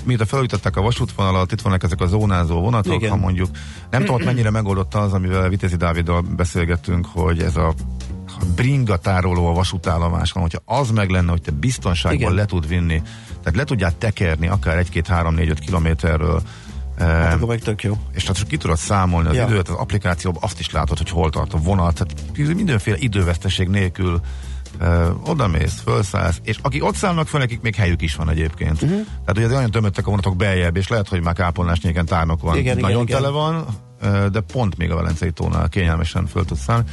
mióta 0.03 0.25
felújították 0.25 0.75
a 0.75 0.81
vasútvonalat, 0.81 1.51
itt 1.51 1.61
vannak 1.61 1.83
ezek 1.83 2.01
a 2.01 2.07
zónázó 2.07 2.59
vonatok, 2.61 2.93
Igen. 2.93 3.09
ha 3.09 3.15
mondjuk, 3.15 3.49
nem 3.89 4.03
tudom, 4.05 4.21
mennyire 4.23 4.49
megoldott 4.49 4.95
az, 4.95 5.13
amivel 5.13 5.49
Vitézi 5.49 5.75
Dáviddal 5.75 6.21
beszélgettünk, 6.21 7.05
hogy 7.05 7.41
ez 7.41 7.55
a 7.55 7.73
a 8.39 8.45
bringa 8.55 8.97
tároló 8.97 9.47
a 9.47 9.53
vasútállomáson, 9.53 10.41
hogyha 10.41 10.61
az 10.65 10.91
meg 10.91 11.09
lenne, 11.09 11.31
hogy 11.31 11.41
te 11.41 11.51
biztonságban 11.51 12.21
Igen. 12.21 12.33
le 12.33 12.45
tud 12.45 12.67
vinni, 12.67 13.01
tehát 13.27 13.55
le 13.55 13.63
tudját 13.63 13.95
tekerni 13.95 14.47
akár 14.47 14.77
egy-két, 14.77 15.07
három, 15.07 15.33
négy, 15.35 15.49
öt 15.49 15.59
kilométerről, 15.59 16.41
Hát 16.99 17.25
eh, 17.25 17.33
akkor 17.33 17.47
meg 17.47 17.59
tök 17.59 17.83
jó. 17.83 17.97
és 18.13 18.23
tehát 18.23 18.47
ki 18.47 18.57
tudod 18.57 18.77
számolni 18.77 19.29
az 19.29 19.35
Ja. 19.35 19.45
időt, 19.47 19.69
az 19.69 19.75
applikációban 19.75 20.43
azt 20.43 20.59
is 20.59 20.71
látod, 20.71 20.97
hogy 20.97 21.09
hol 21.09 21.29
tart 21.29 21.53
a 21.53 21.57
vonat, 21.57 21.93
tehát 21.93 22.55
mindenféle 22.55 22.97
időveszteség 22.99 23.67
nélkül 23.67 24.21
uh, 24.81 25.29
odamész, 25.29 25.81
felszállsz, 25.85 26.39
és 26.43 26.57
akik 26.61 26.83
ott 26.83 26.95
szállnak 26.95 27.27
fel, 27.27 27.39
nekik 27.39 27.61
még 27.61 27.75
helyük 27.75 28.01
is 28.01 28.15
van 28.15 28.29
egyébként. 28.29 28.81
Uh-huh. 28.81 28.99
Tehát 29.25 29.37
ugye 29.37 29.47
nagyon 29.47 29.71
tömöttek 29.71 30.07
a 30.07 30.09
vonatok 30.09 30.35
beljebb, 30.35 30.77
és 30.77 30.87
lehet, 30.87 31.07
hogy 31.07 31.23
már 31.23 31.33
kápolnás 31.33 31.79
nyéken 31.81 32.05
tárnok 32.05 32.41
van. 32.41 32.57
Igen, 32.57 32.77
igen, 32.77 32.89
nagyon 32.89 33.03
igen. 33.07 33.21
tele 33.21 33.29
van, 33.29 33.65
uh, 34.01 34.25
de 34.25 34.39
pont 34.39 34.77
még 34.77 34.91
a 34.91 34.95
Velencei 34.95 35.31
tónál 35.31 35.69
kényelmesen 35.69 36.25
föl 36.27 36.45
tudsz 36.45 36.63
szállni. 36.63 36.83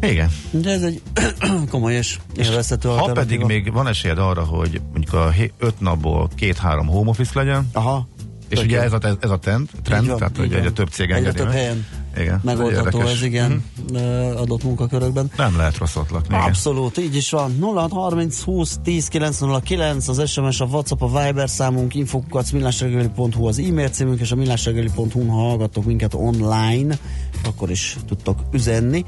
Igen. 0.00 0.30
De 0.50 0.70
ez 0.70 0.82
egy 0.82 1.02
komoly 1.70 1.94
és 1.94 2.18
élvezhető 2.36 2.88
Ha 2.88 3.12
pedig 3.12 3.40
még 3.40 3.72
van 3.72 3.86
esélyed 3.86 4.18
arra, 4.18 4.44
hogy 4.44 4.80
mondjuk 4.92 5.14
a 5.14 5.34
öt 5.58 5.80
napból 5.80 6.28
két-három 6.34 6.86
home 6.86 7.10
office 7.10 7.30
legyen, 7.34 7.68
Aha. 7.72 8.08
és 8.48 8.58
Tök 8.58 8.66
ugye 8.66 8.82
ez 8.82 8.92
a, 8.92 8.98
ez 9.20 9.30
a 9.30 9.38
trend, 9.38 9.68
trend 9.82 10.06
van, 10.06 10.16
tehát 10.16 10.36
hogy 10.36 10.52
egyre 10.52 10.70
több 10.70 10.88
cég 10.88 11.10
engedi 11.10 11.36
több 11.36 11.46
meg. 11.46 11.56
helyen 11.56 11.86
Igen, 12.18 12.40
megoldható 12.44 13.00
ez, 13.00 13.22
igen, 13.22 13.64
ö, 13.92 13.98
adott 14.36 14.64
munkakörökben. 14.64 15.30
Nem 15.36 15.56
lehet 15.56 15.78
rosszat 15.78 16.10
lakni. 16.10 16.34
igen. 16.34 16.46
Abszolút, 16.46 16.98
így 16.98 17.16
is 17.16 17.30
van. 17.30 17.58
0630 17.60 18.42
20 18.42 18.78
10 18.82 19.08
909 19.08 20.08
az 20.08 20.30
SMS, 20.30 20.60
a 20.60 20.64
WhatsApp, 20.64 21.02
a 21.02 21.06
Viber 21.06 21.48
számunk, 21.48 21.94
infokukac 21.94 22.50
millásregeli.hu 22.50 23.46
az 23.46 23.58
e-mail 23.58 23.88
címünk, 23.88 24.20
és 24.20 24.32
a 24.32 24.36
millásregeli.hu 24.36 25.26
ha 25.26 25.34
hallgattok 25.34 25.84
minket 25.84 26.14
online, 26.14 26.98
akkor 27.44 27.70
is 27.70 27.96
tudtok 28.06 28.38
üzenni. 28.52 29.04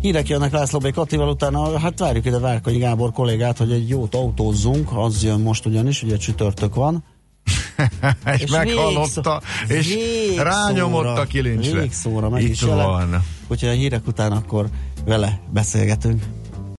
Hírek 0.00 0.28
jönnek 0.28 0.52
László 0.52 0.78
B. 0.78 0.92
Katival 0.92 1.28
utána, 1.28 1.78
hát 1.78 1.98
várjuk 1.98 2.26
ide 2.26 2.38
Várkonyi 2.38 2.78
Gábor 2.78 3.12
kollégát, 3.12 3.58
hogy 3.58 3.72
egy 3.72 3.88
jót 3.88 4.14
autózzunk, 4.14 4.88
az 4.96 5.22
jön 5.22 5.40
most 5.40 5.66
ugyanis, 5.66 6.02
ugye 6.02 6.16
csütörtök 6.16 6.74
van. 6.74 7.04
és, 8.34 8.40
És 8.40 8.50
meghallotta, 8.50 9.42
és 9.68 9.94
végszóra- 9.94 10.42
rányomott 10.42 11.18
a 11.18 11.24
kilincsre. 11.24 11.80
Végszóra 11.80 12.28
meg 12.28 12.42
Itt 12.42 12.48
is 12.48 12.62
van. 12.62 13.22
Úgyhogy 13.48 13.68
a 13.68 13.72
hírek 13.72 14.06
után 14.06 14.32
akkor 14.32 14.66
vele 15.04 15.40
beszélgetünk. 15.52 16.22